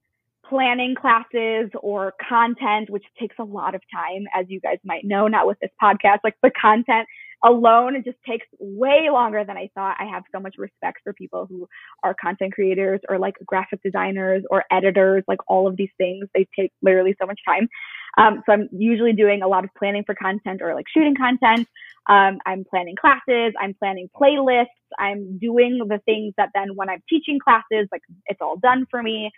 planning 0.49 0.95
classes 0.95 1.71
or 1.81 2.15
content, 2.29 2.89
which 2.91 3.05
takes 3.19 3.37
a 3.39 3.45
lot 3.45 3.75
of 3.75 3.81
time, 3.93 4.27
as 4.35 4.47
you 4.49 4.61
guys 4.61 4.79
might 4.85 5.05
know, 5.05 5.27
not 5.27 5.47
with 5.47 5.59
this 5.61 5.71
podcast. 5.83 6.19
Like 6.23 6.37
the 6.43 6.51
content 6.61 7.07
alone, 7.45 7.97
it 7.97 8.05
just 8.05 8.19
takes 8.27 8.47
way 8.59 9.09
longer 9.11 9.45
than 9.45 9.57
I 9.57 9.71
thought. 9.75 9.97
I 9.99 10.05
have 10.05 10.23
so 10.33 10.41
much 10.41 10.55
respect 10.59 11.01
for 11.05 11.13
people 11.13 11.47
who 11.49 11.69
are 12.03 12.15
content 12.15 12.55
creators 12.55 13.01
or 13.09 13.19
like 13.19 13.35
graphic 13.45 13.83
designers 13.83 14.43
or 14.51 14.65
editors, 14.71 15.25
like 15.29 15.39
all 15.49 15.67
of 15.67 15.77
these 15.77 15.91
things. 15.99 16.27
They 16.35 16.47
take 16.59 16.73
literally 16.83 17.15
so 17.21 17.27
much 17.27 17.41
time. 17.47 17.69
Um, 18.17 18.43
so 18.47 18.53
I'm 18.53 18.69
usually 18.73 19.13
doing 19.13 19.43
a 19.43 19.49
lot 19.49 19.65
of 19.65 19.71
planning 19.79 20.05
for 20.05 20.15
content 20.15 20.63
or 20.63 20.75
like 20.75 20.87
shooting 20.93 21.15
content. 21.15 21.69
Um, 22.09 22.39
I'm 22.47 22.65
planning 22.69 22.97
classes. 22.97 23.53
I'm 23.61 23.75
planning 23.75 24.09
playlists. 24.19 24.67
I'm 24.99 25.39
doing 25.39 25.79
the 25.79 25.99
things 26.05 26.35
that 26.37 26.51
then 26.55 26.77
when 26.77 26.89
I'm 26.89 27.03
teaching 27.09 27.39
classes, 27.39 27.89
like 27.93 28.03
it's 28.27 28.41
all 28.41 28.57
done 28.57 28.87
for 28.91 29.03
me. 29.03 29.31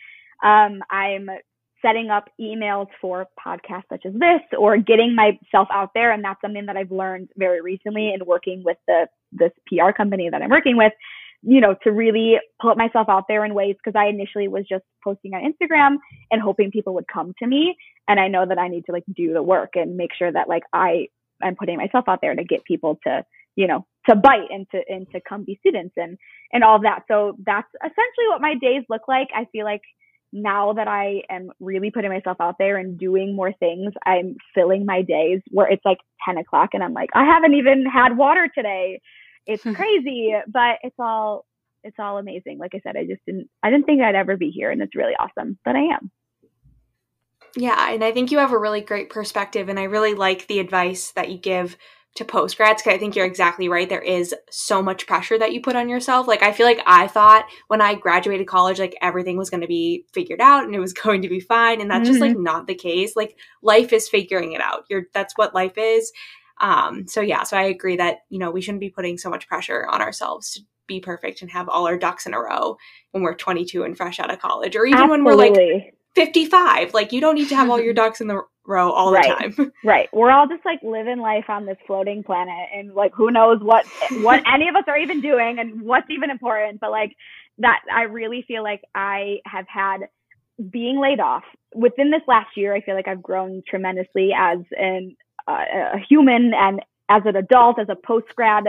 Um, 0.45 0.81
I'm 0.91 1.29
setting 1.83 2.11
up 2.11 2.29
emails 2.41 2.89
for 3.01 3.27
podcasts 3.45 3.85
such 3.89 4.05
as 4.05 4.13
this 4.15 4.41
or 4.59 4.77
getting 4.77 5.15
myself 5.15 5.69
out 5.73 5.91
there. 5.95 6.13
And 6.13 6.25
that's 6.25 6.41
something 6.41 6.67
that 6.67 6.77
I've 6.77 6.91
learned 6.91 7.29
very 7.37 7.61
recently 7.61 8.13
in 8.13 8.25
working 8.27 8.63
with 8.65 8.77
the, 8.87 9.07
this 9.33 9.53
PR 9.69 9.93
company 9.93 10.29
that 10.31 10.43
I'm 10.43 10.51
working 10.51 10.77
with, 10.77 10.93
you 11.43 11.61
know, 11.61 11.75
to 11.85 11.93
really 11.93 12.37
put 12.61 12.77
myself 12.77 13.09
out 13.09 13.25
there 13.29 13.45
in 13.45 13.55
ways 13.55 13.77
because 13.83 13.99
I 13.99 14.09
initially 14.09 14.49
was 14.49 14.65
just 14.69 14.85
posting 15.05 15.35
on 15.35 15.43
Instagram 15.43 15.97
and 16.31 16.43
hoping 16.43 16.71
people 16.71 16.95
would 16.95 17.07
come 17.13 17.33
to 17.39 17.47
me. 17.47 17.77
And 18.09 18.19
I 18.19 18.29
know 18.29 18.45
that 18.47 18.59
I 18.59 18.69
need 18.69 18.87
to 18.87 18.93
like 18.93 19.05
do 19.15 19.33
the 19.33 19.43
work 19.43 19.71
and 19.75 19.97
make 19.97 20.11
sure 20.19 20.33
that 20.33 20.49
like 20.49 20.65
I 20.73 21.09
am 21.43 21.55
putting 21.57 21.77
myself 21.77 22.07
out 22.09 22.21
there 22.21 22.35
to 22.35 22.45
get 22.45 22.65
people 22.65 22.99
to, 23.07 23.25
you 23.55 23.67
know, 23.67 23.87
to 24.09 24.17
bite 24.17 24.51
and 24.51 24.67
to 24.71 24.81
and 24.89 25.09
to 25.13 25.21
come 25.29 25.45
be 25.45 25.59
students 25.61 25.95
and 25.97 26.19
and 26.53 26.65
all 26.65 26.81
that. 26.83 27.05
So 27.09 27.37
that's 27.45 27.69
essentially 27.77 28.29
what 28.29 28.41
my 28.41 28.55
days 28.61 28.83
look 28.89 29.03
like. 29.07 29.29
I 29.35 29.47
feel 29.53 29.65
like 29.65 29.83
now 30.33 30.73
that 30.75 30.89
I 30.89 31.23
am 31.31 31.51
really 31.61 31.91
putting 31.91 32.11
myself 32.11 32.37
out 32.41 32.57
there 32.59 32.77
and 32.77 32.99
doing 32.99 33.35
more 33.35 33.53
things, 33.53 33.93
I'm 34.05 34.37
filling 34.55 34.85
my 34.85 35.03
days 35.03 35.41
where 35.51 35.71
it's 35.71 35.85
like 35.85 35.99
10 36.27 36.39
o'clock 36.39 36.71
and 36.75 36.83
I'm 36.83 36.93
like, 36.93 37.11
I 37.15 37.25
haven't 37.25 37.55
even 37.55 37.87
had 37.87 38.17
water 38.17 38.49
today. 38.55 39.01
It's 39.49 39.63
crazy, 39.75 40.33
but 40.47 40.79
it's 40.83 40.97
all, 41.01 41.45
it's 41.83 41.97
all 41.99 42.19
amazing. 42.19 42.59
Like 42.59 42.75
I 42.75 42.81
said, 42.85 42.97
I 42.97 43.05
just 43.05 43.25
didn't, 43.27 43.49
I 43.63 43.71
didn't 43.71 43.87
think 43.87 44.03
I'd 44.03 44.15
ever 44.15 44.37
be 44.37 44.51
here 44.51 44.71
and 44.71 44.81
it's 44.81 44.95
really 44.95 45.15
awesome, 45.19 45.59
but 45.65 45.75
I 45.75 45.95
am. 45.95 46.13
Yeah. 47.57 47.93
And 47.93 48.05
I 48.05 48.13
think 48.13 48.31
you 48.31 48.39
have 48.39 48.53
a 48.53 48.59
really 48.59 48.83
great 48.83 49.11
perspective. 49.11 49.69
And 49.69 49.81
I 49.81 49.85
really 49.85 50.15
like 50.15 50.47
the 50.47 50.61
advice 50.61 51.11
that 51.13 51.31
you 51.31 51.39
give 51.39 51.77
to 52.19 52.25
post 52.25 52.57
grads 52.57 52.83
because 52.83 52.97
I 52.97 52.99
think 52.99 53.15
you're 53.15 53.27
exactly 53.27 53.69
right. 53.69 53.89
There 53.89 54.03
is 54.03 54.35
so 54.51 54.83
much 54.83 55.07
pressure 55.07 55.39
that 55.39 55.53
you 55.53 55.61
put 55.61 55.77
on 55.77 55.89
yourself. 55.89 56.27
Like 56.27 56.43
I 56.43 56.53
feel 56.53 56.67
like 56.67 56.83
I 56.85 57.07
thought 57.07 57.47
when 57.69 57.81
I 57.81 57.95
graduated 57.95 58.49
college, 58.49 58.81
like 58.81 58.97
everything 59.01 59.37
was 59.37 59.51
going 59.51 59.61
to 59.61 59.69
be 59.69 60.05
figured 60.13 60.41
out 60.41 60.65
and 60.65 60.75
it 60.75 60.81
was 60.81 60.93
going 61.05 61.23
to 61.23 61.29
be 61.29 61.41
fine, 61.41 61.81
and 61.81 61.91
that's 61.91 62.03
mm-hmm. 62.03 62.11
just 62.11 62.21
like 62.21 62.33
mm-hmm. 62.33 62.43
not 62.43 62.67
the 62.67 62.75
case. 62.75 63.15
Like 63.15 63.39
life 63.63 63.93
is 63.93 64.09
figuring 64.09 64.53
it 64.53 64.61
out. 64.61 64.85
You're 64.91 65.05
that's 65.15 65.35
what 65.37 65.55
life 65.55 65.79
is. 65.79 66.13
Um, 66.61 67.07
so 67.07 67.21
yeah, 67.21 67.45
so 67.45 67.57
I 67.57 67.63
agree 67.63 67.97
that 67.97 68.19
you 68.29 68.39
know 68.39 68.51
we 68.51 68.61
shouldn't 68.61 68.81
be 68.81 68.91
putting 68.91 69.19
so 69.19 69.31
much 69.31 69.49
pressure 69.49 69.87
on 69.89 70.03
ourselves 70.03 70.53
to 70.53 70.61
be 70.87 71.01
perfect 71.01 71.43
and 71.43 71.51
have 71.51 71.69
all 71.69 71.87
our 71.87 71.99
ducks 71.99 72.27
in 72.27 72.35
a 72.35 72.41
row 72.41 72.77
when 73.13 73.23
we're 73.23 73.35
22 73.35 73.85
and 73.85 73.97
fresh 73.97 74.19
out 74.19 74.33
of 74.33 74.39
college, 74.39 74.75
or 74.75 74.87
even 74.87 75.01
Absolutely. 75.01 75.25
when 75.25 75.53
we're 75.53 75.75
like 75.75 75.95
55. 76.15 76.95
Like 76.95 77.13
you 77.13 77.21
don't 77.21 77.37
need 77.37 77.49
to 77.51 77.57
have 77.57 77.71
all 77.71 77.81
your 77.81 77.95
ducks 77.95 78.21
in 78.21 78.27
the 78.27 78.43
row 78.67 78.91
all 78.91 79.13
right. 79.13 79.39
the 79.41 79.55
time. 79.57 79.73
right. 79.85 80.09
We're 80.13 80.31
all 80.31 80.47
just 80.49 80.65
like 80.65 80.81
living 80.83 81.19
life 81.19 81.49
on 81.49 81.67
this 81.67 81.79
floating 81.87 82.23
planet 82.23 82.69
and 82.75 82.95
like 82.95 83.13
who 83.15 83.31
knows 83.31 83.61
what 83.63 83.87
what 84.23 84.43
any 84.53 84.69
of 84.69 84.77
us 84.77 84.85
are 84.89 84.99
even 84.99 85.21
doing 85.21 85.59
and 85.59 85.83
what's 85.83 86.11
even 86.11 86.31
important. 86.31 86.81
But 86.81 86.91
like 86.91 87.15
that 87.59 87.81
I 87.93 88.03
really 88.03 88.45
feel 88.47 88.63
like 88.63 88.83
I 88.95 89.39
have 89.47 89.67
had 89.69 90.09
being 90.71 91.01
laid 91.01 91.21
off 91.21 91.45
within 91.75 92.11
this 92.11 92.23
last 92.27 92.57
year, 92.57 92.75
I 92.75 92.81
feel 92.81 92.95
like 92.95 93.09
I've 93.09 93.23
grown 93.23 93.63
tremendously 93.69 94.31
as 94.37 94.59
an 94.73 95.17
Uh, 95.49 95.65
a 95.95 95.99
human 96.09 96.53
and 96.55 96.81
as 97.09 97.23
an 97.25 97.37
adult, 97.37 97.79
as 97.79 97.89
a 97.89 97.97
post 98.07 98.27
grad 98.37 98.65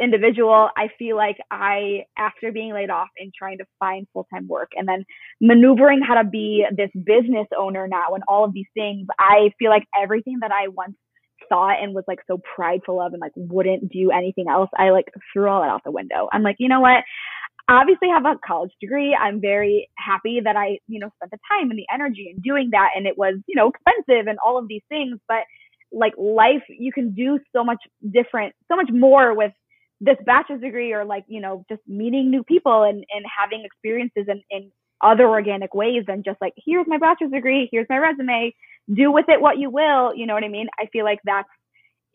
individual, 0.00 0.68
I 0.76 0.88
feel 0.98 1.16
like 1.16 1.36
I, 1.50 2.04
after 2.16 2.52
being 2.52 2.72
laid 2.72 2.90
off 2.90 3.08
and 3.18 3.32
trying 3.36 3.58
to 3.58 3.64
find 3.78 4.06
full 4.12 4.26
time 4.32 4.46
work 4.48 4.70
and 4.74 4.88
then 4.88 5.04
maneuvering 5.40 6.00
how 6.02 6.14
to 6.14 6.24
be 6.24 6.66
this 6.76 6.90
business 7.04 7.46
owner 7.58 7.86
now 7.86 8.14
and 8.14 8.24
all 8.28 8.44
of 8.44 8.54
these 8.54 8.66
things, 8.74 9.06
I 9.18 9.52
feel 9.58 9.70
like 9.70 9.84
everything 10.00 10.38
that 10.40 10.52
I 10.52 10.68
once 10.68 10.96
thought 11.48 11.82
and 11.82 11.94
was 11.94 12.04
like 12.06 12.20
so 12.26 12.40
prideful 12.54 13.00
of 13.00 13.12
and 13.12 13.20
like 13.20 13.32
wouldn't 13.36 13.90
do 13.90 14.10
anything 14.10 14.46
else, 14.48 14.70
I 14.76 14.90
like 14.90 15.06
threw 15.32 15.48
all 15.48 15.62
that 15.62 15.70
out 15.70 15.82
the 15.84 15.90
window. 15.90 16.28
I'm 16.32 16.42
like, 16.42 16.56
you 16.58 16.68
know 16.68 16.80
what? 16.80 17.04
obviously 17.70 18.08
have 18.08 18.24
a 18.26 18.38
college 18.44 18.72
degree. 18.80 19.14
I'm 19.14 19.40
very 19.40 19.88
happy 19.96 20.40
that 20.42 20.56
I, 20.56 20.78
you 20.88 20.98
know, 20.98 21.08
spent 21.16 21.30
the 21.30 21.38
time 21.48 21.70
and 21.70 21.78
the 21.78 21.86
energy 21.92 22.32
in 22.34 22.42
doing 22.42 22.70
that. 22.72 22.90
And 22.96 23.06
it 23.06 23.16
was, 23.16 23.36
you 23.46 23.54
know, 23.54 23.70
expensive 23.70 24.26
and 24.26 24.38
all 24.44 24.58
of 24.58 24.66
these 24.68 24.82
things. 24.88 25.18
But 25.28 25.44
like 25.92 26.14
life, 26.16 26.62
you 26.68 26.92
can 26.92 27.14
do 27.14 27.38
so 27.54 27.64
much 27.64 27.78
different, 28.10 28.54
so 28.68 28.76
much 28.76 28.90
more 28.92 29.34
with 29.34 29.52
this 30.00 30.16
bachelor's 30.24 30.60
degree 30.60 30.92
or 30.92 31.04
like 31.04 31.24
you 31.28 31.40
know 31.40 31.64
just 31.68 31.82
meeting 31.86 32.30
new 32.30 32.42
people 32.42 32.82
and 32.82 33.04
and 33.14 33.24
having 33.38 33.64
experiences 33.64 34.26
in 34.28 34.42
in 34.50 34.70
other 35.02 35.28
organic 35.28 35.74
ways 35.74 36.04
than 36.06 36.22
just 36.22 36.40
like 36.40 36.52
here's 36.56 36.86
my 36.86 36.98
bachelor's 36.98 37.30
degree 37.30 37.68
here's 37.70 37.86
my 37.88 37.98
resume 37.98 38.52
do 38.92 39.10
with 39.12 39.26
it 39.28 39.40
what 39.40 39.58
you 39.58 39.70
will 39.70 40.14
you 40.14 40.26
know 40.26 40.34
what 40.34 40.44
i 40.44 40.48
mean? 40.48 40.68
I 40.78 40.86
feel 40.86 41.04
like 41.04 41.20
that's 41.24 41.48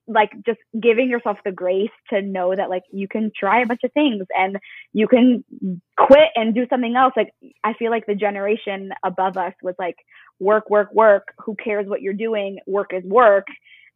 like 0.07 0.29
just 0.45 0.59
giving 0.79 1.09
yourself 1.09 1.37
the 1.43 1.51
grace 1.51 1.89
to 2.11 2.21
know 2.21 2.55
that 2.55 2.69
like 2.69 2.83
you 2.91 3.07
can 3.07 3.31
try 3.35 3.61
a 3.61 3.65
bunch 3.65 3.81
of 3.83 3.91
things 3.93 4.23
and 4.37 4.57
you 4.93 5.07
can 5.07 5.43
quit 5.97 6.29
and 6.35 6.53
do 6.53 6.67
something 6.69 6.95
else. 6.95 7.13
Like 7.15 7.31
i 7.63 7.73
feel 7.73 7.91
like 7.91 8.05
the 8.05 8.15
generation 8.15 8.91
above 9.03 9.37
us 9.37 9.53
was 9.61 9.75
like 9.79 9.95
work 10.39 10.69
work 10.69 10.93
work. 10.93 11.33
Who 11.45 11.55
cares 11.55 11.87
what 11.87 12.01
you're 12.01 12.13
doing? 12.13 12.59
Work 12.67 12.91
is 12.93 13.03
work. 13.03 13.45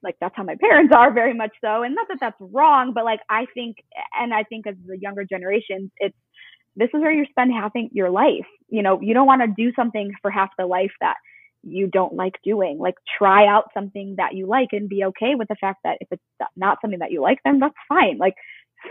Like 0.02 0.16
that's 0.22 0.36
how 0.36 0.44
my 0.44 0.56
parents 0.60 0.94
are 0.96 1.14
very 1.14 1.34
much 1.34 1.52
so. 1.62 1.84
And 1.84 1.96
not 1.96 2.08
that 2.10 2.18
that's 2.20 2.38
wrong 2.40 2.94
but 2.94 3.04
like 3.06 3.20
i 3.30 3.46
think 3.54 3.78
and 4.20 4.34
i 4.34 4.44
think 4.44 4.68
as 4.68 4.76
the 4.86 4.98
younger 4.98 5.26
generations 5.26 5.92
it's 5.98 6.16
this 6.76 6.90
is 6.94 7.02
where 7.02 7.12
you 7.12 7.26
spend 7.30 7.52
half 7.52 7.72
your 7.92 8.10
life. 8.10 8.46
You 8.70 8.84
know 8.84 9.00
you 9.02 9.14
don't 9.14 9.28
want 9.28 9.42
to 9.42 9.48
do 9.48 9.72
something 9.76 10.12
for 10.22 10.32
half 10.32 10.50
the 10.58 10.66
life 10.66 10.92
that 11.02 11.16
you 11.64 11.88
don't 11.88 12.14
like 12.14 12.36
doing. 12.44 12.78
Like 12.80 12.96
try 13.18 13.46
out 13.46 13.66
something 13.74 14.16
that 14.18 14.34
you 14.34 14.48
like 14.48 14.70
and 14.72 14.88
be 14.88 15.04
okay 15.06 15.36
with 15.36 15.50
the 15.50 15.58
fact 15.60 15.80
that 15.84 15.98
if 16.00 16.08
it's 16.12 16.24
not 16.56 16.78
something 16.82 17.00
that 17.00 17.12
you 17.12 17.22
like 17.22 17.40
then 17.44 17.60
that's 17.60 17.76
fine. 17.88 18.18
Like 18.18 18.36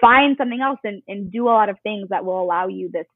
find 0.01 0.37
something 0.37 0.61
else 0.61 0.79
and, 0.85 1.03
and 1.09 1.33
do 1.33 1.47
a 1.47 1.51
lot 1.51 1.71
of 1.71 1.79
things 1.83 2.09
that 2.11 2.25
will 2.25 2.43
allow 2.43 2.67
you 2.67 2.91
this 2.93 3.07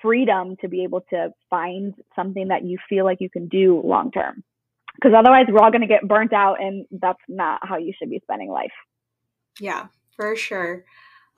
freedom 0.00 0.56
to 0.60 0.68
be 0.68 0.84
able 0.84 1.02
to 1.10 1.30
find 1.50 1.94
something 2.16 2.48
that 2.48 2.64
you 2.64 2.78
feel 2.88 3.04
like 3.04 3.18
you 3.20 3.30
can 3.30 3.48
do 3.48 3.80
long 3.84 4.10
term. 4.10 4.42
Because 4.94 5.12
otherwise 5.16 5.46
we're 5.48 5.62
all 5.62 5.70
going 5.70 5.80
to 5.80 5.88
get 5.88 6.06
burnt 6.06 6.32
out 6.32 6.62
and 6.62 6.86
that's 6.92 7.18
not 7.28 7.60
how 7.62 7.76
you 7.76 7.92
should 7.98 8.10
be 8.10 8.20
spending 8.24 8.50
life. 8.50 8.72
Yeah 9.60 9.86
for 10.16 10.36
sure. 10.36 10.84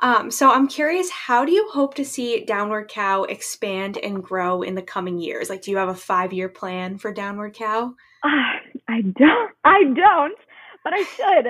Um, 0.01 0.31
so 0.31 0.51
i'm 0.51 0.69
curious 0.69 1.09
how 1.09 1.47
do 1.47 1.53
you 1.53 1.71
hope 1.71 1.95
to 1.95 2.05
see 2.05 2.45
downward 2.45 2.89
cow 2.89 3.25
expand 3.25 3.97
and 3.97 4.23
grow 4.23 4.61
in 4.63 4.75
the 4.75 4.83
coming 4.83 5.19
years? 5.19 5.49
Like 5.49 5.63
do 5.63 5.71
you 5.71 5.79
have 5.79 5.89
a 5.89 5.95
five 5.95 6.33
year 6.33 6.51
plan 6.51 6.99
for 6.99 7.13
downward 7.13 7.55
cow? 7.55 7.95
Uh, 8.23 8.29
i 8.89 9.01
don't 9.01 9.53
i 9.65 9.83
don't 9.85 10.39
but 10.85 10.93
i 10.93 11.03
should. 11.03 11.47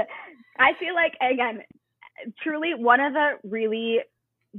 I 0.58 0.72
feel 0.78 0.94
like 0.94 1.14
again 1.20 1.62
truly 2.42 2.72
one 2.74 3.00
of 3.00 3.12
the 3.12 3.32
really 3.42 3.98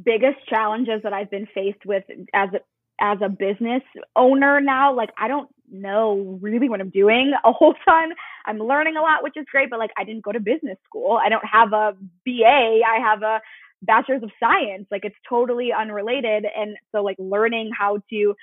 biggest 0.04 0.38
challenges 0.48 1.02
that 1.04 1.14
i've 1.14 1.30
been 1.32 1.48
faced 1.54 1.86
with 1.86 2.04
as 2.34 2.50
a 2.54 2.60
as 3.00 3.18
a 3.24 3.30
business 3.30 3.84
owner 4.16 4.60
now 4.60 4.94
like 4.94 5.10
i 5.18 5.28
don't 5.28 5.50
know 5.70 6.38
really 6.42 6.70
what 6.70 6.82
I'm 6.82 6.90
doing 6.90 7.34
a 7.44 7.52
whole 7.52 7.74
ton. 7.86 8.12
I'm 8.46 8.60
learning 8.60 8.98
a 8.98 9.02
lot, 9.02 9.24
which 9.24 9.38
is 9.38 9.46
great, 9.52 9.70
but 9.70 9.80
like 9.80 9.92
I 9.98 10.04
didn't 10.04 10.24
go 10.24 10.32
to 10.32 10.40
business 10.40 10.78
school. 10.86 11.20
I 11.24 11.30
don't 11.30 11.46
have 11.46 11.74
a 11.74 11.94
BA. 12.26 12.82
I 12.88 13.00
have 13.00 13.22
a 13.22 13.42
bachelor's 13.82 14.24
of 14.24 14.32
science. 14.40 14.88
Like 14.90 15.06
it's 15.06 15.16
totally 15.28 15.72
unrelated. 15.78 16.46
And 16.56 16.78
so 16.92 17.04
like 17.04 17.18
learning 17.20 17.72
how 17.78 18.00
to 18.10 18.36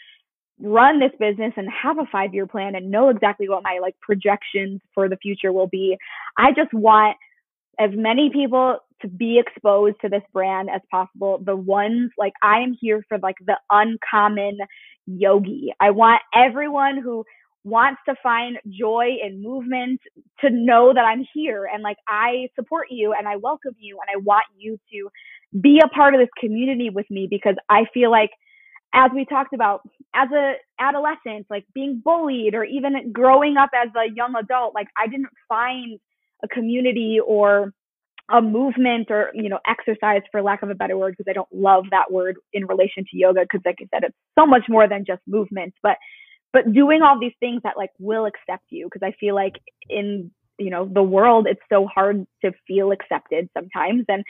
run 0.60 1.00
this 1.00 1.10
business 1.18 1.52
and 1.56 1.68
have 1.70 1.98
a 1.98 2.06
five 2.12 2.32
year 2.32 2.46
plan 2.46 2.76
and 2.76 2.90
know 2.90 3.08
exactly 3.08 3.48
what 3.48 3.64
my 3.64 3.78
like 3.82 3.98
projections 4.00 4.80
for 4.94 5.08
the 5.08 5.16
future 5.16 5.52
will 5.52 5.66
be. 5.66 5.96
I 6.38 6.52
just 6.52 6.72
want 6.72 7.16
as 7.78 7.90
many 7.92 8.30
people 8.30 8.78
to 9.02 9.08
be 9.08 9.38
exposed 9.38 9.96
to 10.00 10.08
this 10.08 10.22
brand 10.32 10.70
as 10.70 10.80
possible. 10.90 11.38
The 11.44 11.56
ones 11.56 12.10
like 12.18 12.32
I 12.42 12.60
am 12.60 12.76
here 12.80 13.02
for 13.08 13.18
like 13.18 13.36
the 13.44 13.58
uncommon 13.70 14.58
yogi. 15.06 15.72
I 15.80 15.90
want 15.90 16.22
everyone 16.34 17.00
who 17.02 17.24
wants 17.64 18.00
to 18.06 18.14
find 18.22 18.58
joy 18.68 19.16
in 19.22 19.42
movement 19.42 20.00
to 20.40 20.50
know 20.50 20.92
that 20.94 21.04
I'm 21.04 21.26
here 21.32 21.68
and 21.72 21.82
like 21.82 21.96
I 22.06 22.48
support 22.54 22.88
you 22.90 23.14
and 23.18 23.26
I 23.26 23.36
welcome 23.36 23.74
you 23.78 23.98
and 24.00 24.14
I 24.14 24.22
want 24.22 24.44
you 24.56 24.78
to 24.92 25.08
be 25.60 25.80
a 25.82 25.88
part 25.88 26.14
of 26.14 26.20
this 26.20 26.28
community 26.38 26.90
with 26.90 27.06
me 27.10 27.26
because 27.28 27.54
I 27.70 27.84
feel 27.94 28.10
like 28.10 28.30
as 28.92 29.10
we 29.14 29.24
talked 29.24 29.54
about 29.54 29.80
as 30.14 30.28
a 30.30 30.54
adolescent 30.78 31.46
like 31.48 31.64
being 31.74 32.02
bullied 32.04 32.54
or 32.54 32.64
even 32.64 33.12
growing 33.12 33.56
up 33.56 33.70
as 33.74 33.88
a 33.96 34.12
young 34.14 34.34
adult 34.36 34.74
like 34.74 34.88
I 34.96 35.06
didn't 35.06 35.30
find 35.48 35.98
a 36.42 36.48
community 36.48 37.18
or 37.24 37.72
a 38.30 38.40
movement 38.40 39.10
or 39.10 39.30
you 39.34 39.48
know 39.48 39.58
exercise 39.68 40.22
for 40.32 40.40
lack 40.42 40.62
of 40.62 40.70
a 40.70 40.74
better 40.74 40.96
word 40.96 41.14
because 41.16 41.30
I 41.30 41.34
don't 41.34 41.52
love 41.52 41.84
that 41.90 42.10
word 42.10 42.36
in 42.52 42.66
relation 42.66 43.04
to 43.04 43.16
yoga 43.16 43.42
because 43.42 43.60
like 43.66 43.76
I 43.80 43.86
said 43.92 44.04
it's 44.04 44.16
so 44.38 44.46
much 44.46 44.62
more 44.68 44.88
than 44.88 45.04
just 45.06 45.20
movement 45.26 45.74
but 45.82 45.98
but 46.52 46.72
doing 46.72 47.02
all 47.02 47.18
these 47.20 47.34
things 47.38 47.60
that 47.64 47.76
like 47.76 47.90
will 47.98 48.24
accept 48.24 48.64
you 48.70 48.86
because 48.86 49.06
I 49.06 49.14
feel 49.20 49.34
like 49.34 49.54
in 49.90 50.30
you 50.58 50.70
know 50.70 50.88
the 50.90 51.02
world 51.02 51.46
it's 51.48 51.60
so 51.70 51.86
hard 51.86 52.26
to 52.42 52.52
feel 52.66 52.92
accepted 52.92 53.50
sometimes 53.52 54.04
and 54.08 54.24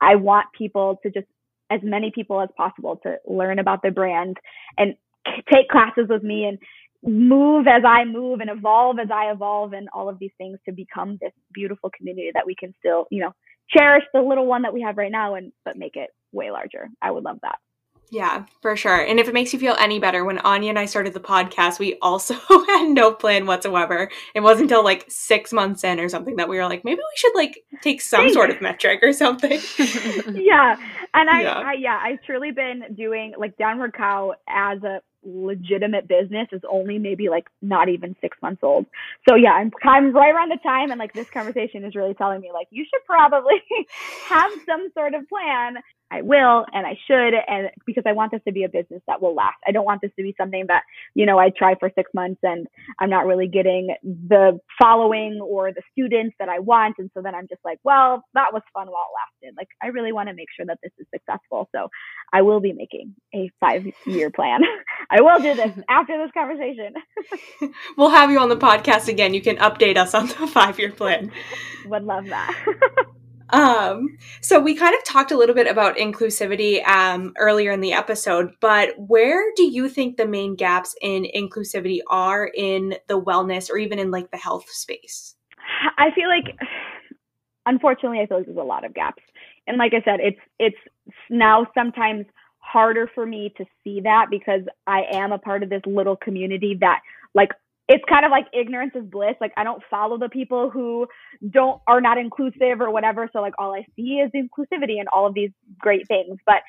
I 0.00 0.16
want 0.16 0.46
people 0.56 0.98
to 1.02 1.10
just 1.10 1.26
as 1.70 1.80
many 1.82 2.12
people 2.14 2.40
as 2.40 2.48
possible 2.56 2.98
to 3.02 3.16
learn 3.26 3.58
about 3.58 3.82
the 3.82 3.90
brand 3.90 4.38
and 4.78 4.94
take 5.52 5.68
classes 5.70 6.06
with 6.08 6.22
me 6.22 6.44
and 6.44 6.58
move 7.06 7.66
as 7.66 7.82
I 7.86 8.04
move 8.04 8.40
and 8.40 8.50
evolve 8.50 8.98
as 8.98 9.10
I 9.10 9.30
evolve 9.30 9.72
and 9.72 9.88
all 9.92 10.08
of 10.08 10.18
these 10.18 10.32
things 10.38 10.58
to 10.66 10.72
become 10.72 11.18
this 11.20 11.32
beautiful 11.52 11.90
community 11.96 12.30
that 12.34 12.46
we 12.46 12.54
can 12.54 12.74
still, 12.78 13.06
you 13.10 13.20
know, 13.20 13.32
cherish 13.68 14.04
the 14.12 14.20
little 14.20 14.46
one 14.46 14.62
that 14.62 14.74
we 14.74 14.82
have 14.82 14.96
right 14.96 15.12
now 15.12 15.34
and 15.34 15.52
but 15.64 15.76
make 15.76 15.96
it 15.96 16.10
way 16.32 16.50
larger. 16.50 16.88
I 17.02 17.10
would 17.10 17.24
love 17.24 17.38
that. 17.42 17.58
Yeah, 18.10 18.44
for 18.60 18.76
sure. 18.76 19.00
And 19.00 19.18
if 19.18 19.28
it 19.28 19.34
makes 19.34 19.52
you 19.52 19.58
feel 19.58 19.76
any 19.78 19.98
better, 19.98 20.24
when 20.24 20.38
Anya 20.38 20.68
and 20.68 20.78
I 20.78 20.84
started 20.84 21.14
the 21.14 21.20
podcast, 21.20 21.78
we 21.78 21.98
also 22.00 22.34
had 22.66 22.88
no 22.90 23.12
plan 23.12 23.46
whatsoever. 23.46 24.10
It 24.34 24.40
wasn't 24.40 24.70
until 24.70 24.84
like 24.84 25.04
six 25.08 25.52
months 25.52 25.82
in 25.84 25.98
or 25.98 26.08
something 26.08 26.36
that 26.36 26.48
we 26.48 26.56
were 26.56 26.66
like, 26.66 26.84
maybe 26.84 26.98
we 26.98 27.16
should 27.16 27.34
like 27.34 27.64
take 27.82 28.00
some 28.00 28.30
sort 28.30 28.50
of 28.50 28.60
metric 28.60 29.00
or 29.02 29.12
something. 29.12 29.58
yeah. 30.34 30.76
And 31.14 31.30
I, 31.30 31.42
yeah. 31.42 31.58
I, 31.58 31.72
yeah, 31.74 32.00
I've 32.02 32.22
truly 32.22 32.52
been 32.52 32.84
doing 32.94 33.34
like 33.36 33.56
Downward 33.56 33.94
Cow 33.94 34.34
as 34.48 34.82
a 34.82 35.00
legitimate 35.24 36.08
business 36.08 36.48
is 36.52 36.62
only 36.70 36.98
maybe 36.98 37.28
like 37.28 37.46
not 37.62 37.88
even 37.88 38.14
six 38.20 38.36
months 38.42 38.62
old. 38.62 38.86
So 39.28 39.34
yeah, 39.34 39.52
I'm 39.52 39.70
I'm 39.82 40.12
right 40.14 40.34
around 40.34 40.50
the 40.50 40.58
time 40.62 40.90
and 40.90 40.98
like 40.98 41.12
this 41.12 41.26
conversation 41.32 41.84
is 41.84 41.94
really 41.94 42.14
telling 42.14 42.40
me 42.40 42.50
like 42.52 42.68
you 42.70 42.84
should 42.84 43.04
probably 43.06 43.62
have 44.28 44.50
some 44.66 44.88
sort 44.94 45.14
of 45.14 45.28
plan 45.28 45.76
I 46.14 46.22
will 46.22 46.64
and 46.72 46.86
I 46.86 46.96
should 47.06 47.34
and 47.48 47.70
because 47.84 48.04
I 48.06 48.12
want 48.12 48.30
this 48.30 48.40
to 48.46 48.52
be 48.52 48.62
a 48.62 48.68
business 48.68 49.02
that 49.08 49.20
will 49.20 49.34
last. 49.34 49.56
I 49.66 49.72
don't 49.72 49.84
want 49.84 50.00
this 50.00 50.12
to 50.16 50.22
be 50.22 50.34
something 50.38 50.64
that, 50.68 50.82
you 51.14 51.26
know, 51.26 51.38
I 51.38 51.50
try 51.50 51.74
for 51.78 51.90
6 51.92 52.10
months 52.14 52.40
and 52.44 52.68
I'm 53.00 53.10
not 53.10 53.26
really 53.26 53.48
getting 53.48 53.94
the 54.02 54.60
following 54.80 55.40
or 55.42 55.72
the 55.72 55.82
students 55.92 56.36
that 56.38 56.48
I 56.48 56.60
want 56.60 56.96
and 56.98 57.10
so 57.14 57.22
then 57.22 57.34
I'm 57.34 57.48
just 57.48 57.64
like, 57.64 57.80
well, 57.82 58.24
that 58.34 58.52
was 58.52 58.62
fun 58.72 58.86
while 58.86 59.06
it 59.10 59.46
lasted. 59.48 59.56
Like 59.58 59.68
I 59.82 59.88
really 59.88 60.12
want 60.12 60.28
to 60.28 60.34
make 60.34 60.48
sure 60.56 60.66
that 60.66 60.78
this 60.82 60.92
is 60.98 61.06
successful. 61.12 61.68
So 61.74 61.88
I 62.32 62.42
will 62.42 62.60
be 62.60 62.72
making 62.72 63.14
a 63.34 63.50
5-year 63.62 64.30
plan. 64.30 64.60
I 65.10 65.20
will 65.20 65.40
do 65.40 65.54
this 65.54 65.72
after 65.88 66.16
this 66.22 66.30
conversation. 66.32 66.94
we'll 67.96 68.10
have 68.10 68.30
you 68.30 68.38
on 68.38 68.48
the 68.48 68.56
podcast 68.56 69.08
again. 69.08 69.34
You 69.34 69.42
can 69.42 69.56
update 69.56 69.96
us 69.96 70.14
on 70.14 70.28
the 70.28 70.34
5-year 70.34 70.92
plan. 70.92 71.32
Would 71.86 72.04
love 72.04 72.26
that. 72.26 72.54
Um, 73.54 74.18
so 74.40 74.58
we 74.58 74.74
kind 74.74 74.96
of 74.96 75.04
talked 75.04 75.30
a 75.30 75.36
little 75.36 75.54
bit 75.54 75.68
about 75.68 75.96
inclusivity 75.96 76.84
um, 76.88 77.32
earlier 77.38 77.70
in 77.70 77.80
the 77.80 77.92
episode, 77.92 78.50
but 78.60 78.90
where 78.98 79.44
do 79.54 79.62
you 79.62 79.88
think 79.88 80.16
the 80.16 80.26
main 80.26 80.56
gaps 80.56 80.96
in 81.00 81.24
inclusivity 81.36 82.00
are 82.08 82.50
in 82.52 82.96
the 83.06 83.20
wellness 83.20 83.70
or 83.70 83.78
even 83.78 84.00
in 84.00 84.10
like 84.10 84.30
the 84.32 84.36
health 84.36 84.68
space? 84.68 85.36
I 85.98 86.10
feel 86.16 86.28
like, 86.28 86.56
unfortunately, 87.64 88.18
I 88.20 88.26
feel 88.26 88.38
like 88.38 88.46
there's 88.46 88.58
a 88.58 88.62
lot 88.62 88.84
of 88.84 88.92
gaps, 88.92 89.22
and 89.68 89.78
like 89.78 89.92
I 89.94 90.02
said, 90.04 90.20
it's 90.20 90.40
it's 90.58 90.76
now 91.30 91.66
sometimes 91.74 92.26
harder 92.58 93.08
for 93.14 93.24
me 93.24 93.52
to 93.56 93.64
see 93.84 94.00
that 94.02 94.26
because 94.30 94.62
I 94.86 95.02
am 95.12 95.30
a 95.32 95.38
part 95.38 95.62
of 95.62 95.70
this 95.70 95.82
little 95.86 96.16
community 96.16 96.76
that 96.80 97.00
like 97.34 97.50
it's 97.88 98.04
kind 98.08 98.24
of 98.24 98.30
like 98.30 98.46
ignorance 98.52 98.92
is 98.94 99.04
bliss. 99.04 99.34
Like 99.40 99.52
I 99.56 99.64
don't 99.64 99.82
follow 99.90 100.18
the 100.18 100.28
people 100.28 100.70
who 100.70 101.06
don't 101.50 101.80
are 101.86 102.00
not 102.00 102.18
inclusive 102.18 102.80
or 102.80 102.90
whatever. 102.90 103.28
So 103.32 103.40
like 103.40 103.54
all 103.58 103.74
I 103.74 103.84
see 103.96 104.20
is 104.20 104.30
inclusivity 104.34 104.98
and 104.98 105.08
all 105.08 105.26
of 105.26 105.34
these 105.34 105.50
great 105.78 106.08
things. 106.08 106.38
But 106.46 106.62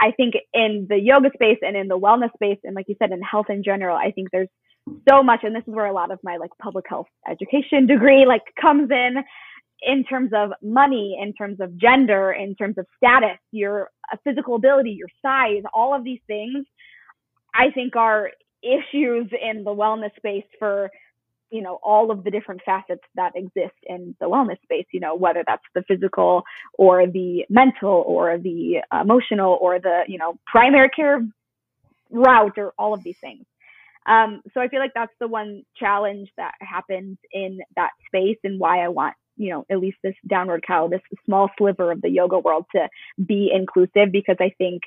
I 0.00 0.12
think 0.12 0.34
in 0.54 0.86
the 0.88 0.98
yoga 0.98 1.30
space 1.34 1.58
and 1.62 1.76
in 1.76 1.88
the 1.88 1.98
wellness 1.98 2.32
space 2.34 2.58
and 2.64 2.74
like 2.74 2.86
you 2.88 2.96
said 2.98 3.12
in 3.12 3.20
health 3.22 3.46
in 3.50 3.62
general, 3.62 3.96
I 3.96 4.12
think 4.12 4.28
there's 4.32 4.48
so 5.08 5.22
much 5.22 5.40
and 5.42 5.54
this 5.54 5.62
is 5.66 5.74
where 5.74 5.86
a 5.86 5.92
lot 5.92 6.10
of 6.10 6.18
my 6.22 6.38
like 6.38 6.50
public 6.60 6.86
health 6.88 7.06
education 7.28 7.86
degree 7.86 8.24
like 8.26 8.42
comes 8.60 8.90
in 8.90 9.16
in 9.84 10.04
terms 10.04 10.30
of 10.34 10.52
money, 10.62 11.18
in 11.20 11.34
terms 11.34 11.60
of 11.60 11.76
gender, 11.76 12.32
in 12.32 12.54
terms 12.54 12.78
of 12.78 12.86
status, 12.96 13.38
your 13.50 13.90
uh, 14.12 14.16
physical 14.24 14.54
ability, 14.54 14.92
your 14.92 15.08
size, 15.20 15.62
all 15.74 15.94
of 15.94 16.04
these 16.04 16.20
things 16.26 16.64
I 17.54 17.70
think 17.70 17.96
are 17.96 18.30
issues 18.62 19.26
in 19.40 19.64
the 19.64 19.70
wellness 19.70 20.14
space 20.16 20.44
for 20.58 20.90
you 21.50 21.62
know 21.62 21.78
all 21.82 22.10
of 22.10 22.24
the 22.24 22.30
different 22.30 22.60
facets 22.64 23.02
that 23.14 23.32
exist 23.36 23.74
in 23.84 24.16
the 24.20 24.26
wellness 24.26 24.60
space 24.62 24.86
you 24.92 25.00
know 25.00 25.14
whether 25.14 25.44
that's 25.46 25.62
the 25.74 25.82
physical 25.82 26.42
or 26.74 27.06
the 27.06 27.44
mental 27.50 28.04
or 28.06 28.38
the 28.38 28.78
emotional 29.00 29.58
or 29.60 29.78
the 29.78 30.02
you 30.08 30.18
know 30.18 30.38
primary 30.46 30.88
care 30.88 31.20
route 32.10 32.58
or 32.58 32.72
all 32.78 32.94
of 32.94 33.02
these 33.02 33.18
things. 33.20 33.44
Um, 34.06 34.42
so 34.52 34.60
i 34.60 34.68
feel 34.68 34.80
like 34.80 34.94
that's 34.94 35.14
the 35.20 35.28
one 35.28 35.62
challenge 35.76 36.28
that 36.36 36.54
happens 36.60 37.18
in 37.32 37.60
that 37.76 37.90
space 38.06 38.38
and 38.42 38.58
why 38.58 38.84
i 38.84 38.88
want 38.88 39.14
you 39.36 39.50
know 39.50 39.64
at 39.70 39.78
least 39.78 39.98
this 40.02 40.16
downward 40.28 40.64
cow 40.66 40.88
this 40.88 41.00
small 41.24 41.50
sliver 41.56 41.92
of 41.92 42.02
the 42.02 42.10
yoga 42.10 42.38
world 42.38 42.66
to 42.74 42.88
be 43.24 43.50
inclusive 43.54 44.10
because 44.10 44.36
i 44.40 44.52
think 44.58 44.82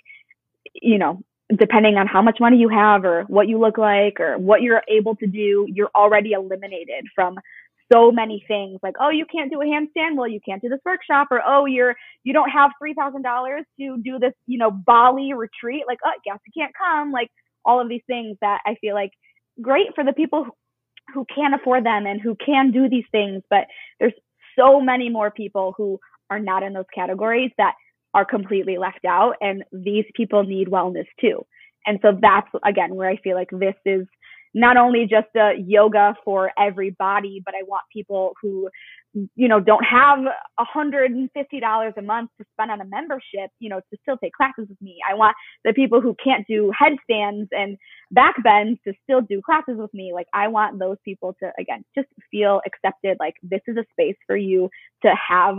you 0.73 0.97
know 0.97 1.21
depending 1.57 1.95
on 1.95 2.07
how 2.07 2.21
much 2.21 2.37
money 2.39 2.57
you 2.57 2.69
have 2.69 3.05
or 3.05 3.23
what 3.23 3.47
you 3.47 3.59
look 3.59 3.77
like 3.77 4.19
or 4.19 4.37
what 4.37 4.61
you're 4.61 4.81
able 4.89 5.15
to 5.17 5.27
do, 5.27 5.67
you're 5.69 5.91
already 5.95 6.31
eliminated 6.31 7.05
from 7.13 7.37
so 7.91 8.11
many 8.11 8.43
things. 8.47 8.79
Like 8.81 8.95
oh 8.99 9.09
you 9.09 9.25
can't 9.31 9.51
do 9.51 9.61
a 9.61 9.65
handstand? 9.65 10.15
Well 10.15 10.27
you 10.27 10.39
can't 10.47 10.61
do 10.61 10.69
this 10.69 10.79
workshop. 10.85 11.27
Or 11.31 11.41
oh 11.45 11.65
you're 11.65 11.95
you 12.23 12.33
don't 12.33 12.49
have 12.49 12.71
three 12.79 12.95
thousand 12.95 13.21
dollars 13.21 13.63
to 13.79 13.97
do 14.03 14.17
this 14.19 14.33
you 14.47 14.57
know 14.57 14.71
bali 14.71 15.33
retreat. 15.33 15.83
Like 15.87 15.99
oh 16.05 16.11
guess 16.25 16.39
you 16.47 16.61
can't 16.61 16.73
come? 16.75 17.11
Like 17.11 17.29
all 17.63 17.81
of 17.81 17.89
these 17.89 18.03
things 18.05 18.37
that 18.41 18.59
i 18.67 18.75
feel 18.79 18.93
like 18.93 19.09
great 19.61 19.87
for 19.95 20.03
the 20.03 20.13
people 20.13 20.45
who 21.13 21.25
can 21.33 21.53
afford 21.53 21.85
them 21.85 22.05
and 22.05 22.21
who 22.21 22.35
can 22.43 22.71
do 22.71 22.89
these 22.89 23.05
things. 23.11 23.43
But 23.49 23.67
there's 23.99 24.13
so 24.57 24.81
many 24.81 25.09
more 25.09 25.31
people 25.31 25.73
who 25.77 25.99
are 26.29 26.39
not 26.39 26.63
in 26.63 26.73
those 26.73 26.85
categories 26.93 27.51
that 27.57 27.73
are 28.15 28.25
completely 28.25 28.77
left 28.77 29.03
out 29.05 29.35
and 29.41 29.63
these 29.73 30.05
people 30.15 30.43
need 30.43 30.69
wellness 30.69 31.05
too. 31.19 31.45
And 31.85 31.99
so 32.01 32.17
that's 32.19 32.47
again 32.65 32.95
where 32.95 33.09
I 33.09 33.17
feel 33.17 33.35
like 33.35 33.49
this 33.51 33.75
is 33.85 34.07
not 34.55 34.77
only 34.77 35.01
just 35.01 35.27
a 35.35 35.51
yoga 35.57 36.15
for 36.23 36.49
everybody 36.57 37.41
but 37.45 37.53
I 37.53 37.63
want 37.63 37.83
people 37.91 38.31
who, 38.41 38.69
you 39.35 39.49
know, 39.49 39.59
don't 39.59 39.83
have 39.83 40.19
$150 40.57 41.97
a 41.97 42.01
month 42.01 42.29
to 42.39 42.45
spend 42.53 42.71
on 42.71 42.79
a 42.79 42.85
membership, 42.85 43.51
you 43.59 43.67
know, 43.69 43.81
to 43.81 43.97
still 44.01 44.17
take 44.17 44.31
classes 44.31 44.67
with 44.69 44.81
me. 44.81 44.97
I 45.07 45.13
want 45.13 45.35
the 45.65 45.73
people 45.73 45.99
who 45.99 46.15
can't 46.23 46.47
do 46.47 46.71
headstands 46.77 47.49
and 47.51 47.77
back 48.11 48.41
bends 48.43 48.79
to 48.87 48.93
still 49.03 49.19
do 49.19 49.41
classes 49.41 49.75
with 49.77 49.93
me. 49.93 50.13
Like 50.13 50.27
I 50.33 50.47
want 50.47 50.79
those 50.79 50.97
people 51.03 51.35
to, 51.43 51.51
again, 51.59 51.83
just 51.93 52.07
feel 52.31 52.61
accepted. 52.65 53.17
Like 53.19 53.35
this 53.43 53.61
is 53.67 53.75
a 53.75 53.85
space 53.91 54.17
for 54.25 54.37
you 54.37 54.69
to 55.03 55.11
have 55.29 55.57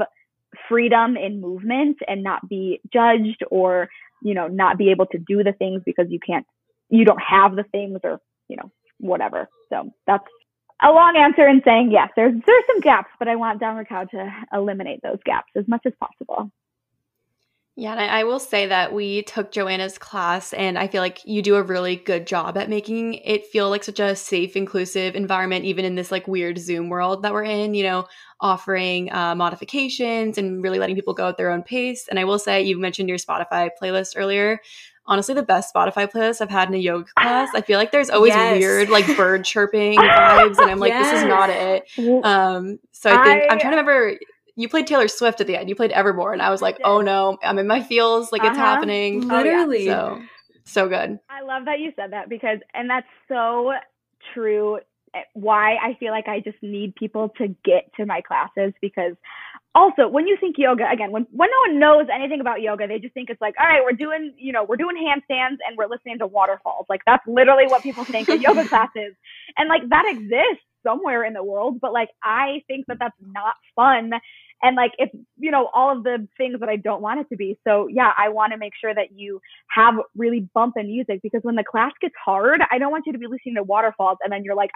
freedom 0.69 1.17
in 1.17 1.41
movement 1.41 1.99
and 2.07 2.23
not 2.23 2.49
be 2.49 2.81
judged 2.93 3.43
or 3.51 3.89
you 4.23 4.35
know 4.35 4.49
not 4.49 4.79
be 4.79 4.91
able 4.91 5.07
to 5.07 5.19
do 5.19 5.43
the 5.45 5.53
things 5.53 5.83
because 5.85 6.07
you 6.09 6.19
can't 6.19 6.47
you 6.89 7.05
don't 7.05 7.23
have 7.23 7.57
the 7.57 7.65
things 7.65 7.99
or 8.05 8.21
you 8.49 8.57
know 8.57 8.71
whatever. 8.99 9.49
So 9.71 9.91
that's 10.07 10.25
a 10.83 10.91
long 10.91 11.17
answer 11.17 11.49
in 11.49 11.63
saying 11.65 11.91
yes 11.91 12.09
there's 12.17 12.35
there's 12.47 12.65
some 12.67 12.81
gaps 12.81 13.09
but 13.19 13.29
i 13.29 13.35
want 13.37 13.61
downward 13.61 13.89
cow 13.89 14.05
to 14.05 14.31
eliminate 14.53 15.01
those 15.03 15.19
gaps 15.25 15.51
as 15.57 15.67
much 15.67 15.81
as 15.87 15.93
possible 15.99 16.51
yeah, 17.79 17.93
and 17.93 18.01
I, 18.01 18.21
I, 18.21 18.25
will 18.25 18.39
say 18.39 18.69
that 18.69 18.95
we 18.95 19.23
took 19.25 19.53
Joanna's 19.53 19.99
class, 19.99 20.55
and 20.55 20.79
I 20.79 20.89
feel 20.89 21.03
like 21.03 21.21
you 21.27 21.43
do 21.43 21.57
a 21.57 21.63
really 21.63 21.97
good 21.97 22.27
job 22.27 22.57
at 22.57 22.71
making 22.71 23.15
it 23.15 23.47
feel 23.47 23.69
like 23.69 23.85
such 23.85 24.01
a 24.01 24.17
safe, 24.17 24.57
inclusive 24.57 25.15
environment, 25.15 25.67
even 25.67 25.85
in 25.85 25.95
this 25.95 26.11
like 26.11 26.27
weird 26.27 26.57
Zoom 26.59 26.89
world 26.89 27.23
that 27.23 27.35
we're 27.35 27.45
in. 27.45 27.75
You 27.75 27.83
know, 27.83 28.07
offering 28.41 29.13
uh, 29.13 29.35
modifications 29.35 30.39
and 30.39 30.63
really 30.63 30.79
letting 30.79 30.97
people 30.97 31.13
go 31.13 31.29
at 31.29 31.37
their 31.37 31.51
own 31.51 31.63
pace. 31.63 32.09
And 32.09 32.19
I 32.19 32.25
will 32.25 32.39
say, 32.39 32.63
you 32.63 32.79
mentioned 32.79 33.11
your 33.11 33.19
Spotify 33.19 33.69
playlist 33.81 34.15
earlier. 34.17 34.61
Honestly, 35.05 35.35
the 35.35 35.43
best 35.43 35.75
Spotify 35.75 36.11
playlist 36.11 36.41
I've 36.41 36.49
had 36.49 36.69
in 36.69 36.75
a 36.75 36.79
yoga 36.79 37.11
class. 37.15 37.51
I 37.55 37.61
feel 37.61 37.79
like 37.79 37.93
there's 37.93 38.09
always 38.09 38.31
yes. 38.31 38.59
weird 38.59 38.89
like 38.89 39.07
bird 39.19 39.45
chirping 39.45 39.99
vibes, 39.99 40.59
and 40.59 40.71
I'm 40.71 40.81
like, 40.81 40.91
yes. 40.91 41.13
this 41.13 41.23
is 41.23 41.29
not 41.29 41.51
it. 41.51 42.25
Um, 42.25 42.79
so 42.93 43.11
I 43.11 43.23
think 43.23 43.43
I, 43.43 43.53
I'm 43.53 43.59
trying 43.61 43.73
to 43.73 43.77
remember 43.77 44.19
you 44.57 44.69
played 44.69 44.87
Taylor 44.87 45.09
Swift 45.09 45.41
at 45.41 45.47
the 45.47 45.57
end. 45.57 45.69
You 45.69 45.77
played 45.77 45.93
Evermore, 45.93 46.33
and 46.33 46.43
I 46.43 46.51
was 46.51 46.63
like, 46.63 46.79
oh 46.85 47.01
no, 47.01 47.39
I'm 47.43 47.59
in 47.59 47.67
my 47.67 47.83
feels. 47.83 48.33
Like 48.33 48.43
uh-huh. 48.43 48.51
it's 48.51 48.59
happening. 48.59 49.29
Literally. 49.29 49.87
So 49.87 50.21
so 50.65 50.89
good. 50.89 51.19
I 51.31 51.43
love 51.43 51.65
that 51.67 51.79
you 51.79 51.93
said 51.95 52.13
that 52.13 52.29
because, 52.29 52.59
and 52.75 52.91
that's 52.91 53.07
so 53.29 53.73
true. 54.35 54.79
Eh, 55.15 55.21
why 55.35 55.77
I 55.77 55.97
feel 56.01 56.11
like 56.11 56.27
I 56.27 56.41
just 56.41 56.59
need 56.61 56.95
people 56.97 57.31
to 57.39 57.49
get 57.65 57.93
to 57.97 58.07
my 58.07 58.21
classes 58.21 58.73
because 58.81 59.15
also 59.77 60.09
when 60.09 60.27
you 60.27 60.37
think 60.41 60.57
yoga 60.59 60.85
again 60.91 61.13
when 61.13 61.27
when 61.31 61.51
no 61.51 61.71
one 61.71 61.79
knows 61.79 62.07
anything 62.13 62.41
about 62.41 62.63
yoga 62.63 62.87
they 62.87 62.99
just 62.99 63.13
think 63.13 63.29
it's 63.29 63.41
like 63.43 63.55
all 63.61 63.67
right 63.67 63.83
we're 63.85 63.93
doing 63.93 64.33
you 64.39 64.51
know 64.51 64.65
we're 64.65 64.77
doing 64.77 64.97
handstands 64.97 65.59
and 65.69 65.77
we're 65.77 65.87
listening 65.87 66.19
to 66.19 66.27
waterfalls 66.27 66.87
like 66.89 67.03
that's 67.07 67.25
literally 67.27 67.67
what 67.67 67.83
people 67.83 68.03
think 68.03 68.27
a 68.29 68.39
yoga 68.39 68.67
class 68.69 68.89
is 68.97 69.15
and 69.59 69.69
like 69.69 69.83
that 69.91 70.07
exists 70.09 70.65
somewhere 70.83 71.25
in 71.25 71.35
the 71.35 71.45
world 71.45 71.79
but 71.79 71.93
like 71.93 72.09
i 72.23 72.63
think 72.67 72.87
that 72.87 72.97
that's 72.99 73.17
not 73.21 73.55
fun 73.75 74.13
and 74.63 74.77
like 74.77 74.93
it's 74.99 75.15
you 75.39 75.51
know 75.51 75.69
all 75.75 75.97
of 75.97 76.03
the 76.05 76.27
things 76.37 76.61
that 76.61 76.69
i 76.69 76.77
don't 76.77 77.03
want 77.03 77.21
it 77.21 77.29
to 77.29 77.37
be. 77.37 77.59
So 77.67 77.89
yeah 77.89 78.13
i 78.17 78.29
want 78.29 78.53
to 78.53 78.59
make 78.59 78.73
sure 78.81 78.95
that 78.95 79.13
you 79.15 79.41
have 79.69 79.95
really 80.17 80.49
bumping 80.55 80.87
music 80.87 81.21
because 81.23 81.41
when 81.43 81.57
the 81.57 81.65
class 81.65 81.93
gets 82.01 82.15
hard 82.25 82.61
i 82.71 82.79
don't 82.79 82.91
want 82.91 83.05
you 83.07 83.13
to 83.13 83.19
be 83.19 83.27
listening 83.27 83.57
to 83.57 83.63
waterfalls 83.63 84.19
and 84.23 84.33
then 84.33 84.45
you're 84.45 84.57
like 84.57 84.71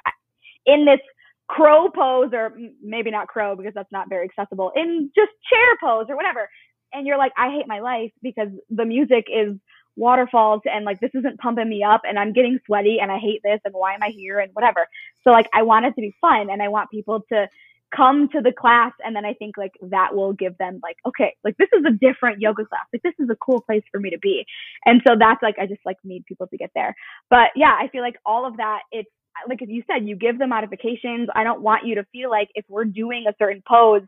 in 0.67 0.85
this 0.85 1.01
crow 1.49 1.91
pose 1.91 2.31
or 2.33 2.57
maybe 2.83 3.11
not 3.11 3.27
crow 3.27 3.57
because 3.57 3.75
that's 3.75 3.91
not 3.91 4.09
very 4.09 4.25
accessible 4.25 4.71
in 4.77 5.11
just 5.17 5.33
chair 5.51 5.77
pose 5.83 6.07
or 6.09 6.17
whatever. 6.17 6.49
And 6.93 7.07
you're 7.07 7.19
like 7.19 7.33
i 7.37 7.51
hate 7.51 7.67
my 7.67 7.81
life 7.81 8.13
because 8.23 8.49
the 8.69 8.85
music 8.85 9.27
is 9.33 9.57
waterfalls 9.97 10.63
and 10.65 10.85
like 10.85 11.01
this 11.01 11.11
isn't 11.15 11.39
pumping 11.41 11.69
me 11.69 11.83
up 11.83 12.03
and 12.09 12.19
i'm 12.19 12.33
getting 12.33 12.59
sweaty 12.65 12.99
and 13.01 13.11
i 13.11 13.19
hate 13.19 13.41
this 13.43 13.61
and 13.65 13.75
why 13.75 13.95
am 13.95 14.03
i 14.03 14.09
here 14.09 14.39
and 14.39 14.51
whatever. 14.55 14.87
So 15.25 15.31
like 15.31 15.49
i 15.53 15.63
want 15.63 15.87
it 15.87 15.95
to 15.95 16.01
be 16.01 16.15
fun 16.21 16.51
and 16.51 16.63
i 16.63 16.69
want 16.69 16.91
people 16.91 17.25
to 17.33 17.49
come 17.95 18.29
to 18.29 18.41
the 18.41 18.53
class 18.53 18.93
and 19.05 19.15
then 19.17 19.25
i 19.25 19.35
think 19.35 19.57
like 19.57 19.73
that 19.83 20.15
will 20.15 20.33
give 20.33 20.57
them 20.59 20.81
like 20.83 20.97
okay 21.07 21.35
like 21.45 21.57
this 21.57 21.69
is 21.73 21.85
a 21.87 21.91
different 21.93 22.41
yoga 22.41 22.65
class. 22.65 22.87
Like 22.93 23.03
this 23.03 23.15
is 23.19 23.29
a 23.31 23.37
cool 23.37 23.61
place 23.61 23.83
for 23.91 24.01
me 24.01 24.11
to 24.11 24.19
be. 24.19 24.45
And 24.85 25.03
so 25.07 25.15
that's 25.19 25.43
like 25.43 25.57
i 25.59 25.67
just 25.67 25.81
like 25.85 25.97
need 26.05 26.25
people 26.27 26.47
to 26.49 26.57
get 26.57 26.71
there. 26.75 26.95
But 27.29 27.51
yeah 27.57 27.77
i 27.81 27.89
feel 27.89 28.03
like 28.03 28.17
all 28.25 28.47
of 28.47 28.57
that 28.59 28.81
it's 28.93 29.11
like 29.49 29.61
you 29.67 29.83
said, 29.87 30.07
you 30.07 30.17
give 30.17 30.39
the 30.39 30.47
modifications. 30.47 31.29
I 31.35 31.45
don't 31.45 31.63
want 31.63 31.87
you 31.87 31.95
to 31.95 32.05
feel 32.13 32.31
like 32.31 32.49
if 32.55 32.65
we're 32.69 32.85
doing 32.85 33.25
a 33.29 33.35
certain 33.39 33.63
pose 33.67 34.03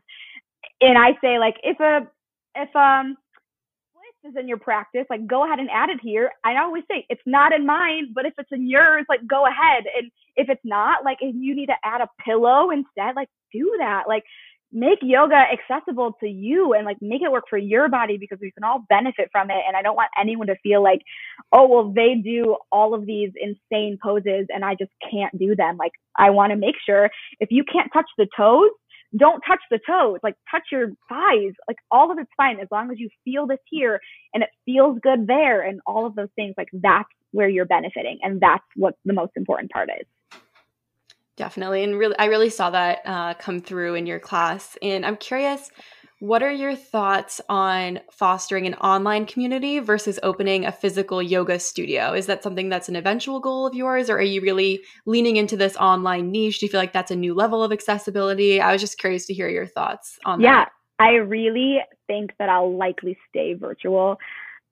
and 0.81 0.97
I 0.97 1.11
say 1.21 1.39
like 1.39 1.55
if 1.63 1.79
a 1.79 2.07
if 2.55 2.75
um 2.75 3.17
is 4.25 4.35
in 4.39 4.47
your 4.47 4.57
practice, 4.57 5.05
like 5.09 5.27
go 5.27 5.45
ahead 5.45 5.59
and 5.59 5.69
add 5.69 5.89
it 5.89 5.99
here. 6.01 6.31
I 6.43 6.57
always 6.61 6.83
say 6.89 7.05
it's 7.09 7.21
not 7.25 7.53
in 7.53 7.65
mine, 7.65 8.11
but 8.13 8.25
if 8.25 8.33
it's 8.37 8.51
in 8.51 8.69
yours, 8.69 9.05
like 9.09 9.19
go 9.27 9.45
ahead. 9.45 9.83
And 9.97 10.11
if 10.35 10.49
it's 10.49 10.61
not, 10.63 11.03
like 11.03 11.17
if 11.21 11.35
you 11.37 11.55
need 11.55 11.67
to 11.67 11.75
add 11.83 12.01
a 12.01 12.07
pillow 12.23 12.71
instead, 12.71 13.15
like 13.15 13.29
do 13.51 13.75
that. 13.79 14.03
Like 14.07 14.23
make 14.73 14.97
yoga 15.03 15.35
accessible 15.35 16.17
to 16.19 16.27
you 16.27 16.73
and 16.73 16.83
like 16.83 16.97
make 16.99 17.21
it 17.21 17.31
work 17.31 17.43
for 17.47 17.59
your 17.59 17.87
body 17.87 18.17
because 18.17 18.39
we 18.41 18.51
can 18.51 18.63
all 18.63 18.83
benefit 18.89 19.29
from 19.31 19.51
it. 19.51 19.61
And 19.67 19.77
I 19.77 19.83
don't 19.83 19.95
want 19.95 20.09
anyone 20.19 20.47
to 20.47 20.55
feel 20.63 20.81
like, 20.81 21.01
oh, 21.51 21.67
well, 21.67 21.93
they 21.93 22.15
do 22.15 22.57
all 22.71 22.95
of 22.95 23.05
these 23.05 23.29
insane 23.39 23.99
poses 24.01 24.47
and 24.49 24.65
I 24.65 24.73
just 24.73 24.91
can't 25.11 25.37
do 25.37 25.55
them. 25.55 25.77
Like, 25.77 25.91
I 26.17 26.31
want 26.31 26.51
to 26.51 26.57
make 26.57 26.75
sure 26.83 27.09
if 27.39 27.49
you 27.51 27.63
can't 27.71 27.91
touch 27.93 28.09
the 28.17 28.27
toes, 28.35 28.71
don't 29.17 29.41
touch 29.47 29.61
the 29.69 29.79
toes, 29.85 30.19
like 30.23 30.35
touch 30.49 30.63
your 30.71 30.87
thighs, 31.09 31.53
like 31.67 31.77
all 31.91 32.11
of 32.11 32.17
it's 32.17 32.31
fine 32.35 32.59
as 32.59 32.67
long 32.71 32.91
as 32.91 32.99
you 32.99 33.09
feel 33.23 33.45
this 33.45 33.59
here 33.69 33.99
and 34.33 34.43
it 34.43 34.49
feels 34.65 34.97
good 35.01 35.27
there 35.27 35.61
and 35.61 35.81
all 35.85 36.05
of 36.05 36.15
those 36.15 36.29
things. 36.35 36.55
Like 36.57 36.69
that's 36.73 37.09
where 37.31 37.49
you're 37.49 37.65
benefiting. 37.65 38.19
And 38.23 38.41
that's 38.41 38.63
what 38.75 38.95
the 39.05 39.13
most 39.13 39.31
important 39.35 39.71
part 39.71 39.89
is. 39.89 40.39
Definitely. 41.35 41.83
And 41.83 41.97
really, 41.97 42.15
I 42.19 42.25
really 42.25 42.49
saw 42.49 42.69
that 42.69 42.99
uh, 43.05 43.33
come 43.35 43.59
through 43.59 43.95
in 43.95 44.05
your 44.05 44.19
class. 44.19 44.77
And 44.81 45.05
I'm 45.05 45.17
curious, 45.17 45.71
what 46.23 46.41
are 46.41 46.53
your 46.53 46.73
thoughts 46.73 47.41
on 47.49 47.99
fostering 48.09 48.65
an 48.65 48.75
online 48.75 49.25
community 49.25 49.79
versus 49.79 50.17
opening 50.23 50.65
a 50.65 50.71
physical 50.71 51.21
yoga 51.21 51.59
studio? 51.59 52.13
Is 52.13 52.27
that 52.27 52.41
something 52.41 52.69
that's 52.69 52.87
an 52.87 52.95
eventual 52.95 53.41
goal 53.41 53.67
of 53.67 53.73
yours, 53.73 54.09
or 54.09 54.15
are 54.15 54.21
you 54.21 54.39
really 54.39 54.79
leaning 55.05 55.35
into 55.35 55.57
this 55.57 55.75
online 55.75 56.31
niche? 56.31 56.61
Do 56.61 56.65
you 56.65 56.71
feel 56.71 56.79
like 56.79 56.93
that's 56.93 57.11
a 57.11 57.15
new 57.17 57.33
level 57.33 57.61
of 57.61 57.73
accessibility? 57.73 58.61
I 58.61 58.71
was 58.71 58.79
just 58.79 58.99
curious 58.99 59.25
to 59.25 59.33
hear 59.33 59.49
your 59.49 59.67
thoughts 59.67 60.17
on 60.23 60.39
yeah, 60.39 60.63
that. 60.63 60.71
Yeah, 61.01 61.05
I 61.07 61.11
really 61.15 61.79
think 62.07 62.31
that 62.39 62.47
I'll 62.47 62.73
likely 62.73 63.17
stay 63.29 63.55
virtual 63.55 64.17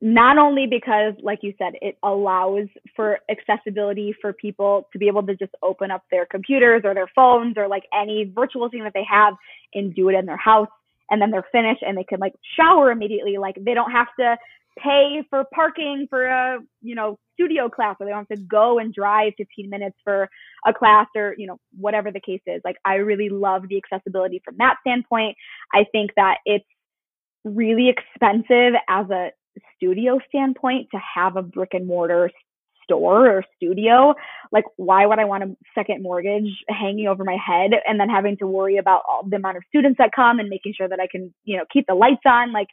not 0.04 0.40
only 0.40 0.66
because 0.66 1.14
like 1.22 1.40
you 1.44 1.54
said 1.60 1.74
it 1.80 1.96
allows 2.02 2.68
for 2.96 3.20
accessibility 3.30 4.16
for 4.20 4.34
people 4.34 4.90
to 4.92 4.98
be 4.98 5.08
able 5.08 5.22
to 5.22 5.36
just 5.36 5.52
open 5.62 5.92
up 5.92 6.04
their 6.10 6.26
computers 6.26 6.82
or 6.84 6.96
their 6.96 7.10
phones 7.16 7.56
or 7.56 7.68
like 7.68 7.84
any 7.94 8.32
virtual 8.34 8.68
thing 8.68 8.84
that 8.84 8.94
they 8.96 9.06
have 9.08 9.36
and 9.76 9.94
do 9.94 10.10
it 10.10 10.16
in 10.16 10.26
their 10.26 10.38
house 10.38 10.68
and 11.12 11.22
then 11.22 11.30
they're 11.30 11.46
finished 11.52 11.84
and 11.86 11.98
they 11.98 12.04
can 12.04 12.20
like 12.20 12.34
shower 12.56 12.92
immediately. 12.92 13.38
Like 13.38 13.56
they 13.64 13.74
don't 13.74 13.92
have 13.92 14.08
to 14.20 14.38
pay 14.80 15.22
for 15.30 15.44
parking 15.54 16.08
for 16.10 16.26
a 16.26 16.60
you 16.82 16.96
know 16.96 17.20
studio 17.34 17.70
class 17.70 17.96
or 18.00 18.06
they 18.06 18.12
don't 18.12 18.28
have 18.30 18.38
to 18.38 18.44
go 18.46 18.80
and 18.80 18.94
drive 18.94 19.34
15 19.38 19.70
minutes 19.70 19.98
for 20.04 20.30
a 20.66 20.74
class 20.74 21.08
or 21.16 21.36
you 21.38 21.46
know 21.46 21.60
whatever 21.78 22.12
the 22.12 22.22
case 22.22 22.42
is. 22.48 22.62
Like 22.64 22.78
i 22.86 22.96
really 22.96 23.30
love 23.30 23.68
the 23.68 23.78
accessibility 23.78 24.42
from 24.44 24.56
that 24.58 24.78
standpoint. 24.82 25.36
I 25.74 25.86
think 25.92 26.12
that 26.16 26.38
it's 26.46 26.66
really 27.44 27.90
expensive 27.90 28.74
as 28.88 29.10
a 29.10 29.32
studio 29.76 30.20
standpoint 30.30 30.88
to 30.92 31.00
have 31.16 31.36
a 31.36 31.42
brick 31.42 31.74
and 31.74 31.86
mortar 31.86 32.32
store 32.84 33.30
or 33.30 33.44
studio 33.56 34.14
like 34.52 34.66
why 34.78 35.06
would 35.06 35.20
i 35.20 35.26
want 35.26 35.44
a 35.44 35.56
second 35.76 36.02
mortgage 36.02 36.50
hanging 36.70 37.08
over 37.08 37.24
my 37.24 37.38
head 37.46 37.72
and 37.88 38.00
then 38.00 38.10
having 38.10 38.38
to 38.38 38.48
worry 38.48 38.78
about 38.78 39.02
all 39.08 39.24
the 39.28 39.36
amount 39.36 39.58
of 39.58 39.64
students 39.68 39.98
that 39.98 40.12
come 40.16 40.40
and 40.40 40.50
making 40.50 40.74
sure 40.76 40.88
that 40.88 41.00
i 41.00 41.08
can 41.08 41.34
you 41.44 41.58
know 41.58 41.64
keep 41.72 41.86
the 41.88 41.94
lights 41.94 42.22
on 42.26 42.52
like 42.52 42.68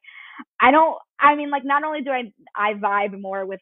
i 0.60 0.70
don't 0.70 0.96
i 1.20 1.34
mean 1.34 1.50
like 1.50 1.64
not 1.64 1.84
only 1.84 2.00
do 2.00 2.10
i 2.10 2.32
i 2.56 2.74
vibe 2.74 3.20
more 3.20 3.46
with 3.46 3.60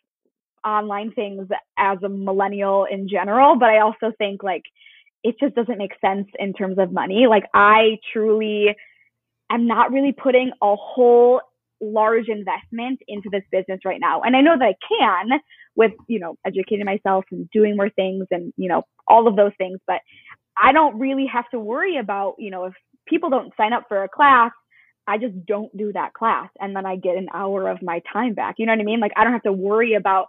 online 0.65 1.13
things 1.13 1.49
as 1.79 1.99
a 2.05 2.09
millennial 2.09 2.87
in 2.91 3.09
general 3.09 3.57
but 3.59 3.69
i 3.69 3.81
also 3.81 4.13
think 4.19 4.43
like 4.43 4.63
it 5.23 5.35
just 5.41 5.55
doesn't 5.55 5.79
make 5.79 5.93
sense 6.01 6.27
in 6.39 6.53
terms 6.53 6.79
of 6.79 6.93
money 6.93 7.27
like 7.29 7.45
i 7.55 7.99
truly 8.13 8.75
am 9.51 9.67
not 9.67 9.93
really 9.93 10.13
putting 10.13 10.51
a 10.63 10.77
whole 10.77 11.41
large 11.81 12.29
investment 12.29 13.01
into 13.09 13.29
this 13.31 13.43
business 13.51 13.81
right 13.85 14.01
now. 14.01 14.23
And 14.23 14.37
I 14.37 14.41
know 14.41 14.57
that 14.59 14.65
I 14.65 14.75
can 14.89 15.41
with, 15.77 15.93
you 16.09 16.19
know, 16.19 16.37
educating 16.47 16.85
myself 16.87 17.25
and 17.31 17.49
doing 17.51 17.77
more 17.77 17.91
things 17.91 18.27
and, 18.31 18.53
you 18.57 18.69
know, 18.69 18.83
all 19.07 19.29
of 19.29 19.37
those 19.37 19.53
things, 19.59 19.79
but 19.87 20.01
I 20.57 20.73
don't 20.73 20.99
really 20.99 21.27
have 21.33 21.49
to 21.51 21.61
worry 21.61 21.99
about, 21.99 22.37
you 22.39 22.51
know, 22.51 22.65
if 22.65 22.75
people 23.07 23.31
don't 23.31 23.53
sign 23.57 23.73
up 23.73 23.85
for 23.89 24.03
a 24.03 24.09
class, 24.09 24.53
I 25.07 25.19
just 25.19 25.47
don't 25.47 25.75
do 25.77 25.93
that 25.93 26.15
class 26.15 26.49
and 26.59 26.75
then 26.75 26.85
I 26.87 26.97
get 26.97 27.17
an 27.17 27.29
hour 27.33 27.69
of 27.69 27.83
my 27.83 28.01
time 28.13 28.35
back. 28.35 28.57
You 28.59 28.67
know 28.67 28.73
what 28.73 28.81
I 28.81 28.85
mean? 28.85 29.01
Like 29.01 29.13
I 29.17 29.23
don't 29.25 29.35
have 29.35 29.43
to 29.45 29.53
worry 29.53 29.95
about 29.95 30.27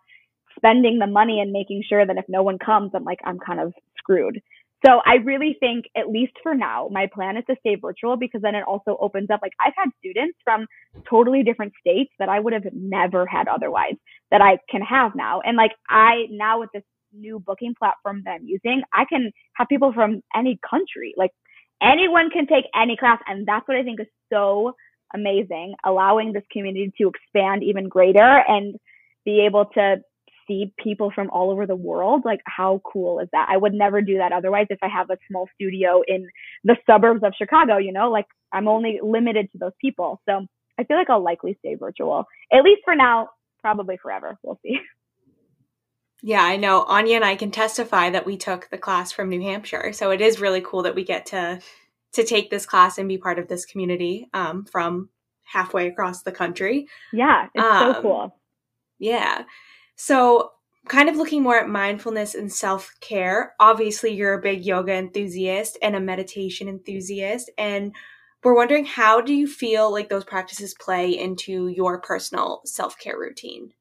spending 0.55 0.99
the 0.99 1.07
money 1.07 1.39
and 1.39 1.51
making 1.51 1.83
sure 1.87 2.05
that 2.05 2.17
if 2.17 2.25
no 2.27 2.43
one 2.43 2.59
comes, 2.59 2.91
I'm 2.93 3.03
like 3.03 3.19
I'm 3.25 3.39
kind 3.39 3.59
of 3.59 3.73
screwed. 3.97 4.41
So 4.85 5.01
I 5.05 5.15
really 5.15 5.57
think, 5.59 5.85
at 5.97 6.09
least 6.09 6.33
for 6.43 6.53
now, 6.53 6.87
my 6.91 7.07
plan 7.13 7.35
is 7.35 7.43
to 7.49 7.55
stay 7.59 7.75
virtual 7.75 8.15
because 8.15 8.41
then 8.41 8.53
it 8.53 8.63
also 8.67 8.95
opens 8.99 9.29
up. 9.31 9.39
Like 9.41 9.53
I've 9.59 9.73
had 9.75 9.89
students 9.97 10.37
from 10.43 10.67
totally 11.09 11.43
different 11.43 11.73
states 11.79 12.11
that 12.19 12.29
I 12.29 12.39
would 12.39 12.53
have 12.53 12.65
never 12.73 13.25
had 13.25 13.47
otherwise 13.47 13.95
that 14.29 14.41
I 14.41 14.59
can 14.69 14.81
have 14.81 15.15
now. 15.15 15.41
And 15.41 15.57
like 15.57 15.71
I 15.89 16.25
now 16.29 16.59
with 16.59 16.69
this 16.73 16.83
new 17.11 17.39
booking 17.39 17.73
platform 17.77 18.21
that 18.25 18.31
I'm 18.31 18.45
using, 18.45 18.83
I 18.93 19.05
can 19.05 19.31
have 19.53 19.67
people 19.67 19.93
from 19.93 20.21
any 20.35 20.59
country. 20.69 21.13
Like 21.17 21.31
anyone 21.81 22.29
can 22.29 22.45
take 22.45 22.65
any 22.79 22.97
class. 22.97 23.19
And 23.27 23.47
that's 23.47 23.67
what 23.67 23.77
I 23.77 23.83
think 23.83 23.99
is 23.99 24.07
so 24.31 24.73
amazing, 25.13 25.73
allowing 25.85 26.33
this 26.33 26.43
community 26.51 26.91
to 27.01 27.09
expand 27.09 27.63
even 27.63 27.87
greater 27.87 28.43
and 28.47 28.75
be 29.25 29.41
able 29.45 29.65
to 29.73 29.97
see 30.47 30.73
people 30.81 31.11
from 31.13 31.29
all 31.29 31.51
over 31.51 31.65
the 31.65 31.75
world. 31.75 32.23
Like, 32.25 32.41
how 32.45 32.81
cool 32.91 33.19
is 33.19 33.29
that? 33.31 33.47
I 33.49 33.57
would 33.57 33.73
never 33.73 34.01
do 34.01 34.17
that 34.17 34.31
otherwise 34.31 34.67
if 34.69 34.79
I 34.81 34.87
have 34.87 35.09
a 35.09 35.17
small 35.27 35.47
studio 35.55 36.01
in 36.07 36.27
the 36.63 36.75
suburbs 36.85 37.21
of 37.23 37.33
Chicago, 37.37 37.77
you 37.77 37.91
know, 37.91 38.09
like 38.09 38.27
I'm 38.51 38.67
only 38.67 38.99
limited 39.03 39.51
to 39.51 39.57
those 39.57 39.73
people. 39.79 40.21
So 40.27 40.45
I 40.79 40.83
feel 40.83 40.97
like 40.97 41.09
I'll 41.09 41.23
likely 41.23 41.57
stay 41.59 41.75
virtual, 41.75 42.25
at 42.51 42.63
least 42.63 42.81
for 42.85 42.95
now, 42.95 43.29
probably 43.61 43.97
forever. 43.97 44.37
We'll 44.43 44.59
see. 44.63 44.79
Yeah, 46.23 46.41
I 46.41 46.57
know. 46.57 46.83
Anya 46.83 47.17
and 47.17 47.23
I 47.23 47.35
can 47.35 47.51
testify 47.51 48.09
that 48.09 48.25
we 48.25 48.37
took 48.37 48.69
the 48.71 48.77
class 48.77 49.11
from 49.11 49.29
New 49.29 49.41
Hampshire. 49.41 49.93
So 49.93 50.09
it 50.09 50.19
is 50.19 50.41
really 50.41 50.61
cool 50.61 50.81
that 50.81 50.95
we 50.95 51.03
get 51.03 51.27
to 51.27 51.59
to 52.13 52.23
take 52.23 52.49
this 52.49 52.65
class 52.65 52.97
and 52.97 53.07
be 53.07 53.19
part 53.19 53.37
of 53.37 53.47
this 53.47 53.65
community 53.65 54.27
um, 54.33 54.65
from 54.65 55.09
halfway 55.43 55.87
across 55.87 56.23
the 56.23 56.31
country. 56.31 56.87
Yeah, 57.13 57.47
it's 57.53 57.63
um, 57.63 57.93
so 57.93 58.01
cool. 58.01 58.39
Yeah. 58.97 59.43
So, 59.97 60.51
kind 60.87 61.09
of 61.09 61.17
looking 61.17 61.43
more 61.43 61.57
at 61.57 61.67
mindfulness 61.67 62.33
and 62.33 62.51
self 62.51 62.93
care. 63.01 63.53
Obviously, 63.59 64.13
you're 64.13 64.35
a 64.35 64.41
big 64.41 64.65
yoga 64.65 64.93
enthusiast 64.93 65.77
and 65.81 65.95
a 65.95 65.99
meditation 65.99 66.69
enthusiast. 66.69 67.51
And 67.57 67.93
we're 68.43 68.55
wondering 68.55 68.85
how 68.85 69.19
do 69.19 69.33
you 69.33 69.47
feel 69.47 69.91
like 69.91 70.07
those 70.07 70.23
practices 70.23 70.73
play 70.79 71.09
into 71.09 71.67
your 71.67 71.99
personal 71.99 72.61
self 72.65 72.97
care 72.97 73.19
routine? 73.19 73.73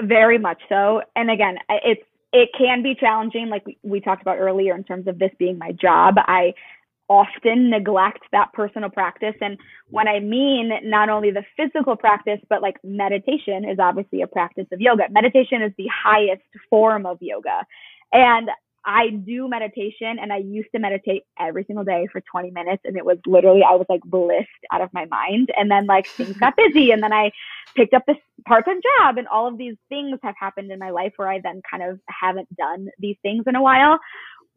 Very 0.00 0.38
much 0.38 0.60
so. 0.68 1.02
And 1.16 1.30
again, 1.30 1.56
it's 1.68 2.02
it 2.32 2.50
can 2.56 2.82
be 2.82 2.94
challenging, 2.94 3.48
like 3.48 3.64
we, 3.82 4.00
talked 4.00 4.20
about 4.20 4.36
earlier, 4.38 4.74
in 4.74 4.84
terms 4.84 5.06
of 5.08 5.18
this 5.18 5.30
being 5.38 5.56
my 5.58 5.72
job. 5.72 6.16
I 6.18 6.52
often 7.08 7.70
neglect 7.70 8.20
that 8.32 8.52
personal 8.52 8.90
practice. 8.90 9.34
And 9.40 9.58
when 9.90 10.08
I 10.08 10.20
mean 10.20 10.70
not 10.84 11.08
only 11.08 11.30
the 11.30 11.44
physical 11.56 11.96
practice, 11.96 12.40
but 12.48 12.62
like 12.62 12.76
meditation 12.84 13.64
is 13.64 13.78
obviously 13.78 14.22
a 14.22 14.26
practice 14.26 14.66
of 14.72 14.80
yoga. 14.80 15.04
Meditation 15.10 15.62
is 15.62 15.72
the 15.78 15.88
highest 15.88 16.42
form 16.68 17.06
of 17.06 17.18
yoga. 17.20 17.64
And 18.12 18.50
I 18.84 19.10
do 19.10 19.48
meditation 19.48 20.18
and 20.18 20.32
I 20.32 20.38
used 20.38 20.70
to 20.74 20.78
meditate 20.78 21.24
every 21.38 21.64
single 21.64 21.84
day 21.84 22.06
for 22.10 22.22
20 22.22 22.50
minutes 22.52 22.82
and 22.86 22.96
it 22.96 23.04
was 23.04 23.18
literally 23.26 23.62
I 23.62 23.74
was 23.74 23.86
like 23.88 24.00
blissed 24.02 24.48
out 24.72 24.80
of 24.80 24.92
my 24.94 25.04
mind 25.06 25.50
and 25.56 25.70
then 25.70 25.86
like 25.86 26.06
things 26.06 26.36
got 26.38 26.56
busy 26.56 26.90
and 26.90 27.02
then 27.02 27.12
I 27.12 27.30
picked 27.74 27.92
up 27.92 28.06
this 28.06 28.16
part-time 28.46 28.80
job 28.98 29.18
and 29.18 29.28
all 29.28 29.46
of 29.46 29.58
these 29.58 29.76
things 29.90 30.18
have 30.22 30.36
happened 30.38 30.72
in 30.72 30.78
my 30.78 30.88
life 30.88 31.12
where 31.16 31.28
I 31.28 31.40
then 31.40 31.60
kind 31.70 31.82
of 31.82 32.00
haven't 32.08 32.54
done 32.56 32.88
these 32.98 33.16
things 33.22 33.44
in 33.46 33.56
a 33.56 33.62
while 33.62 33.98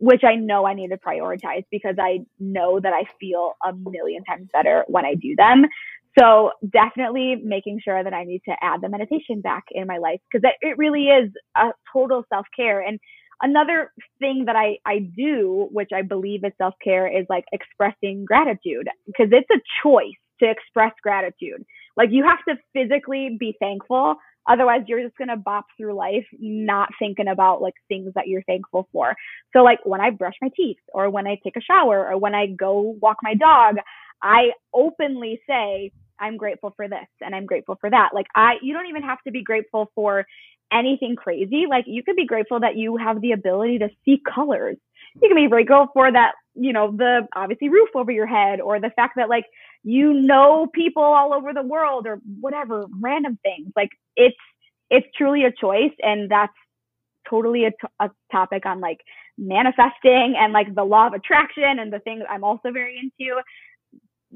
which 0.02 0.24
I 0.24 0.36
know 0.36 0.66
I 0.66 0.74
need 0.74 0.90
to 0.90 0.98
prioritize 0.98 1.64
because 1.72 1.96
I 2.00 2.20
know 2.40 2.80
that 2.80 2.92
I 2.92 3.04
feel 3.20 3.54
a 3.66 3.72
million 3.74 4.24
times 4.26 4.50
better 4.52 4.84
when 4.88 5.06
I 5.06 5.16
do 5.16 5.36
them. 5.38 5.66
So 6.20 6.52
definitely 6.74 7.38
making 7.42 7.80
sure 7.84 8.04
that 8.04 8.14
I 8.14 8.26
need 8.26 8.42
to 8.50 8.56
add 8.62 8.82
the 8.82 8.90
meditation 8.90 9.42
back 9.42 9.64
in 9.72 9.88
my 9.88 10.00
life 10.00 10.20
because 10.30 10.50
it 10.62 10.78
really 10.78 11.06
is 11.06 11.32
a 11.56 11.70
total 11.94 12.26
self-care 12.30 12.82
and 12.82 13.00
another 13.42 13.92
thing 14.20 14.46
that 14.46 14.56
I, 14.56 14.78
I 14.86 15.00
do, 15.16 15.68
which 15.72 15.90
I 15.94 16.02
believe 16.02 16.44
is 16.44 16.52
self 16.58 16.74
care, 16.84 17.08
is 17.08 17.26
like 17.30 17.46
expressing 17.52 18.26
gratitude 18.26 18.88
because 19.08 19.30
it's 19.32 19.50
a 19.52 19.62
choice 19.84 20.14
to 20.42 20.50
express 20.50 20.94
gratitude. 21.04 21.64
Like 21.98 22.10
you 22.12 22.24
have 22.24 22.40
to 22.48 22.62
physically 22.74 23.38
be 23.40 23.56
thankful. 23.60 24.16
Otherwise, 24.50 24.82
you're 24.88 25.04
just 25.04 25.18
going 25.18 25.30
to 25.30 25.38
bop 25.38 25.66
through 25.78 25.94
life 25.96 26.26
not 26.40 26.90
thinking 27.00 27.28
about 27.28 27.62
like 27.62 27.76
things 27.88 28.12
that 28.16 28.28
you're 28.28 28.44
thankful 28.44 28.88
for. 28.92 29.16
So, 29.54 29.60
like 29.64 29.80
when 29.86 30.02
I 30.02 30.10
brush 30.12 30.36
my 30.42 30.50
teeth 30.56 30.78
or 30.94 31.10
when 31.10 31.28
I 31.28 31.38
take 31.44 31.58
a 31.58 31.62
shower 31.62 32.10
or 32.10 32.18
when 32.18 32.36
I 32.36 32.48
go 32.48 32.98
walk 33.02 33.18
my 33.24 33.36
dog, 33.36 33.76
I 34.22 34.52
openly 34.74 35.42
say, 35.48 35.92
I'm 36.20 36.38
grateful 36.38 36.74
for 36.76 36.88
this 36.88 37.08
and 37.22 37.36
I'm 37.36 37.46
grateful 37.46 37.78
for 37.82 37.90
that. 37.90 38.10
Like 38.14 38.28
I 38.36 38.54
you 38.62 38.74
don't 38.74 38.88
even 38.88 39.04
have 39.04 39.18
to 39.26 39.32
be 39.32 39.44
grateful 39.44 39.92
for 39.96 40.26
anything 40.72 41.16
crazy. 41.16 41.66
Like 41.70 41.86
you 41.88 42.04
could 42.04 42.16
be 42.16 42.26
grateful 42.28 42.60
that 42.62 42.78
you 42.78 42.98
have 42.98 43.22
the 43.22 43.32
ability 43.34 43.80
to 43.80 43.90
see 44.06 44.22
colors. 44.34 44.78
You 45.16 45.28
can 45.28 45.36
be 45.36 45.48
grateful 45.48 45.88
for 45.94 46.12
that, 46.12 46.34
you 46.56 46.74
know, 46.74 46.92
the 46.92 47.28
obviously 47.36 47.70
roof 47.70 47.90
over 47.96 48.12
your 48.12 48.28
head 48.28 48.62
or 48.62 48.80
the 48.80 48.92
fact 48.96 49.14
that 49.18 49.30
like 49.30 49.46
you 49.84 50.14
know 50.14 50.68
people 50.74 51.04
all 51.04 51.34
over 51.34 51.54
the 51.54 51.64
world 51.64 52.06
or 52.08 52.20
whatever 52.40 52.86
random 53.00 53.40
things. 53.44 53.72
Like 53.76 53.90
it's 54.16 54.36
it's 54.90 55.08
truly 55.18 55.46
a 55.46 55.52
choice 55.52 55.94
and 56.02 56.30
that's 56.30 56.54
totally 57.30 57.66
a, 57.66 57.72
t- 57.72 57.78
a 58.00 58.10
topic 58.32 58.66
on 58.66 58.82
like 58.82 59.00
manifesting 59.38 60.36
and 60.38 60.54
like 60.54 60.74
the 60.76 60.84
law 60.84 61.08
of 61.08 61.14
attraction 61.14 61.80
and 61.80 61.92
the 61.92 62.00
things 62.00 62.24
I'm 62.30 62.44
also 62.44 62.72
very 62.72 63.00
into 63.00 63.40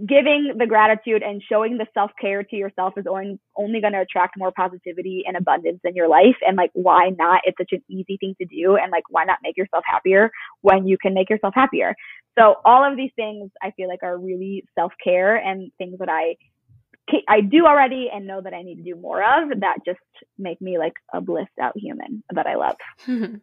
giving 0.05 0.53
the 0.57 0.65
gratitude 0.65 1.23
and 1.23 1.41
showing 1.47 1.77
the 1.77 1.87
self 1.93 2.11
care 2.19 2.43
to 2.43 2.55
yourself 2.55 2.93
is 2.97 3.05
only, 3.09 3.39
only 3.55 3.79
going 3.79 3.93
to 3.93 4.01
attract 4.01 4.37
more 4.37 4.51
positivity 4.51 5.23
and 5.25 5.37
abundance 5.37 5.79
in 5.83 5.95
your 5.95 6.09
life. 6.09 6.35
And 6.45 6.57
like, 6.57 6.71
why 6.73 7.11
not? 7.17 7.41
It's 7.45 7.57
such 7.57 7.71
an 7.71 7.83
easy 7.89 8.17
thing 8.17 8.35
to 8.41 8.45
do. 8.45 8.75
And 8.75 8.91
like, 8.91 9.03
why 9.09 9.23
not 9.23 9.39
make 9.43 9.57
yourself 9.57 9.83
happier 9.87 10.31
when 10.61 10.85
you 10.85 10.97
can 10.97 11.13
make 11.13 11.29
yourself 11.29 11.53
happier? 11.55 11.95
So 12.37 12.55
all 12.65 12.83
of 12.83 12.97
these 12.97 13.11
things 13.15 13.51
I 13.61 13.71
feel 13.71 13.87
like 13.87 14.03
are 14.03 14.17
really 14.17 14.65
self 14.77 14.91
care 15.03 15.37
and 15.37 15.71
things 15.77 15.99
that 15.99 16.09
I 16.09 16.35
I 17.29 17.41
do 17.41 17.65
already 17.65 18.09
and 18.13 18.25
know 18.25 18.41
that 18.41 18.53
I 18.53 18.63
need 18.63 18.75
to 18.77 18.83
do 18.83 18.95
more 18.95 19.21
of 19.21 19.59
that 19.59 19.77
just 19.85 19.99
make 20.37 20.59
me 20.59 20.77
like 20.77 20.93
a 21.13 21.21
blissed 21.21 21.59
out 21.61 21.77
human 21.77 22.23
that 22.33 22.47
I 22.47 22.55
love. 22.55 22.75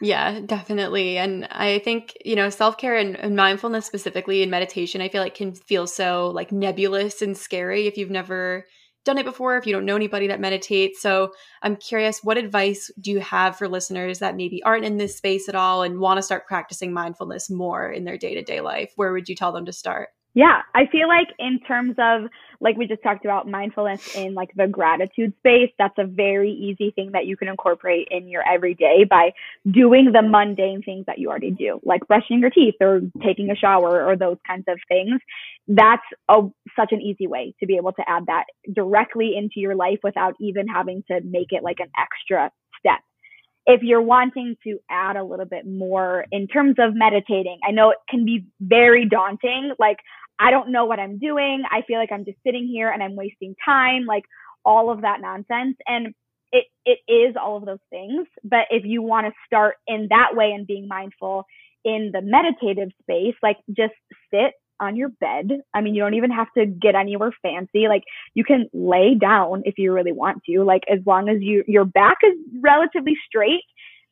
Yeah, 0.00 0.40
definitely. 0.46 1.18
And 1.18 1.46
I 1.50 1.80
think, 1.80 2.16
you 2.24 2.36
know, 2.36 2.50
self 2.50 2.76
care 2.78 2.96
and, 2.96 3.16
and, 3.16 3.34
mindfulness 3.34 3.84
specifically 3.86 4.42
in 4.42 4.50
meditation, 4.50 5.00
I 5.00 5.08
feel 5.08 5.22
like 5.22 5.34
can 5.34 5.54
feel 5.54 5.86
so 5.88 6.28
like 6.30 6.52
nebulous 6.52 7.20
and 7.20 7.36
scary 7.36 7.86
if 7.88 7.96
you've 7.96 8.10
never 8.10 8.66
done 9.04 9.18
it 9.18 9.24
before, 9.24 9.56
if 9.56 9.66
you 9.66 9.72
don't 9.72 9.84
know 9.84 9.96
anybody 9.96 10.28
that 10.28 10.40
meditates. 10.40 11.00
So 11.02 11.32
I'm 11.62 11.74
curious, 11.76 12.22
what 12.22 12.38
advice 12.38 12.90
do 13.00 13.10
you 13.10 13.20
have 13.20 13.56
for 13.56 13.66
listeners 13.68 14.20
that 14.20 14.36
maybe 14.36 14.62
aren't 14.62 14.84
in 14.84 14.98
this 14.98 15.16
space 15.16 15.48
at 15.48 15.54
all 15.56 15.82
and 15.82 15.98
want 15.98 16.18
to 16.18 16.22
start 16.22 16.46
practicing 16.46 16.92
mindfulness 16.92 17.50
more 17.50 17.90
in 17.90 18.04
their 18.04 18.18
day 18.18 18.34
to 18.34 18.42
day 18.42 18.60
life? 18.60 18.92
Where 18.96 19.12
would 19.12 19.28
you 19.28 19.34
tell 19.34 19.50
them 19.52 19.66
to 19.66 19.72
start? 19.72 20.10
Yeah, 20.38 20.62
I 20.72 20.86
feel 20.86 21.08
like 21.08 21.26
in 21.40 21.58
terms 21.66 21.96
of 21.98 22.30
like 22.60 22.76
we 22.76 22.86
just 22.86 23.02
talked 23.02 23.24
about 23.24 23.48
mindfulness 23.48 24.14
in 24.14 24.34
like 24.34 24.50
the 24.54 24.68
gratitude 24.68 25.32
space, 25.38 25.72
that's 25.80 25.98
a 25.98 26.04
very 26.06 26.52
easy 26.52 26.92
thing 26.92 27.10
that 27.14 27.26
you 27.26 27.36
can 27.36 27.48
incorporate 27.48 28.06
in 28.12 28.28
your 28.28 28.48
everyday 28.48 29.02
by 29.02 29.32
doing 29.68 30.12
the 30.12 30.22
mundane 30.22 30.80
things 30.84 31.06
that 31.06 31.18
you 31.18 31.28
already 31.28 31.50
do, 31.50 31.80
like 31.82 32.06
brushing 32.06 32.38
your 32.38 32.50
teeth 32.50 32.76
or 32.80 33.00
taking 33.20 33.50
a 33.50 33.56
shower 33.56 34.06
or 34.06 34.16
those 34.16 34.36
kinds 34.46 34.62
of 34.68 34.78
things. 34.86 35.20
That's 35.66 36.06
a, 36.28 36.42
such 36.76 36.92
an 36.92 37.00
easy 37.00 37.26
way 37.26 37.52
to 37.58 37.66
be 37.66 37.76
able 37.76 37.94
to 37.94 38.02
add 38.08 38.26
that 38.26 38.44
directly 38.72 39.32
into 39.36 39.58
your 39.58 39.74
life 39.74 39.98
without 40.04 40.34
even 40.38 40.68
having 40.68 41.02
to 41.10 41.20
make 41.24 41.48
it 41.50 41.64
like 41.64 41.80
an 41.80 41.90
extra 41.98 42.52
step 42.78 43.00
if 43.70 43.82
you're 43.82 44.00
wanting 44.00 44.56
to 44.64 44.78
add 44.90 45.16
a 45.16 45.22
little 45.22 45.44
bit 45.44 45.66
more 45.66 46.24
in 46.32 46.46
terms 46.46 46.76
of 46.78 46.94
meditating, 46.94 47.58
I 47.68 47.70
know 47.70 47.90
it 47.90 47.98
can 48.08 48.24
be 48.24 48.46
very 48.62 49.06
daunting. 49.06 49.72
Like, 49.78 49.98
I 50.38 50.50
don't 50.50 50.70
know 50.70 50.84
what 50.84 51.00
I'm 51.00 51.18
doing. 51.18 51.62
I 51.70 51.82
feel 51.82 51.98
like 51.98 52.12
I'm 52.12 52.24
just 52.24 52.38
sitting 52.46 52.66
here 52.66 52.90
and 52.90 53.02
I'm 53.02 53.16
wasting 53.16 53.54
time, 53.64 54.06
like 54.06 54.24
all 54.64 54.90
of 54.90 55.02
that 55.02 55.20
nonsense. 55.20 55.76
And 55.86 56.14
it, 56.52 56.66
it 56.84 56.98
is 57.10 57.36
all 57.40 57.56
of 57.56 57.66
those 57.66 57.78
things. 57.90 58.26
But 58.44 58.66
if 58.70 58.84
you 58.84 59.02
want 59.02 59.26
to 59.26 59.32
start 59.46 59.76
in 59.86 60.08
that 60.10 60.30
way 60.34 60.52
and 60.52 60.66
being 60.66 60.88
mindful 60.88 61.44
in 61.84 62.10
the 62.12 62.22
meditative 62.22 62.90
space, 63.02 63.34
like 63.42 63.58
just 63.76 63.94
sit 64.32 64.54
on 64.80 64.96
your 64.96 65.08
bed. 65.20 65.50
I 65.74 65.80
mean, 65.80 65.94
you 65.94 66.02
don't 66.02 66.14
even 66.14 66.30
have 66.30 66.48
to 66.56 66.66
get 66.66 66.94
anywhere 66.94 67.32
fancy. 67.42 67.88
Like 67.88 68.04
you 68.34 68.44
can 68.44 68.68
lay 68.72 69.14
down 69.14 69.62
if 69.64 69.74
you 69.76 69.92
really 69.92 70.12
want 70.12 70.42
to. 70.48 70.62
Like 70.62 70.82
as 70.90 71.00
long 71.06 71.28
as 71.28 71.38
you 71.40 71.64
your 71.66 71.84
back 71.84 72.18
is 72.22 72.34
relatively 72.62 73.16
straight 73.26 73.64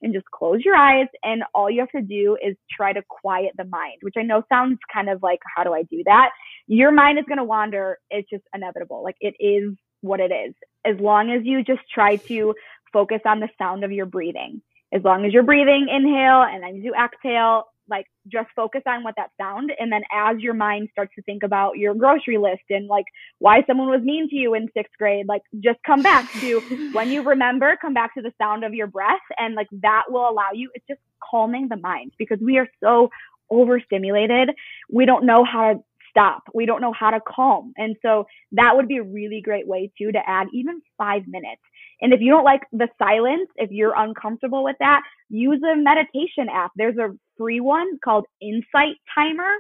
and 0.03 0.13
just 0.13 0.27
close 0.31 0.65
your 0.65 0.77
eyes 0.77 1.07
and 1.23 1.43
all 1.55 1.71
you 1.71 1.81
have 1.81 1.91
to 1.91 2.03
do 2.03 2.37
is 2.43 2.57
try 2.71 2.93
to 2.93 3.03
quiet 3.09 3.53
the 3.57 3.65
mind, 3.65 3.99
which 4.03 4.15
I 4.17 4.23
know 4.23 4.43
sounds 4.49 4.79
kind 4.93 5.09
of 5.09 5.23
like 5.23 5.41
how 5.55 5.65
do 5.65 5.73
I 5.73 5.83
do 5.85 6.03
that? 6.05 6.31
Your 6.67 6.93
mind 6.93 7.19
is 7.19 7.25
going 7.27 7.39
to 7.39 7.45
wander. 7.45 7.99
It's 8.11 8.29
just 8.29 8.45
inevitable. 8.55 9.03
Like 9.03 9.17
it 9.21 9.35
is 9.41 9.75
what 10.03 10.21
it 10.21 10.31
is. 10.33 10.55
As 10.85 11.01
long 11.01 11.31
as 11.31 11.45
you 11.45 11.63
just 11.65 11.83
try 11.93 12.17
to 12.17 12.55
focus 12.93 13.21
on 13.25 13.41
the 13.41 13.49
sound 13.59 13.85
of 13.85 13.93
your 13.93 14.07
breathing. 14.07 14.63
As 14.93 15.03
long 15.03 15.25
as 15.27 15.33
you're 15.33 15.43
breathing, 15.43 15.89
inhale 15.91 16.43
and 16.43 16.63
then 16.63 16.77
you 16.77 16.95
exhale, 16.95 17.65
like 17.89 18.07
just 18.29 18.49
focus 18.55 18.83
on 18.87 19.03
what 19.05 19.15
that 19.17 19.31
sound 19.41 19.73
and 19.79 19.91
then 19.93 20.03
as 20.13 20.39
your 20.39 20.55
mind 20.55 20.89
starts 20.93 21.13
to 21.15 21.23
think 21.23 21.43
about 21.43 21.77
your 21.77 21.95
grocery 21.95 22.39
list 22.39 22.63
and 22.71 22.87
like 22.89 23.05
why 23.39 23.63
someone 23.67 23.89
was 23.89 24.03
mean 24.03 24.29
to 24.29 24.37
you 24.37 24.55
in 24.55 24.69
sixth 24.75 24.93
grade 24.99 25.27
like 25.29 25.43
just 25.61 25.79
come 25.87 26.03
back 26.03 26.27
to 26.41 26.61
when 26.93 27.11
you 27.11 27.23
remember 27.23 27.77
come 27.81 27.95
back 27.95 28.15
to 28.15 28.23
the 28.23 28.33
sound 28.39 28.65
of 28.65 28.75
your 28.75 28.87
breath 28.87 29.21
and 29.39 29.55
like 29.55 29.69
that 29.73 30.05
will 30.09 30.29
allow 30.29 30.51
you 30.53 30.71
it's 30.75 30.87
just 30.89 31.01
calming 31.31 31.69
the 31.69 31.77
mind 31.77 32.13
because 32.19 32.39
we 32.41 32.59
are 32.59 32.69
so 32.83 33.09
overstimulated. 33.51 34.51
We 34.91 35.07
don't 35.07 35.27
know 35.27 35.45
how 35.45 35.75
to 35.75 35.81
stop. 36.11 36.45
We 36.55 36.67
don't 36.67 36.81
know 36.81 36.93
how 36.93 37.11
to 37.11 37.21
calm. 37.21 37.73
And 37.77 37.97
so 38.03 38.27
that 38.53 38.75
would 38.75 38.89
be 38.89 38.99
a 38.99 39.03
really 39.03 39.41
great 39.43 39.67
way 39.67 39.91
too 39.99 40.13
to 40.13 40.19
add 40.27 40.49
even 40.53 40.81
five 40.97 41.23
minutes 41.27 41.61
and 42.01 42.13
if 42.13 42.21
you 42.21 42.31
don't 42.31 42.45
like 42.45 42.63
the 42.73 42.89
silence, 42.99 43.49
if 43.57 43.71
you're 43.71 43.95
uncomfortable 43.97 44.63
with 44.63 44.77
that, 44.81 45.03
use 45.29 45.63
a 45.63 45.77
meditation 45.77 46.49
app. 46.53 46.73
There's 46.77 46.99
a 46.99 47.17
free 47.39 47.61
one 47.61 47.99
called 48.05 48.27
Insight 48.41 48.97
Timer 49.15 49.51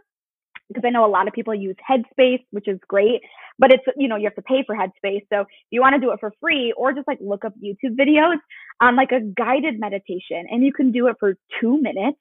because 0.69 0.83
I 0.85 0.91
know 0.91 1.07
a 1.07 1.09
lot 1.09 1.29
of 1.29 1.35
people 1.35 1.55
use 1.55 1.77
Headspace, 1.89 2.45
which 2.51 2.67
is 2.67 2.79
great, 2.89 3.21
but 3.59 3.73
it's, 3.73 3.85
you 3.97 4.09
know, 4.09 4.17
you 4.17 4.25
have 4.25 4.35
to 4.35 4.43
pay 4.43 4.65
for 4.67 4.75
Headspace. 4.75 5.23
So 5.33 5.43
if 5.43 5.47
you 5.71 5.81
want 5.81 5.95
to 5.95 6.01
do 6.01 6.13
it 6.13 6.21
for 6.21 6.33
free 6.41 6.75
or 6.77 6.93
just 6.93 7.07
like 7.07 7.19
look 7.21 7.45
up 7.45 7.55
YouTube 7.63 7.97
videos 7.97 8.37
on 8.81 8.97
like 8.97 9.13
a 9.13 9.21
guided 9.21 9.79
meditation 9.79 10.47
and 10.51 10.65
you 10.65 10.73
can 10.73 10.91
do 10.93 11.07
it 11.07 11.17
for 11.21 11.37
two 11.61 11.81
minutes 11.81 12.19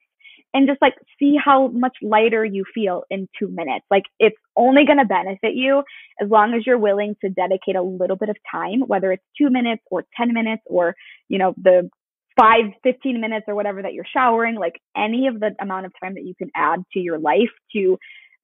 and 0.53 0.67
just 0.67 0.81
like 0.81 0.93
see 1.19 1.35
how 1.43 1.67
much 1.67 1.95
lighter 2.01 2.45
you 2.45 2.63
feel 2.73 3.03
in 3.09 3.27
two 3.37 3.47
minutes. 3.49 3.85
Like 3.91 4.03
it's 4.19 4.37
only 4.55 4.85
going 4.85 4.99
to 4.99 5.05
benefit 5.05 5.53
you 5.53 5.83
as 6.21 6.29
long 6.29 6.53
as 6.53 6.65
you're 6.65 6.77
willing 6.77 7.15
to 7.21 7.29
dedicate 7.29 7.75
a 7.75 7.81
little 7.81 8.15
bit 8.15 8.29
of 8.29 8.37
time, 8.49 8.81
whether 8.87 9.11
it's 9.11 9.23
two 9.37 9.49
minutes 9.49 9.83
or 9.91 10.05
10 10.17 10.33
minutes 10.33 10.63
or, 10.65 10.95
you 11.27 11.37
know, 11.37 11.53
the 11.57 11.89
five, 12.37 12.65
15 12.83 13.19
minutes 13.19 13.45
or 13.47 13.55
whatever 13.55 13.81
that 13.81 13.93
you're 13.93 14.05
showering, 14.13 14.55
like 14.55 14.79
any 14.95 15.27
of 15.27 15.39
the 15.39 15.51
amount 15.59 15.85
of 15.85 15.93
time 16.01 16.15
that 16.15 16.25
you 16.25 16.35
can 16.35 16.49
add 16.55 16.79
to 16.93 16.99
your 16.99 17.19
life 17.19 17.51
to 17.73 17.97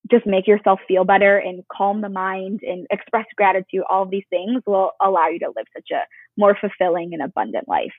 just 0.09 0.25
make 0.25 0.47
yourself 0.47 0.79
feel 0.87 1.03
better 1.03 1.37
and 1.37 1.63
calm 1.71 2.01
the 2.01 2.09
mind 2.09 2.61
and 2.63 2.87
express 2.91 3.25
gratitude, 3.37 3.83
all 3.89 4.03
of 4.03 4.09
these 4.09 4.23
things 4.29 4.61
will 4.65 4.91
allow 5.01 5.27
you 5.27 5.39
to 5.39 5.47
live 5.55 5.65
such 5.75 5.89
a 5.91 6.01
more 6.37 6.57
fulfilling 6.59 7.13
and 7.13 7.21
abundant 7.21 7.67
life. 7.67 7.93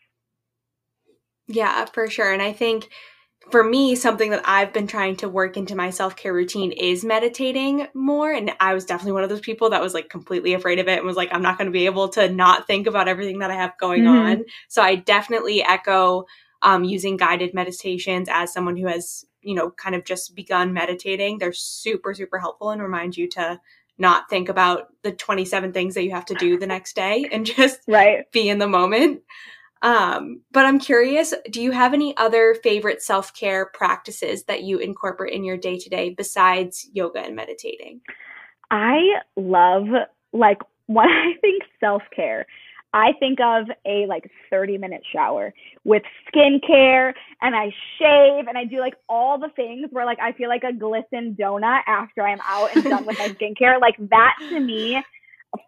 Yeah, 1.47 1.85
for 1.87 2.09
sure. 2.09 2.33
And 2.33 2.43
I 2.43 2.53
think 2.53 2.89
for 3.51 3.65
me, 3.65 3.95
something 3.95 4.31
that 4.31 4.43
I've 4.45 4.73
been 4.73 4.87
trying 4.87 5.17
to 5.17 5.29
work 5.29 5.57
into 5.57 5.75
my 5.75 5.91
self 5.91 6.17
care 6.17 6.33
routine 6.33 6.73
is 6.73 7.05
meditating 7.05 7.89
more. 7.95 8.33
And 8.33 8.53
I 8.61 8.75
was 8.75 8.85
definitely 8.85 9.13
one 9.13 9.25
of 9.25 9.29
those 9.29 9.41
people 9.41 9.71
that 9.71 9.83
was 9.83 9.95
like 9.95 10.09
completely 10.09 10.55
afraid 10.55 10.79
of 10.79 10.89
it 10.89 10.99
and 10.99 11.07
was 11.07 11.17
like, 11.17 11.31
I'm 11.33 11.43
not 11.43 11.59
going 11.59 11.67
to 11.67 11.73
be 11.73 11.87
able 11.87 12.09
to 12.11 12.31
not 12.31 12.67
think 12.67 12.87
about 12.87 13.09
everything 13.09 13.41
that 13.41 13.51
I 13.51 13.57
have 13.57 13.77
going 13.79 14.03
mm-hmm. 14.03 14.41
on. 14.41 14.45
So 14.69 14.83
I 14.83 14.95
definitely 14.95 15.63
echo 15.63 16.27
um, 16.63 16.85
using 16.85 17.17
guided 17.17 17.55
meditations 17.55 18.29
as 18.31 18.53
someone 18.53 18.77
who 18.77 18.87
has, 18.87 19.25
you 19.41 19.55
know, 19.55 19.71
kind 19.71 19.95
of 19.95 20.05
just 20.05 20.35
begun 20.35 20.73
meditating. 20.73 21.39
They're 21.39 21.53
super, 21.53 22.15
super 22.15 22.39
helpful 22.39 22.71
and 22.71 22.83
remind 22.83 23.17
you 23.17 23.29
to 23.31 23.61
not 23.99 24.31
think 24.31 24.49
about 24.49 24.89
the 25.03 25.13
27 25.13 25.73
things 25.73 25.95
that 25.95 26.05
you 26.05 26.11
have 26.13 26.25
to 26.27 26.35
do 26.35 26.59
the 26.59 26.67
next 26.67 26.95
day 26.95 27.29
and 27.31 27.45
just 27.57 27.81
right. 27.89 28.31
be 28.33 28.49
in 28.49 28.59
the 28.59 28.69
moment. 28.69 29.23
Um, 29.83 30.43
but 30.53 30.65
I'm 30.65 30.79
curious, 30.79 31.35
do 31.51 31.61
you 31.61 31.73
have 31.73 31.93
any 31.93 32.17
other 32.17 32.57
favorite 32.63 33.03
self 33.03 33.35
care 33.35 33.67
practices 33.67 34.45
that 34.45 34.63
you 34.63 34.79
incorporate 34.79 35.35
in 35.35 35.45
your 35.45 35.57
day 35.57 35.77
to 35.79 35.91
day 35.91 36.11
besides 36.11 36.89
yoga 36.93 37.21
and 37.21 37.35
meditating? 37.35 38.01
I 38.71 39.01
love, 39.37 39.87
like, 40.33 40.59
when 40.87 41.09
I 41.09 41.33
think 41.41 41.65
self 41.81 42.03
care, 42.15 42.47
I 42.95 43.13
think 43.19 43.41
of 43.41 43.67
a 43.87 44.07
like 44.07 44.31
30 44.51 44.79
minute 44.79 45.03
shower 45.13 45.55
with 45.85 46.03
skincare 46.29 47.15
and 47.41 47.57
I 47.57 47.73
shave 47.99 48.47
and 48.49 48.59
I 48.59 48.65
do 48.65 48.81
like 48.81 48.95
all 49.09 49.39
the 49.39 49.49
things 49.57 49.89
where 49.91 50.05
like 50.05 50.19
I 50.21 50.33
feel 50.33 50.49
like 50.51 50.63
a 50.63 50.75
glisten 50.75 51.35
donut 51.41 51.81
after 51.87 52.23
I'm 52.23 52.41
out 52.47 52.75
and 52.75 52.85
done 52.85 53.07
with 53.07 53.19
my 53.19 53.29
skincare. 53.41 53.81
Like 53.81 53.97
that 54.11 54.35
to 54.51 54.61
me 54.61 55.03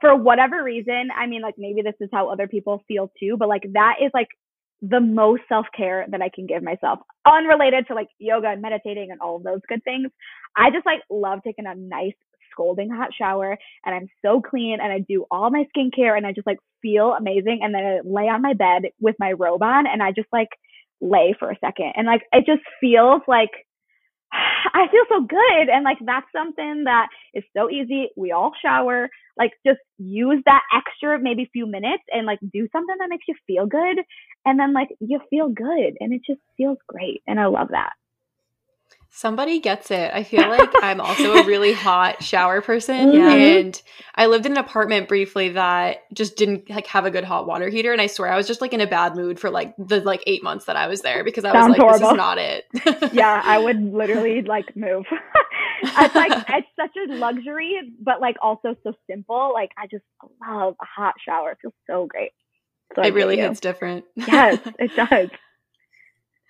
for 0.00 0.14
whatever 0.16 0.62
reason, 0.62 1.08
I 1.16 1.26
mean, 1.26 1.42
like 1.42 1.54
maybe 1.58 1.82
this 1.82 1.94
is 2.00 2.08
how 2.12 2.30
other 2.30 2.48
people 2.48 2.82
feel 2.88 3.10
too, 3.20 3.36
but 3.38 3.48
like 3.48 3.64
that 3.72 3.96
is 4.02 4.10
like 4.14 4.28
the 4.82 5.00
most 5.00 5.42
self 5.48 5.66
care 5.76 6.06
that 6.10 6.22
I 6.22 6.28
can 6.34 6.46
give 6.46 6.62
myself, 6.62 7.00
unrelated 7.26 7.86
to 7.88 7.94
like 7.94 8.08
yoga 8.18 8.48
and 8.48 8.62
meditating 8.62 9.10
and 9.10 9.20
all 9.20 9.36
of 9.36 9.42
those 9.42 9.60
good 9.68 9.82
things. 9.84 10.10
I 10.56 10.70
just 10.70 10.86
like 10.86 11.00
love 11.10 11.40
taking 11.44 11.66
a 11.66 11.74
nice 11.74 12.14
scalding 12.50 12.90
hot 12.90 13.10
shower 13.16 13.58
and 13.84 13.94
I'm 13.94 14.08
so 14.24 14.40
clean 14.40 14.78
and 14.80 14.92
I 14.92 15.00
do 15.00 15.26
all 15.30 15.50
my 15.50 15.64
skincare 15.76 16.16
and 16.16 16.26
I 16.26 16.32
just 16.32 16.46
like 16.46 16.58
feel 16.82 17.12
amazing. 17.12 17.60
And 17.62 17.74
then 17.74 17.84
I 17.84 18.00
lay 18.04 18.28
on 18.28 18.42
my 18.42 18.54
bed 18.54 18.82
with 19.00 19.16
my 19.18 19.32
robe 19.32 19.62
on 19.62 19.86
and 19.86 20.02
I 20.02 20.12
just 20.12 20.28
like 20.32 20.50
lay 21.00 21.34
for 21.38 21.50
a 21.50 21.58
second. 21.60 21.92
And 21.96 22.06
like 22.06 22.22
it 22.32 22.46
just 22.46 22.62
feels 22.80 23.22
like 23.26 23.50
I 24.74 24.86
feel 24.90 25.04
so 25.08 25.22
good. 25.22 25.68
And 25.72 25.84
like 25.84 25.98
that's 26.04 26.26
something 26.34 26.84
that 26.84 27.08
is 27.34 27.44
so 27.56 27.70
easy. 27.70 28.08
We 28.16 28.32
all 28.32 28.52
shower. 28.62 29.08
Like 29.36 29.52
just 29.66 29.80
use 29.98 30.42
that 30.46 30.62
extra 30.74 31.18
maybe 31.20 31.48
few 31.52 31.66
minutes 31.66 32.04
and 32.10 32.26
like 32.26 32.38
do 32.40 32.68
something 32.72 32.96
that 32.98 33.08
makes 33.08 33.24
you 33.28 33.34
feel 33.46 33.66
good. 33.66 33.98
And 34.44 34.58
then 34.58 34.72
like 34.72 34.88
you 35.00 35.20
feel 35.30 35.48
good 35.48 35.94
and 36.00 36.12
it 36.12 36.22
just 36.26 36.40
feels 36.56 36.78
great. 36.88 37.22
And 37.26 37.40
I 37.40 37.46
love 37.46 37.68
that. 37.70 37.92
Somebody 39.16 39.60
gets 39.60 39.92
it. 39.92 40.10
I 40.12 40.24
feel 40.24 40.48
like 40.48 40.70
I'm 40.82 41.00
also 41.00 41.34
a 41.34 41.46
really 41.46 41.72
hot 41.72 42.20
shower 42.20 42.60
person 42.60 43.12
mm-hmm. 43.12 43.20
and 43.20 43.82
I 44.16 44.26
lived 44.26 44.44
in 44.44 44.52
an 44.52 44.58
apartment 44.58 45.06
briefly 45.06 45.50
that 45.50 45.98
just 46.12 46.34
didn't 46.34 46.68
like 46.68 46.88
have 46.88 47.04
a 47.04 47.12
good 47.12 47.22
hot 47.22 47.46
water 47.46 47.68
heater 47.68 47.92
and 47.92 48.00
I 48.00 48.08
swear 48.08 48.32
I 48.32 48.36
was 48.36 48.48
just 48.48 48.60
like 48.60 48.72
in 48.72 48.80
a 48.80 48.88
bad 48.88 49.14
mood 49.14 49.38
for 49.38 49.50
like 49.50 49.72
the 49.78 50.00
like 50.00 50.24
8 50.26 50.42
months 50.42 50.64
that 50.64 50.74
I 50.74 50.88
was 50.88 51.02
there 51.02 51.22
because 51.22 51.44
I 51.44 51.52
Sounds 51.52 51.68
was 51.68 51.78
like 51.78 51.80
horrible. 51.80 52.00
this 52.00 52.10
is 52.10 52.16
not 52.16 52.38
it. 52.38 53.12
yeah, 53.14 53.40
I 53.44 53.56
would 53.56 53.80
literally 53.94 54.42
like 54.42 54.74
move. 54.74 55.04
it's 55.84 56.14
like 56.16 56.32
it's 56.48 56.66
such 56.74 56.96
a 57.08 57.14
luxury 57.14 57.94
but 58.02 58.20
like 58.20 58.34
also 58.42 58.74
so 58.82 58.94
simple. 59.08 59.52
Like 59.54 59.70
I 59.78 59.86
just 59.86 60.02
love 60.44 60.74
a 60.82 60.84
hot 60.84 61.14
shower. 61.24 61.52
It 61.52 61.58
feels 61.62 61.74
so 61.88 62.06
great. 62.06 62.32
So 62.96 63.02
it 63.02 63.14
really 63.14 63.36
hits 63.36 63.60
different. 63.60 64.06
yes, 64.16 64.58
it 64.80 64.90
does. 64.96 65.30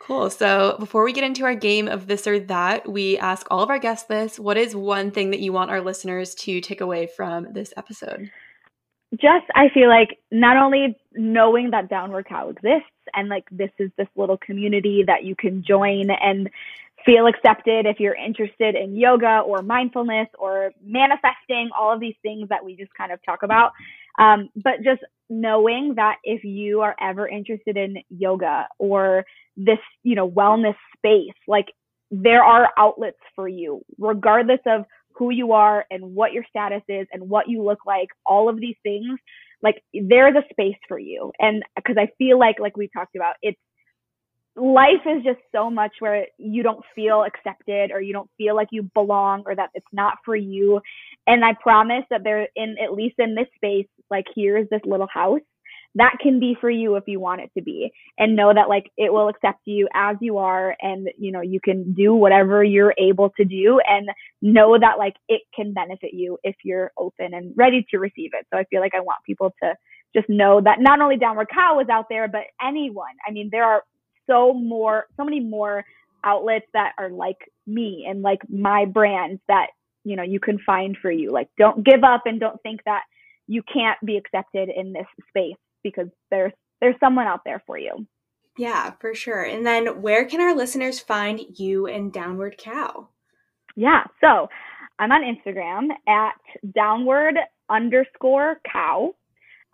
Cool. 0.01 0.29
So 0.29 0.77
before 0.79 1.03
we 1.05 1.13
get 1.13 1.25
into 1.25 1.45
our 1.45 1.55
game 1.55 1.89
of 1.89 2.07
this 2.07 2.27
or 2.27 2.39
that, 2.41 2.87
we 2.87 3.17
ask 3.19 3.47
all 3.51 3.61
of 3.61 3.71
our 3.71 3.79
guests 3.79 4.07
this. 4.07 4.39
What 4.39 4.57
is 4.57 4.77
one 4.77 5.11
thing 5.11 5.31
that 5.31 5.41
you 5.41 5.53
want 5.53 5.71
our 5.71 5.81
listeners 5.81 6.35
to 6.37 6.61
take 6.61 6.83
away 6.83 7.07
from 7.07 7.53
this 7.55 7.73
episode? 7.77 8.31
Just, 9.13 9.47
I 9.55 9.69
feel 9.73 9.89
like 9.89 10.19
not 10.31 10.57
only 10.57 10.97
knowing 11.15 11.71
that 11.71 11.89
Downward 11.89 12.27
Cow 12.27 12.51
exists 12.51 12.91
and 13.15 13.29
like 13.29 13.45
this 13.51 13.71
is 13.79 13.91
this 13.97 14.09
little 14.17 14.37
community 14.37 15.05
that 15.07 15.25
you 15.25 15.37
can 15.37 15.63
join 15.67 16.11
and 16.11 16.51
feel 17.07 17.27
accepted 17.27 17.87
if 17.87 18.01
you're 18.01 18.15
interested 18.15 18.75
in 18.75 18.97
yoga 18.97 19.41
or 19.41 19.63
mindfulness 19.63 20.29
or 20.39 20.73
manifesting, 20.83 21.71
all 21.79 21.93
of 21.93 22.01
these 22.01 22.17
things 22.23 22.49
that 22.49 22.65
we 22.65 22.75
just 22.75 22.93
kind 22.95 23.13
of 23.13 23.23
talk 23.25 23.43
about. 23.43 23.73
Um, 24.19 24.49
but 24.55 24.83
just 24.85 25.03
knowing 25.29 25.95
that 25.97 26.17
if 26.25 26.45
you 26.45 26.81
are 26.81 26.95
ever 27.01 27.27
interested 27.27 27.77
in 27.77 27.97
yoga 28.11 28.69
or 28.79 29.25
this, 29.57 29.79
you 30.03 30.15
know, 30.15 30.31
wellness 30.31 30.77
space, 30.97 31.35
like 31.49 31.67
there 32.11 32.45
are 32.45 32.71
outlets 32.79 33.19
for 33.35 33.49
you, 33.49 33.83
regardless 33.99 34.61
of 34.67 34.85
who 35.17 35.31
you 35.31 35.53
are 35.53 35.85
and 35.91 36.15
what 36.15 36.33
your 36.33 36.45
status 36.49 36.83
is 36.89 37.07
and 37.13 37.29
what 37.29 37.49
you 37.49 37.63
look 37.63 37.81
like, 37.87 38.09
all 38.27 38.49
of 38.49 38.61
these 38.61 38.77
things, 38.83 39.19
like 39.63 39.83
there's 39.93 40.37
a 40.37 40.45
space 40.53 40.79
for 40.89 40.99
you. 40.99 41.33
And 41.39 41.63
because 41.77 41.97
I 41.99 42.09
feel 42.19 42.39
like, 42.39 42.57
like 42.61 42.77
we 42.77 42.89
talked 42.95 43.17
about, 43.17 43.35
it's 43.43 43.59
life 44.57 45.05
is 45.07 45.25
just 45.25 45.41
so 45.53 45.69
much 45.69 45.93
where 45.99 46.27
you 46.39 46.63
don't 46.63 46.85
feel 46.95 47.25
accepted 47.25 47.91
or 47.91 48.01
you 48.01 48.13
don't 48.13 48.31
feel 48.39 48.55
like 48.55 48.69
you 48.71 48.89
belong 48.95 49.43
or 49.47 49.55
that 49.55 49.71
it's 49.75 49.87
not 49.93 50.19
for 50.25 50.37
you. 50.37 50.81
And 51.27 51.45
I 51.45 51.55
promise 51.61 52.05
that 52.11 52.23
there 52.25 52.49
in 52.55 52.77
at 52.83 52.93
least 52.93 53.17
in 53.19 53.35
this 53.35 53.49
space, 53.57 53.89
like 54.11 54.27
here's 54.35 54.69
this 54.71 54.83
little 54.85 55.09
house 55.13 55.41
that 55.97 56.17
can 56.21 56.41
be 56.41 56.57
for 56.61 56.71
you 56.71 56.97
if 56.97 57.05
you 57.07 57.21
want 57.21 57.41
it 57.41 57.51
to 57.57 57.63
be. 57.63 57.93
And 58.19 58.37
know 58.37 58.53
that 58.53 58.69
like 58.69 58.91
it 58.97 59.13
will 59.13 59.29
accept 59.29 59.61
you 59.65 59.89
as 59.95 60.17
you 60.21 60.39
are 60.39 60.77
and 60.81 61.09
you 61.19 61.33
know 61.33 61.41
you 61.41 61.61
can 61.61 61.93
do 61.93 62.15
whatever 62.15 62.65
you're 62.65 62.95
able 62.99 63.31
to 63.37 63.45
do 63.45 63.81
and 63.87 64.09
know 64.43 64.79
that 64.79 64.99
like 64.99 65.15
it 65.29 65.43
can 65.55 65.73
benefit 65.73 66.13
you 66.13 66.39
if 66.43 66.57
you're 66.65 66.93
open 66.97 67.35
and 67.35 67.53
ready 67.57 67.87
to 67.91 67.99
receive 67.99 68.31
it. 68.39 68.47
So 68.53 68.59
i 68.59 68.65
feel 68.65 68.81
like 68.81 68.95
i 68.95 69.01
want 69.01 69.19
people 69.25 69.53
to 69.63 69.75
just 70.15 70.29
know 70.29 70.61
that 70.61 70.79
not 70.81 71.01
only 71.01 71.17
downward 71.17 71.49
cow 71.53 71.81
is 71.81 71.89
out 71.89 72.07
there 72.09 72.29
but 72.29 72.43
anyone. 72.65 73.15
I 73.27 73.31
mean 73.31 73.49
there 73.53 73.65
are 73.65 73.83
so 74.29 74.53
more 74.53 75.07
so 75.17 75.25
many 75.25 75.41
more 75.41 75.85
outlets 76.25 76.67
that 76.73 76.93
are 76.99 77.11
like 77.11 77.39
me 77.67 78.07
and 78.09 78.23
like 78.23 78.41
my 78.49 78.85
brands 78.85 79.41
that 79.49 79.69
you 80.05 80.17
know 80.17 80.23
you 80.23 80.41
can 80.41 80.59
find 80.59 80.97
for 81.01 81.11
you. 81.11 81.33
Like 81.33 81.49
don't 81.59 81.85
give 81.85 82.05
up 82.05 82.23
and 82.27 82.41
don't 82.41 82.61
think 82.63 82.81
that 82.85 83.03
you 83.47 83.63
can't 83.63 83.99
be 84.05 84.17
accepted 84.17 84.69
in 84.75 84.93
this 84.93 85.07
space 85.29 85.57
because 85.83 86.09
there's 86.31 86.53
there's 86.81 86.97
someone 87.01 87.27
out 87.27 87.41
there 87.45 87.63
for 87.67 87.79
you. 87.79 88.07
Yeah 88.57 88.93
for 89.01 89.15
sure. 89.15 89.43
And 89.43 89.67
then 89.67 90.03
where 90.03 90.25
can 90.25 90.41
our 90.41 90.55
listeners 90.55 91.01
find 91.01 91.41
you 91.59 91.87
and 91.87 92.13
downward 92.13 92.57
cow? 92.59 93.09
Yeah 93.77 94.05
so 94.21 94.49
i'm 94.99 95.11
on 95.13 95.23
instagram 95.23 95.89
at 96.09 96.35
downward 96.75 97.37
underscore 97.69 98.61
cow 98.71 99.15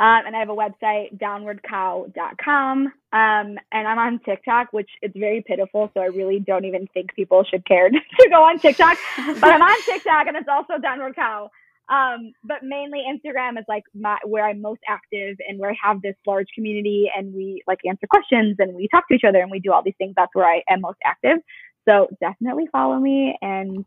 um, 0.00 0.22
and 0.24 0.34
I 0.34 0.38
have 0.38 0.48
a 0.48 0.56
website, 0.56 1.18
downwardcow.com. 1.18 2.86
Um, 2.86 2.92
and 3.12 3.58
I'm 3.72 3.98
on 3.98 4.18
TikTok, 4.20 4.72
which 4.72 4.88
is 5.02 5.12
very 5.14 5.44
pitiful. 5.46 5.90
So 5.92 6.00
I 6.00 6.06
really 6.06 6.40
don't 6.40 6.64
even 6.64 6.86
think 6.94 7.14
people 7.14 7.44
should 7.44 7.66
care 7.66 7.90
to 7.90 8.28
go 8.30 8.42
on 8.42 8.58
TikTok. 8.58 8.96
but 9.40 9.52
I'm 9.52 9.60
on 9.60 9.82
TikTok 9.84 10.26
and 10.26 10.38
it's 10.38 10.48
also 10.48 10.78
Downward 10.80 11.16
Cow. 11.16 11.50
Um, 11.90 12.32
but 12.42 12.62
mainly 12.62 13.04
Instagram 13.06 13.58
is 13.58 13.64
like 13.68 13.82
my, 13.94 14.16
where 14.24 14.46
I'm 14.46 14.62
most 14.62 14.80
active 14.88 15.36
and 15.46 15.58
where 15.58 15.72
I 15.72 15.76
have 15.82 16.00
this 16.00 16.14
large 16.26 16.46
community 16.54 17.10
and 17.14 17.34
we 17.34 17.62
like 17.66 17.80
answer 17.86 18.06
questions 18.08 18.56
and 18.58 18.74
we 18.74 18.88
talk 18.88 19.06
to 19.08 19.14
each 19.14 19.24
other 19.28 19.40
and 19.40 19.50
we 19.50 19.60
do 19.60 19.70
all 19.70 19.82
these 19.82 19.94
things. 19.98 20.14
That's 20.16 20.34
where 20.34 20.46
I 20.46 20.62
am 20.70 20.80
most 20.80 20.98
active. 21.04 21.38
So 21.86 22.08
definitely 22.22 22.68
follow 22.72 22.98
me 22.98 23.36
and 23.42 23.84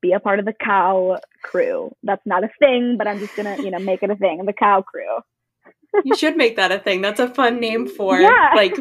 be 0.00 0.12
a 0.12 0.20
part 0.20 0.38
of 0.38 0.44
the 0.44 0.52
cow 0.52 1.18
crew. 1.42 1.94
That's 2.02 2.24
not 2.26 2.44
a 2.44 2.50
thing, 2.58 2.96
but 2.96 3.06
I'm 3.06 3.18
just 3.18 3.36
gonna, 3.36 3.56
you 3.62 3.70
know, 3.70 3.78
make 3.78 4.02
it 4.02 4.10
a 4.10 4.16
thing. 4.16 4.44
The 4.44 4.52
cow 4.52 4.82
crew. 4.82 5.18
you 6.04 6.16
should 6.16 6.36
make 6.36 6.56
that 6.56 6.72
a 6.72 6.78
thing. 6.78 7.00
That's 7.00 7.20
a 7.20 7.28
fun 7.28 7.60
name 7.60 7.88
for 7.88 8.20
yeah. 8.20 8.52
like 8.54 8.76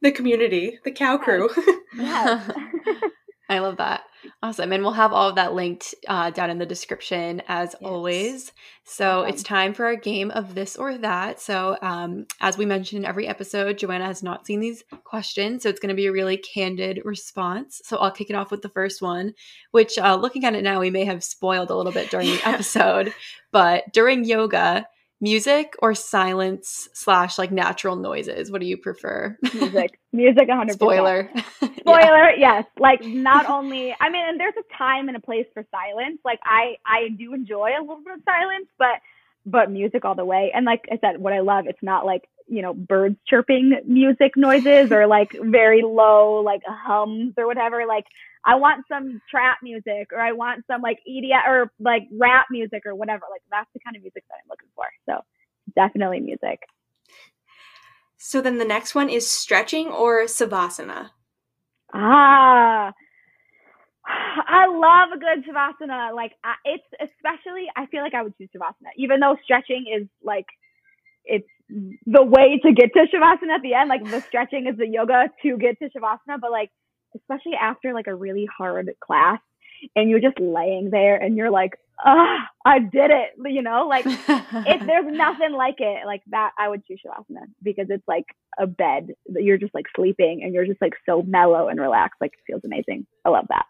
the 0.00 0.12
community, 0.12 0.78
the 0.84 0.92
cow 0.92 1.18
crew. 1.18 1.50
Yeah. 1.96 2.48
I 3.48 3.58
love 3.58 3.76
that. 3.78 4.02
Awesome. 4.42 4.72
And 4.72 4.82
we'll 4.82 4.92
have 4.92 5.12
all 5.12 5.28
of 5.28 5.36
that 5.36 5.54
linked 5.54 5.94
uh, 6.08 6.30
down 6.30 6.50
in 6.50 6.58
the 6.58 6.66
description 6.66 7.42
as 7.48 7.74
yes. 7.80 7.90
always. 7.90 8.52
So 8.84 9.20
awesome. 9.20 9.28
it's 9.30 9.42
time 9.42 9.74
for 9.74 9.86
our 9.86 9.96
game 9.96 10.30
of 10.30 10.54
this 10.54 10.76
or 10.76 10.98
that. 10.98 11.40
So, 11.40 11.76
um, 11.82 12.26
as 12.40 12.58
we 12.58 12.66
mentioned 12.66 13.04
in 13.04 13.08
every 13.08 13.26
episode, 13.26 13.78
Joanna 13.78 14.06
has 14.06 14.22
not 14.22 14.46
seen 14.46 14.60
these 14.60 14.84
questions. 15.04 15.62
So 15.62 15.68
it's 15.68 15.80
going 15.80 15.90
to 15.90 15.94
be 15.94 16.06
a 16.06 16.12
really 16.12 16.36
candid 16.36 17.00
response. 17.04 17.80
So 17.84 17.96
I'll 17.98 18.10
kick 18.10 18.30
it 18.30 18.36
off 18.36 18.50
with 18.50 18.62
the 18.62 18.68
first 18.68 19.02
one, 19.02 19.34
which 19.70 19.98
uh, 19.98 20.16
looking 20.16 20.44
at 20.44 20.54
it 20.54 20.62
now, 20.62 20.80
we 20.80 20.90
may 20.90 21.04
have 21.04 21.24
spoiled 21.24 21.70
a 21.70 21.76
little 21.76 21.92
bit 21.92 22.10
during 22.10 22.28
the 22.28 22.42
episode. 22.48 23.12
but 23.50 23.84
during 23.92 24.24
yoga, 24.24 24.86
music 25.22 25.74
or 25.80 25.94
silence 25.94 26.88
slash 26.92 27.38
like 27.38 27.52
natural 27.52 27.96
noises? 27.96 28.50
What 28.50 28.60
do 28.60 28.66
you 28.66 28.76
prefer? 28.76 29.38
Music. 29.54 29.98
Music 30.12 30.48
100 30.48 30.74
spoiler 30.74 31.30
spoiler. 31.78 32.30
Yeah. 32.32 32.36
yes. 32.38 32.64
Like 32.78 33.02
not 33.04 33.46
only 33.46 33.94
i 34.00 34.10
mean 34.10 34.28
and 34.28 34.38
there's 34.38 34.54
a 34.58 34.76
time 34.76 35.08
and 35.08 35.16
a 35.16 35.20
place 35.20 35.46
for 35.54 35.64
silence. 35.70 36.18
Like 36.24 36.40
i 36.44 36.74
i 36.84 37.08
do 37.16 37.32
enjoy 37.32 37.70
a 37.78 37.80
little 37.80 38.02
bit 38.04 38.14
of 38.14 38.20
silence 38.24 38.66
but 38.78 39.00
but 39.46 39.70
music 39.70 40.04
all 40.04 40.14
the 40.14 40.24
way. 40.24 40.52
And 40.54 40.66
like 40.66 40.84
i 40.90 40.98
said 40.98 41.18
what 41.18 41.32
i 41.32 41.40
love 41.40 41.64
it's 41.66 41.82
not 41.82 42.04
like 42.04 42.28
you 42.46 42.62
know 42.62 42.74
birds 42.74 43.16
chirping 43.26 43.78
music 43.86 44.32
noises 44.36 44.92
or 44.92 45.06
like 45.06 45.36
very 45.40 45.82
low 45.82 46.42
like 46.44 46.62
hums 46.66 47.34
or 47.36 47.46
whatever 47.46 47.84
like 47.86 48.04
I 48.44 48.56
want 48.56 48.84
some 48.88 49.20
trap 49.30 49.58
music 49.62 50.08
or 50.12 50.18
I 50.18 50.32
want 50.32 50.64
some 50.66 50.82
like 50.82 50.98
EDM 51.08 51.46
or 51.46 51.72
like 51.78 52.08
rap 52.12 52.46
music 52.50 52.82
or 52.86 52.94
whatever. 52.94 53.24
Like 53.30 53.42
that's 53.50 53.68
the 53.72 53.80
kind 53.80 53.94
of 53.96 54.02
music 54.02 54.24
that 54.28 54.36
I'm 54.42 54.48
looking 54.48 54.68
for. 54.74 54.84
So 55.06 55.24
definitely 55.76 56.20
music. 56.20 56.60
So 58.16 58.40
then 58.40 58.58
the 58.58 58.64
next 58.64 58.94
one 58.94 59.08
is 59.08 59.30
stretching 59.30 59.88
or 59.88 60.24
savasana. 60.24 61.10
Ah, 61.94 62.92
I 64.04 64.66
love 64.66 65.10
a 65.14 65.18
good 65.18 65.44
savasana. 65.44 66.14
Like 66.14 66.32
I, 66.42 66.54
it's 66.64 66.84
especially, 67.00 67.66
I 67.76 67.86
feel 67.86 68.02
like 68.02 68.14
I 68.14 68.22
would 68.22 68.36
choose 68.38 68.48
savasana, 68.56 68.90
even 68.96 69.20
though 69.20 69.36
stretching 69.44 69.86
is 69.92 70.08
like 70.22 70.46
it's 71.24 71.48
the 72.06 72.22
way 72.22 72.60
to 72.64 72.72
get 72.72 72.92
to 72.94 73.00
shavasana 73.00 73.54
at 73.54 73.62
the 73.62 73.74
end. 73.74 73.88
Like 73.88 74.04
the 74.04 74.20
stretching 74.20 74.66
is 74.66 74.76
the 74.76 74.86
yoga 74.86 75.30
to 75.42 75.56
get 75.56 75.78
to 75.78 75.88
shavasana, 75.90 76.40
but 76.40 76.50
like 76.50 76.70
especially 77.16 77.54
after 77.60 77.92
like 77.92 78.06
a 78.06 78.14
really 78.14 78.46
hard 78.46 78.90
class 79.04 79.40
and 79.96 80.08
you're 80.08 80.20
just 80.20 80.38
laying 80.38 80.90
there 80.90 81.16
and 81.16 81.36
you're 81.36 81.50
like, 81.50 81.72
ah, 82.04 82.38
I 82.64 82.78
did 82.78 83.10
it. 83.10 83.30
You 83.44 83.62
know, 83.62 83.86
like 83.88 84.04
if 84.06 84.86
there's 84.86 85.06
nothing 85.06 85.52
like 85.52 85.76
it, 85.78 86.06
like 86.06 86.22
that, 86.30 86.52
I 86.58 86.68
would 86.68 86.84
choose 86.86 87.00
Shavasana 87.04 87.46
because 87.62 87.86
it's 87.88 88.06
like 88.06 88.26
a 88.58 88.66
bed 88.66 89.08
that 89.28 89.42
you're 89.42 89.58
just 89.58 89.74
like 89.74 89.86
sleeping 89.94 90.42
and 90.42 90.54
you're 90.54 90.66
just 90.66 90.80
like 90.80 90.94
so 91.06 91.22
mellow 91.22 91.68
and 91.68 91.80
relaxed. 91.80 92.20
Like 92.20 92.32
it 92.32 92.40
feels 92.46 92.62
amazing. 92.64 93.06
I 93.24 93.30
love 93.30 93.46
that. 93.48 93.66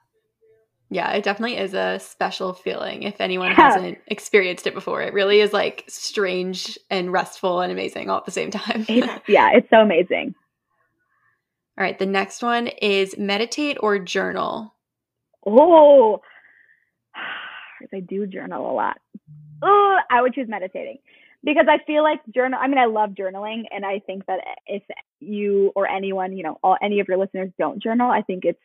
Yeah, 0.93 1.11
it 1.13 1.25
definitely 1.25 1.57
is 1.57 1.73
a 1.73 1.99
special 2.01 2.53
feeling 2.53 3.03
if 3.03 3.19
anyone 3.19 3.49
yeah. 3.49 3.55
hasn't 3.55 3.99
experienced 4.09 4.67
it 4.67 4.75
before. 4.75 5.01
It 5.01 5.15
really 5.15 5.41
is 5.41 5.55
like 5.55 5.85
strange 5.89 6.79
and 6.91 7.11
restful 7.11 7.63
and 7.63 7.73
amazing 7.73 8.11
all 8.11 8.19
at 8.19 8.27
the 8.27 8.31
same 8.31 8.51
time. 8.51 8.85
yeah, 8.89 9.53
it's 9.55 9.71
so 9.71 9.77
amazing. 9.79 10.35
All 11.79 11.83
right, 11.83 11.99
the 11.99 12.05
next 12.05 12.43
one 12.43 12.67
is 12.67 13.17
meditate 13.17 13.79
or 13.81 13.99
journal. 13.99 14.75
Oh, 15.47 16.21
I 17.95 18.01
do 18.01 18.27
journal 18.27 18.71
a 18.71 18.75
lot. 18.75 18.99
Oh, 19.63 19.97
I 20.11 20.21
would 20.21 20.35
choose 20.35 20.49
meditating 20.49 20.99
because 21.43 21.69
I 21.71 21.83
feel 21.87 22.03
like 22.03 22.21
journal. 22.35 22.59
I 22.63 22.69
mean, 22.69 22.79
I 22.79 22.85
love 22.85 23.11
journaling, 23.11 23.63
and 23.71 23.87
I 23.87 24.01
think 24.01 24.27
that 24.27 24.41
if 24.67 24.83
you 25.21 25.73
or 25.75 25.89
anyone, 25.89 26.37
you 26.37 26.43
know, 26.43 26.59
all 26.63 26.77
any 26.83 27.01
of 27.01 27.09
your 27.09 27.17
listeners 27.17 27.51
don't 27.59 27.83
journal, 27.83 28.11
I 28.11 28.21
think 28.21 28.45
it's 28.45 28.61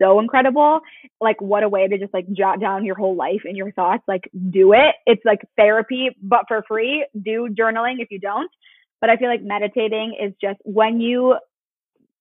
so 0.00 0.20
incredible. 0.20 0.80
Like, 1.20 1.40
what 1.40 1.62
a 1.62 1.68
way 1.68 1.86
to 1.86 1.98
just 1.98 2.14
like 2.14 2.30
jot 2.32 2.60
down 2.60 2.84
your 2.84 2.96
whole 2.96 3.16
life 3.16 3.42
and 3.44 3.56
your 3.56 3.72
thoughts. 3.72 4.02
Like, 4.08 4.30
do 4.50 4.72
it. 4.72 4.94
It's 5.06 5.24
like 5.24 5.40
therapy, 5.56 6.10
but 6.22 6.44
for 6.48 6.64
free. 6.66 7.06
Do 7.22 7.48
journaling 7.50 7.96
if 7.98 8.10
you 8.10 8.18
don't. 8.18 8.50
But 9.00 9.10
I 9.10 9.16
feel 9.16 9.28
like 9.28 9.42
meditating 9.42 10.16
is 10.20 10.32
just 10.40 10.58
when 10.64 11.00
you, 11.00 11.36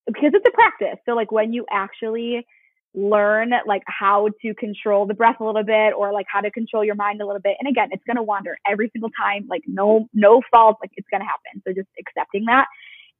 because 0.07 0.32
it's 0.34 0.45
a 0.47 0.51
practice. 0.51 0.99
So, 1.05 1.13
like, 1.13 1.32
when 1.32 1.53
you 1.53 1.65
actually 1.71 2.45
learn 2.95 3.51
like 3.67 3.84
how 3.86 4.30
to 4.41 4.53
control 4.55 5.05
the 5.05 5.13
breath 5.13 5.36
a 5.39 5.43
little 5.43 5.63
bit 5.63 5.93
or 5.95 6.11
like 6.11 6.25
how 6.27 6.41
to 6.41 6.49
control 6.49 6.84
your 6.84 6.95
mind 6.95 7.21
a 7.21 7.25
little 7.25 7.41
bit. 7.41 7.55
And 7.59 7.69
again, 7.69 7.89
it's 7.91 8.03
going 8.05 8.17
to 8.17 8.23
wander 8.23 8.57
every 8.67 8.89
single 8.91 9.11
time, 9.11 9.45
like 9.47 9.61
no, 9.67 10.07
no 10.13 10.41
fault, 10.51 10.77
like 10.82 10.91
it's 10.97 11.07
going 11.11 11.21
to 11.21 11.27
happen. 11.27 11.61
So 11.67 11.73
just 11.73 11.89
accepting 11.99 12.45
that. 12.45 12.65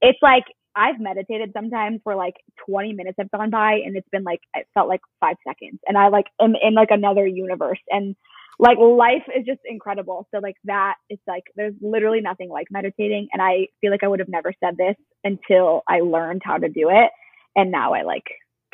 It's 0.02 0.20
like 0.22 0.46
I've 0.76 1.00
meditated 1.00 1.52
sometimes 1.54 2.00
where 2.04 2.16
like 2.16 2.36
20 2.68 2.94
minutes 2.94 3.18
have 3.20 3.32
gone 3.32 3.50
by 3.50 3.74
and 3.86 3.98
it's 3.98 4.10
been 4.12 4.24
like, 4.24 4.42
it 4.56 4.68
felt 4.74 4.88
like 4.88 5.02
five 5.20 5.36
seconds 5.48 5.80
and 5.88 5.98
I 5.98 6.10
like 6.10 6.26
am 6.42 6.54
in 6.62 6.74
like 6.74 6.92
another 6.92 7.26
universe 7.26 7.80
and 7.90 8.16
like 8.60 8.78
life 8.78 9.24
is 9.36 9.46
just 9.46 9.62
incredible. 9.66 10.28
So 10.34 10.40
like 10.40 10.58
that, 10.66 10.96
it's 11.10 11.22
like 11.28 11.44
there's 11.56 11.74
literally 11.82 12.20
nothing 12.22 12.50
like 12.50 12.68
meditating. 12.70 13.30
And 13.32 13.42
I 13.42 13.68
feel 13.80 13.90
like 13.90 14.04
I 14.04 14.08
would 14.08 14.20
have 14.20 14.30
never 14.30 14.54
said 14.64 14.76
this 14.78 14.96
until 15.24 15.84
I 15.88 16.02
learned 16.02 16.42
how 16.44 16.58
to 16.58 16.68
do 16.68 16.90
it. 16.90 17.10
And 17.56 17.72
now 17.72 17.94
I 17.94 18.04
like 18.04 18.26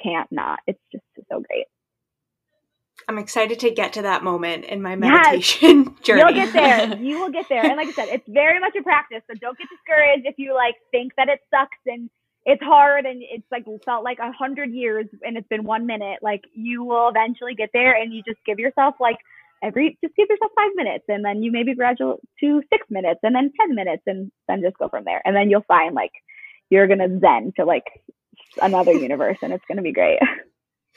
can't 0.01 0.31
not. 0.31 0.59
It's 0.67 0.79
just 0.91 1.03
so 1.31 1.41
great. 1.47 1.65
I'm 3.07 3.17
excited 3.17 3.59
to 3.59 3.71
get 3.71 3.93
to 3.93 4.01
that 4.03 4.23
moment 4.23 4.65
in 4.65 4.81
my 4.81 4.95
meditation 4.95 5.83
yes, 5.97 5.99
journey. 6.01 6.21
You'll 6.21 6.33
get 6.33 6.53
there. 6.53 6.97
You 7.05 7.19
will 7.19 7.31
get 7.31 7.47
there. 7.49 7.63
And 7.63 7.77
like 7.77 7.89
I 7.89 7.91
said, 7.91 8.07
it's 8.09 8.27
very 8.27 8.59
much 8.59 8.73
a 8.79 8.83
practice. 8.83 9.21
So 9.27 9.37
don't 9.39 9.57
get 9.57 9.67
discouraged 9.69 10.25
if 10.25 10.35
you 10.37 10.53
like 10.55 10.75
think 10.91 11.13
that 11.17 11.29
it 11.29 11.39
sucks 11.51 11.77
and 11.85 12.09
it's 12.45 12.61
hard 12.63 13.05
and 13.05 13.21
it's 13.23 13.45
like 13.51 13.65
felt 13.83 14.03
like 14.03 14.19
a 14.19 14.31
hundred 14.31 14.71
years 14.71 15.05
and 15.23 15.37
it's 15.37 15.47
been 15.47 15.63
one 15.63 15.85
minute. 15.85 16.19
Like 16.21 16.41
you 16.53 16.83
will 16.83 17.09
eventually 17.09 17.55
get 17.55 17.69
there 17.73 17.95
and 17.95 18.13
you 18.13 18.23
just 18.27 18.39
give 18.45 18.59
yourself 18.59 18.95
like 18.99 19.17
every 19.63 19.97
just 20.03 20.15
give 20.15 20.27
yourself 20.29 20.51
five 20.55 20.71
minutes 20.75 21.05
and 21.07 21.23
then 21.23 21.43
you 21.43 21.51
maybe 21.51 21.75
graduate 21.75 22.19
to 22.39 22.61
six 22.71 22.85
minutes 22.89 23.19
and 23.23 23.35
then 23.35 23.51
ten 23.59 23.75
minutes 23.75 24.03
and 24.07 24.31
then 24.47 24.61
just 24.61 24.77
go 24.77 24.89
from 24.89 25.05
there. 25.05 25.21
And 25.25 25.35
then 25.35 25.49
you'll 25.49 25.65
find 25.67 25.93
like 25.93 26.11
you're 26.69 26.87
gonna 26.87 27.19
zen 27.19 27.53
to 27.57 27.65
like 27.65 27.85
another 28.61 28.91
universe 29.07 29.37
and 29.41 29.53
it's 29.53 29.65
going 29.67 29.77
to 29.77 29.83
be 29.83 29.93
great. 29.93 30.19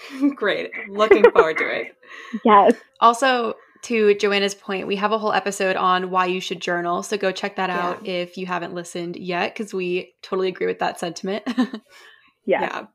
Great. 0.34 0.70
Looking 0.88 1.24
forward 1.30 1.59
to 1.59 1.80
it. 1.80 1.94
Yes. 2.42 2.72
Also, 3.01 3.55
to 3.82 4.14
Joanna's 4.14 4.55
point, 4.55 4.86
we 4.86 4.96
have 4.96 5.12
a 5.12 5.18
whole 5.18 5.32
episode 5.32 5.76
on 5.76 6.11
why 6.11 6.24
you 6.24 6.40
should 6.40 6.61
journal. 6.61 7.03
So 7.03 7.18
go 7.18 7.32
check 7.32 7.57
that 7.57 7.68
out 7.68 8.07
yeah. 8.07 8.14
if 8.14 8.38
you 8.38 8.46
haven't 8.46 8.74
listened 8.74 9.16
yet, 9.16 9.55
because 9.55 9.74
we 9.74 10.14
totally 10.22 10.49
agree 10.49 10.66
with 10.66 10.78
that 10.78 10.99
sentiment. 10.99 11.44
yeah. 12.46 12.62
yeah. 12.62 12.86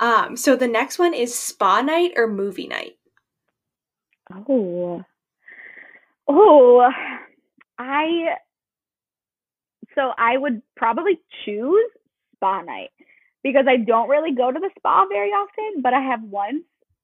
Um, 0.00 0.36
so 0.36 0.56
the 0.56 0.66
next 0.66 0.98
one 0.98 1.14
is 1.14 1.38
spa 1.38 1.80
night 1.82 2.14
or 2.16 2.26
movie 2.26 2.66
night. 2.66 2.94
Oh. 4.34 5.04
Oh. 6.28 6.90
I 7.78 8.34
so 9.94 10.12
I 10.18 10.36
would 10.36 10.62
probably 10.76 11.20
choose 11.44 11.90
spa 12.34 12.62
night 12.62 12.90
because 13.42 13.66
I 13.68 13.76
don't 13.76 14.08
really 14.08 14.34
go 14.34 14.50
to 14.50 14.58
the 14.58 14.70
spa 14.78 15.06
very 15.08 15.30
often, 15.30 15.82
but 15.82 15.94
I 15.94 16.00
have 16.00 16.22
once. 16.22 16.62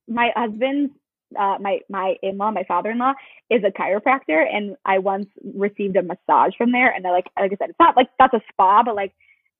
My 0.08 0.30
husband's 0.34 0.92
uh, 1.38 1.56
my 1.60 1.80
my 1.90 2.14
in-law, 2.22 2.50
my 2.50 2.64
father-in-law 2.64 3.12
is 3.50 3.62
a 3.64 3.70
chiropractor, 3.70 4.44
and 4.50 4.76
I 4.84 4.98
once 4.98 5.26
received 5.54 5.96
a 5.96 6.02
massage 6.02 6.52
from 6.56 6.72
there. 6.72 6.90
And 6.90 7.06
I 7.06 7.10
like 7.10 7.26
like 7.38 7.52
I 7.52 7.56
said, 7.56 7.70
it's 7.70 7.80
not 7.80 7.96
like 7.96 8.08
that's 8.18 8.34
a 8.34 8.40
spa, 8.50 8.82
but 8.84 8.94
like 8.94 9.12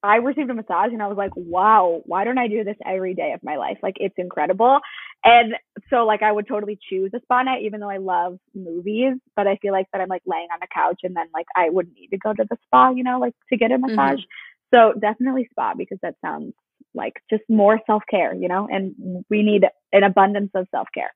I 0.03 0.16
received 0.16 0.51
a 0.51 0.55
massage, 0.55 0.93
and 0.93 1.03
I 1.03 1.09
was 1.09 1.16
like, 1.16 1.33
wow, 1.35 2.03
why 2.07 2.24
don't 2.24 2.39
I 2.39 2.49
do 2.49 2.64
this 2.64 2.76
every 2.87 3.14
day 3.14 3.33
of 3.33 3.43
my 3.43 3.57
life? 3.57 3.79
Like 3.83 3.97
it's 3.99 4.14
incredible. 4.16 4.79
And 5.24 5.55
so 5.91 6.07
like 6.07 6.22
I 6.22 6.33
would 6.33 6.49
totally 6.49 6.79
choose 6.89 7.11
a 7.14 7.20
spa 7.20 7.43
night, 7.43 7.64
even 7.64 7.81
though 7.81 7.91
I 7.91 7.99
love 7.99 8.39
movies. 8.55 9.14
But 9.37 9.47
I 9.47 9.57
feel 9.57 9.72
like 9.72 9.87
that 9.93 10.01
I'm 10.01 10.09
like 10.09 10.22
laying 10.26 10.49
on 10.53 10.61
the 10.61 10.68
couch, 10.72 11.01
and 11.03 11.14
then 11.14 11.26
like 11.35 11.47
I 11.55 11.70
wouldn't 11.70 11.97
need 11.97 12.09
to 12.09 12.18
go 12.18 12.33
to 12.33 12.47
the 12.49 12.57
spa, 12.66 12.91
you 12.91 13.05
know, 13.05 13.18
like 13.18 13.35
to 13.51 13.57
get 13.57 13.72
a 13.72 13.74
mm-hmm. 13.74 13.95
massage. 13.95 14.20
Mm-hmm. 14.20 14.74
So 14.74 14.99
definitely 14.99 15.49
spa 15.51 15.74
because 15.76 15.99
that 16.03 16.14
sounds 16.22 16.53
like 16.95 17.14
just 17.30 17.43
more 17.49 17.80
self 17.86 18.03
care, 18.11 18.34
you 18.34 18.49
know, 18.49 18.68
and 18.70 19.24
we 19.30 19.43
need 19.43 19.64
an 19.93 20.03
abundance 20.03 20.51
of 20.55 20.66
self 20.70 20.89
care. 20.95 21.11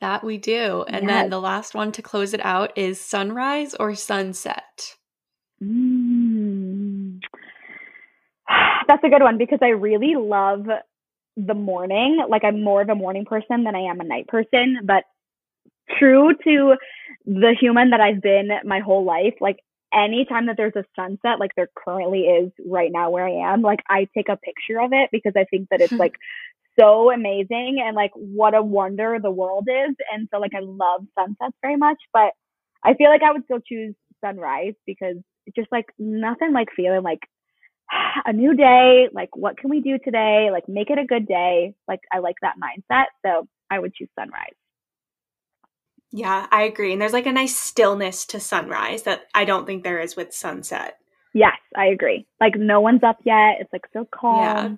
That 0.00 0.24
we 0.24 0.38
do. 0.38 0.84
And 0.88 1.06
yes. 1.06 1.10
then 1.10 1.30
the 1.30 1.40
last 1.40 1.74
one 1.74 1.92
to 1.92 2.02
close 2.02 2.34
it 2.34 2.44
out 2.44 2.76
is 2.76 3.00
sunrise 3.00 3.74
or 3.74 3.94
sunset. 3.94 4.96
Mm. 5.62 7.20
That's 8.88 9.04
a 9.04 9.08
good 9.08 9.22
one 9.22 9.38
because 9.38 9.60
I 9.62 9.68
really 9.68 10.14
love 10.16 10.66
the 11.36 11.54
morning. 11.54 12.18
Like 12.28 12.44
I'm 12.44 12.62
more 12.62 12.82
of 12.82 12.88
a 12.88 12.94
morning 12.94 13.24
person 13.24 13.64
than 13.64 13.74
I 13.74 13.90
am 13.90 14.00
a 14.00 14.04
night 14.04 14.28
person, 14.28 14.78
but 14.84 15.04
true 15.98 16.32
to 16.44 16.74
the 17.26 17.54
human 17.58 17.90
that 17.90 18.00
I've 18.00 18.20
been 18.20 18.48
my 18.64 18.80
whole 18.80 19.04
life, 19.04 19.34
like 19.40 19.58
anytime 19.94 20.46
that 20.46 20.56
there's 20.56 20.76
a 20.76 20.84
sunset, 20.96 21.38
like 21.38 21.52
there 21.56 21.68
currently 21.74 22.22
is 22.22 22.52
right 22.66 22.90
now 22.92 23.10
where 23.10 23.26
I 23.26 23.52
am, 23.52 23.62
like 23.62 23.80
I 23.88 24.08
take 24.14 24.28
a 24.28 24.36
picture 24.36 24.80
of 24.80 24.92
it 24.92 25.10
because 25.12 25.32
I 25.36 25.44
think 25.44 25.68
that 25.70 25.80
it's 25.80 25.92
like 25.92 26.14
so 26.78 27.12
amazing 27.12 27.82
and 27.84 27.94
like 27.94 28.10
what 28.14 28.54
a 28.54 28.62
wonder 28.62 29.18
the 29.22 29.30
world 29.30 29.68
is. 29.68 29.94
And 30.12 30.28
so 30.32 30.40
like 30.40 30.52
I 30.54 30.60
love 30.60 31.06
sunsets 31.18 31.56
very 31.62 31.76
much, 31.76 31.98
but 32.12 32.32
I 32.82 32.94
feel 32.94 33.08
like 33.08 33.22
I 33.22 33.32
would 33.32 33.44
still 33.44 33.60
choose 33.60 33.94
sunrise 34.20 34.74
because 34.86 35.16
it's 35.46 35.56
just 35.56 35.70
like 35.72 35.86
nothing 35.98 36.52
like 36.52 36.68
feeling 36.74 37.02
like 37.02 37.20
a 38.26 38.32
new 38.32 38.54
day, 38.54 39.08
like 39.12 39.36
what 39.36 39.56
can 39.56 39.70
we 39.70 39.80
do 39.80 39.98
today? 39.98 40.48
Like 40.50 40.68
make 40.68 40.90
it 40.90 40.98
a 40.98 41.06
good 41.06 41.26
day. 41.26 41.74
Like 41.86 42.00
I 42.12 42.18
like 42.18 42.36
that 42.42 42.54
mindset. 42.58 43.06
So 43.24 43.46
I 43.70 43.78
would 43.78 43.94
choose 43.94 44.08
sunrise. 44.18 44.54
Yeah, 46.16 46.46
I 46.52 46.62
agree. 46.62 46.92
And 46.92 47.02
there's 47.02 47.12
like 47.12 47.26
a 47.26 47.32
nice 47.32 47.58
stillness 47.58 48.24
to 48.26 48.38
sunrise 48.38 49.02
that 49.02 49.22
I 49.34 49.44
don't 49.44 49.66
think 49.66 49.82
there 49.82 49.98
is 49.98 50.14
with 50.14 50.32
sunset. 50.32 50.98
Yes, 51.32 51.58
I 51.74 51.86
agree. 51.86 52.24
Like 52.40 52.54
no 52.56 52.80
one's 52.80 53.02
up 53.02 53.18
yet. 53.24 53.56
It's 53.58 53.72
like 53.72 53.86
so 53.92 54.06
calm. 54.14 54.44
Yeah. 54.44 54.68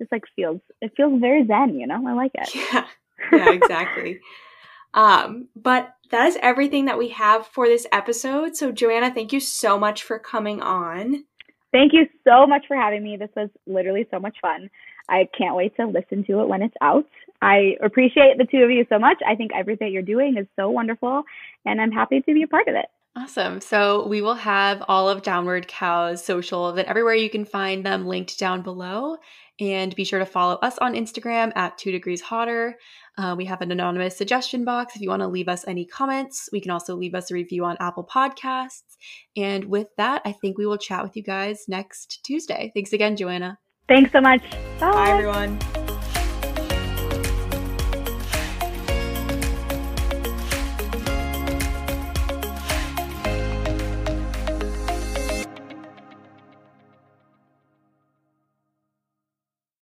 Just 0.00 0.10
like 0.10 0.24
feels 0.34 0.60
it 0.80 0.90
feels 0.96 1.20
very 1.20 1.46
zen, 1.46 1.78
you 1.78 1.86
know? 1.86 2.04
I 2.08 2.12
like 2.14 2.32
it. 2.34 2.52
Yeah. 2.56 2.86
Yeah, 3.32 3.52
exactly. 3.52 4.18
um, 4.94 5.46
but 5.54 5.94
that 6.10 6.26
is 6.26 6.36
everything 6.42 6.86
that 6.86 6.98
we 6.98 7.10
have 7.10 7.46
for 7.46 7.68
this 7.68 7.86
episode. 7.92 8.56
So 8.56 8.72
Joanna, 8.72 9.14
thank 9.14 9.32
you 9.32 9.38
so 9.38 9.78
much 9.78 10.02
for 10.02 10.18
coming 10.18 10.60
on. 10.60 11.24
Thank 11.70 11.92
you 11.92 12.08
so 12.26 12.48
much 12.48 12.64
for 12.66 12.76
having 12.76 13.04
me. 13.04 13.16
This 13.16 13.30
was 13.36 13.48
literally 13.68 14.08
so 14.10 14.18
much 14.18 14.38
fun. 14.42 14.68
I 15.08 15.28
can't 15.38 15.54
wait 15.54 15.76
to 15.76 15.86
listen 15.86 16.24
to 16.24 16.40
it 16.40 16.48
when 16.48 16.62
it's 16.62 16.74
out. 16.80 17.06
I 17.42 17.76
appreciate 17.82 18.38
the 18.38 18.44
two 18.44 18.58
of 18.58 18.70
you 18.70 18.84
so 18.88 18.98
much. 18.98 19.18
I 19.26 19.34
think 19.34 19.52
everything 19.54 19.92
you're 19.92 20.02
doing 20.02 20.36
is 20.36 20.46
so 20.56 20.70
wonderful, 20.70 21.22
and 21.64 21.80
I'm 21.80 21.92
happy 21.92 22.20
to 22.20 22.34
be 22.34 22.42
a 22.42 22.48
part 22.48 22.68
of 22.68 22.74
it. 22.74 22.86
Awesome. 23.16 23.60
So 23.60 24.06
we 24.06 24.22
will 24.22 24.34
have 24.34 24.84
all 24.86 25.08
of 25.08 25.22
Downward 25.22 25.66
Cow's 25.66 26.24
social 26.24 26.72
that 26.74 26.86
everywhere 26.86 27.14
you 27.14 27.28
can 27.28 27.44
find 27.44 27.84
them 27.84 28.06
linked 28.06 28.38
down 28.38 28.62
below. 28.62 29.16
And 29.58 29.94
be 29.94 30.04
sure 30.04 30.20
to 30.20 30.26
follow 30.26 30.54
us 30.62 30.78
on 30.78 30.94
Instagram 30.94 31.52
at 31.54 31.76
two 31.76 31.92
degrees 31.92 32.22
hotter. 32.22 32.78
Uh, 33.18 33.34
we 33.36 33.44
have 33.44 33.60
an 33.60 33.70
anonymous 33.70 34.16
suggestion 34.16 34.64
box 34.64 34.96
if 34.96 35.02
you 35.02 35.10
want 35.10 35.20
to 35.20 35.28
leave 35.28 35.48
us 35.48 35.66
any 35.68 35.84
comments. 35.84 36.48
We 36.50 36.62
can 36.62 36.70
also 36.70 36.96
leave 36.96 37.14
us 37.14 37.30
a 37.30 37.34
review 37.34 37.66
on 37.66 37.76
Apple 37.78 38.08
Podcasts. 38.10 38.96
And 39.36 39.66
with 39.66 39.88
that, 39.98 40.22
I 40.24 40.32
think 40.32 40.56
we 40.56 40.64
will 40.64 40.78
chat 40.78 41.02
with 41.02 41.14
you 41.14 41.22
guys 41.22 41.64
next 41.68 42.20
Tuesday. 42.24 42.70
Thanks 42.74 42.94
again, 42.94 43.16
Joanna. 43.16 43.58
Thanks 43.86 44.12
so 44.12 44.20
much. 44.22 44.42
Bye, 44.78 44.92
Bye 44.92 45.10
everyone. 45.10 45.99